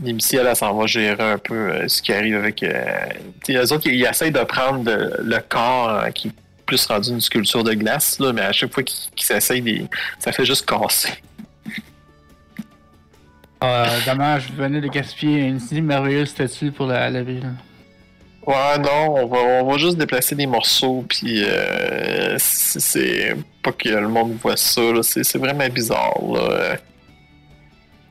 Nimsi, 0.00 0.36
elle, 0.36 0.46
elle 0.46 0.56
s'en 0.56 0.74
va 0.74 0.86
gérer 0.86 1.32
un 1.32 1.38
peu 1.38 1.54
euh, 1.54 1.88
ce 1.88 2.00
qui 2.00 2.12
arrive 2.12 2.36
avec. 2.36 2.62
Euh, 2.62 2.84
les 3.48 3.72
autres, 3.72 3.86
ils, 3.86 3.94
ils 3.94 4.06
essayent 4.06 4.30
de 4.30 4.44
prendre 4.44 4.84
le, 4.84 5.38
corps 5.40 5.88
euh, 5.88 6.10
qui 6.10 6.28
est 6.28 6.32
plus 6.66 6.86
rendu 6.86 7.10
une 7.10 7.20
sculpture 7.20 7.64
de 7.64 7.74
glace, 7.74 8.18
mais 8.20 8.42
à 8.42 8.52
chaque 8.52 8.72
fois 8.72 8.82
qu'ils 8.82 9.10
qu'ils 9.16 9.26
s'essayent, 9.26 9.88
ça 10.18 10.32
fait 10.32 10.44
juste 10.44 10.66
casser. 10.66 11.14
Euh, 13.64 13.86
dommage, 14.06 14.50
vous 14.50 14.62
venez 14.62 14.80
de 14.80 14.86
gaspiller 14.86 15.40
une 15.40 15.58
si 15.58 15.80
merveilleuse 15.82 16.28
statue 16.28 16.70
pour 16.70 16.86
la, 16.86 17.10
la 17.10 17.22
ville. 17.22 17.50
Ouais, 18.48 18.78
non, 18.78 19.14
on 19.14 19.26
va, 19.26 19.38
on 19.62 19.70
va 19.70 19.76
juste 19.76 19.98
déplacer 19.98 20.34
des 20.34 20.46
morceaux, 20.46 21.04
puis 21.06 21.44
euh, 21.44 22.34
c'est 22.38 23.36
pas 23.62 23.72
que 23.72 23.90
le 23.90 24.08
monde 24.08 24.38
voit 24.40 24.56
ça, 24.56 24.80
là, 24.80 25.02
c'est 25.02 25.22
c'est 25.22 25.36
vraiment 25.36 25.68
bizarre, 25.68 26.18
là. 26.32 26.78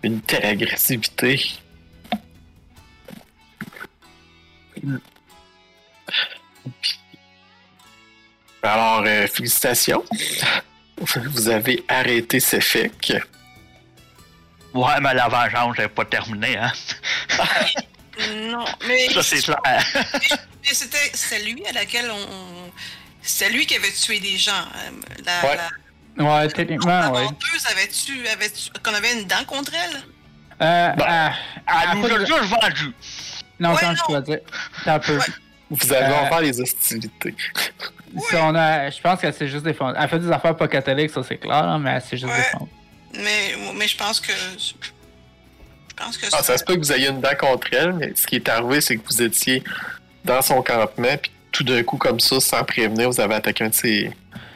Une 0.04 0.22
telle 0.22 0.46
agressivité. 0.46 1.42
Alors, 8.62 9.04
euh, 9.08 9.26
félicitations. 9.26 10.04
Vous 11.32 11.50
avez 11.50 11.84
arrêté 11.88 12.40
ces 12.40 12.62
fakes. 12.62 13.14
Ouais, 14.72 15.00
mais 15.02 15.16
la 15.16 15.30
vengeance 15.30 15.80
n'est 15.80 15.88
pas 15.88 16.06
terminée, 16.06 16.58
hein. 16.58 16.72
Non, 18.52 18.66
mais, 18.88 19.10
Ça, 19.14 19.24
c'est 19.24 19.42
clair. 19.42 19.58
mais 20.64 20.74
c'était 20.74 21.12
c'est 21.14 21.40
lui 21.44 21.66
à 21.68 21.72
laquelle 21.74 22.10
on. 22.12 22.72
C'est 23.22 23.50
lui 23.50 23.66
qui 23.66 23.76
avait 23.76 23.92
tué 23.92 24.20
des 24.20 24.38
gens. 24.38 24.52
euh, 24.54 24.92
La, 25.26 25.50
Ouais. 25.50 25.58
la- 25.58 25.70
Ouais, 26.24 26.48
techniquement, 26.48 27.00
la 27.00 27.12
ouais. 27.12 27.24
vendeuse 27.26 27.66
avait-tu, 27.70 28.28
avait-tu- 28.28 28.70
qu'on 28.84 28.94
avait 28.94 29.14
une 29.14 29.26
dent 29.28 29.44
contre 29.46 29.72
elle? 29.76 29.98
Euh, 30.62 30.90
Bah, 30.94 31.06
ah, 31.08 31.34
Elle 31.84 31.90
à 31.90 31.96
nous 31.96 32.02
cause 32.02 32.12
a 32.12 32.18
de- 32.20 32.26
juste 32.26 32.40
vendu. 32.44 32.94
Non, 33.60 33.72
Ouais, 33.74 33.78
quand 33.80 33.94
je 33.96 34.02
dois 34.08 34.22
dire. 34.22 34.40
Un 34.88 35.00
peu. 35.00 35.18
Ouais. 35.18 35.26
Vous 35.70 35.94
avez 35.94 36.06
Euh, 36.14 36.18
encore 36.22 36.40
les 36.40 36.60
hostilités. 36.60 37.36
Ça, 38.32 38.44
on 38.46 38.56
a, 38.56 38.90
je 38.90 39.00
pense 39.02 39.20
qu'elle 39.20 39.34
s'est 39.34 39.48
juste 39.50 39.64
défendue. 39.66 39.96
Elle 40.00 40.10
fait 40.10 40.20
des 40.20 40.32
affaires 40.32 40.56
pas 40.56 40.68
catholiques, 40.68 41.12
ça 41.12 41.22
c'est 41.28 41.38
clair, 41.38 41.78
mais 41.80 41.92
elle 41.92 42.02
s'est 42.02 42.18
juste 42.18 42.32
Ouais. 42.32 42.38
défendue. 42.38 42.72
Mais, 43.16 43.56
mais 43.76 43.88
je 43.88 43.98
pense 43.98 44.20
que. 44.20 44.32
Je 46.00 46.04
pense 46.04 46.18
que 46.18 46.26
Ah, 46.32 46.44
ça 46.44 46.58
se 46.58 46.64
peut 46.64 46.76
que 46.76 46.80
vous 46.80 46.92
ayez 46.92 47.10
une 47.10 47.22
dent 47.22 47.36
contre 47.40 47.68
elle, 47.72 47.94
mais 47.94 48.14
ce 48.16 48.28
qui 48.28 48.36
est 48.36 48.50
arrivé, 48.50 48.82
c'est 48.82 48.98
que 48.98 49.06
vous 49.08 49.22
étiez 49.22 49.64
dans 50.24 50.42
son 50.42 50.62
campement, 50.62 51.18
puis 51.22 51.32
tout 51.52 51.64
d'un 51.64 51.82
coup, 51.84 51.98
comme 51.98 52.20
ça, 52.20 52.40
sans 52.40 52.64
prévenir, 52.64 53.10
vous 53.10 53.20
avez 53.20 53.36
attaqué 53.36 53.64
un 53.64 53.70
de 53.70 53.74
ses, 53.74 54.12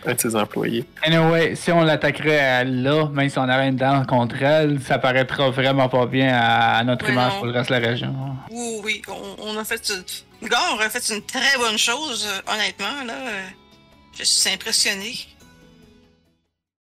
un 0.05 0.13
de 0.13 0.19
ses 0.19 0.35
employés. 0.35 0.85
Anyway, 1.03 1.55
si 1.55 1.71
on 1.71 1.81
l'attaquerait 1.83 2.65
là, 2.65 3.07
même 3.11 3.29
si 3.29 3.39
on 3.39 3.43
avait 3.49 3.69
une 3.69 3.75
dent 3.77 4.03
contre 4.05 4.41
elle, 4.43 4.79
ça 4.81 4.99
paraîtra 4.99 5.49
vraiment 5.49 5.89
pas 5.89 6.05
bien 6.05 6.31
à, 6.33 6.77
à 6.77 6.83
notre 6.83 7.09
image 7.09 7.31
non. 7.33 7.37
pour 7.37 7.45
le 7.47 7.53
reste 7.53 7.69
de 7.69 7.75
la 7.75 7.87
région. 7.87 8.13
Oui, 8.51 8.79
oui, 8.83 9.01
on, 9.07 9.35
on 9.55 9.57
a 9.57 9.63
fait. 9.63 9.81
une- 9.89 10.47
Gars, 10.47 10.57
on 10.75 10.79
a 10.79 10.89
fait 10.89 11.13
une 11.13 11.21
très 11.23 11.57
bonne 11.57 11.77
chose, 11.77 12.27
euh, 12.27 12.51
honnêtement, 12.53 13.03
là. 13.05 13.13
Je 14.17 14.23
suis 14.23 14.49
impressionné. 14.51 15.13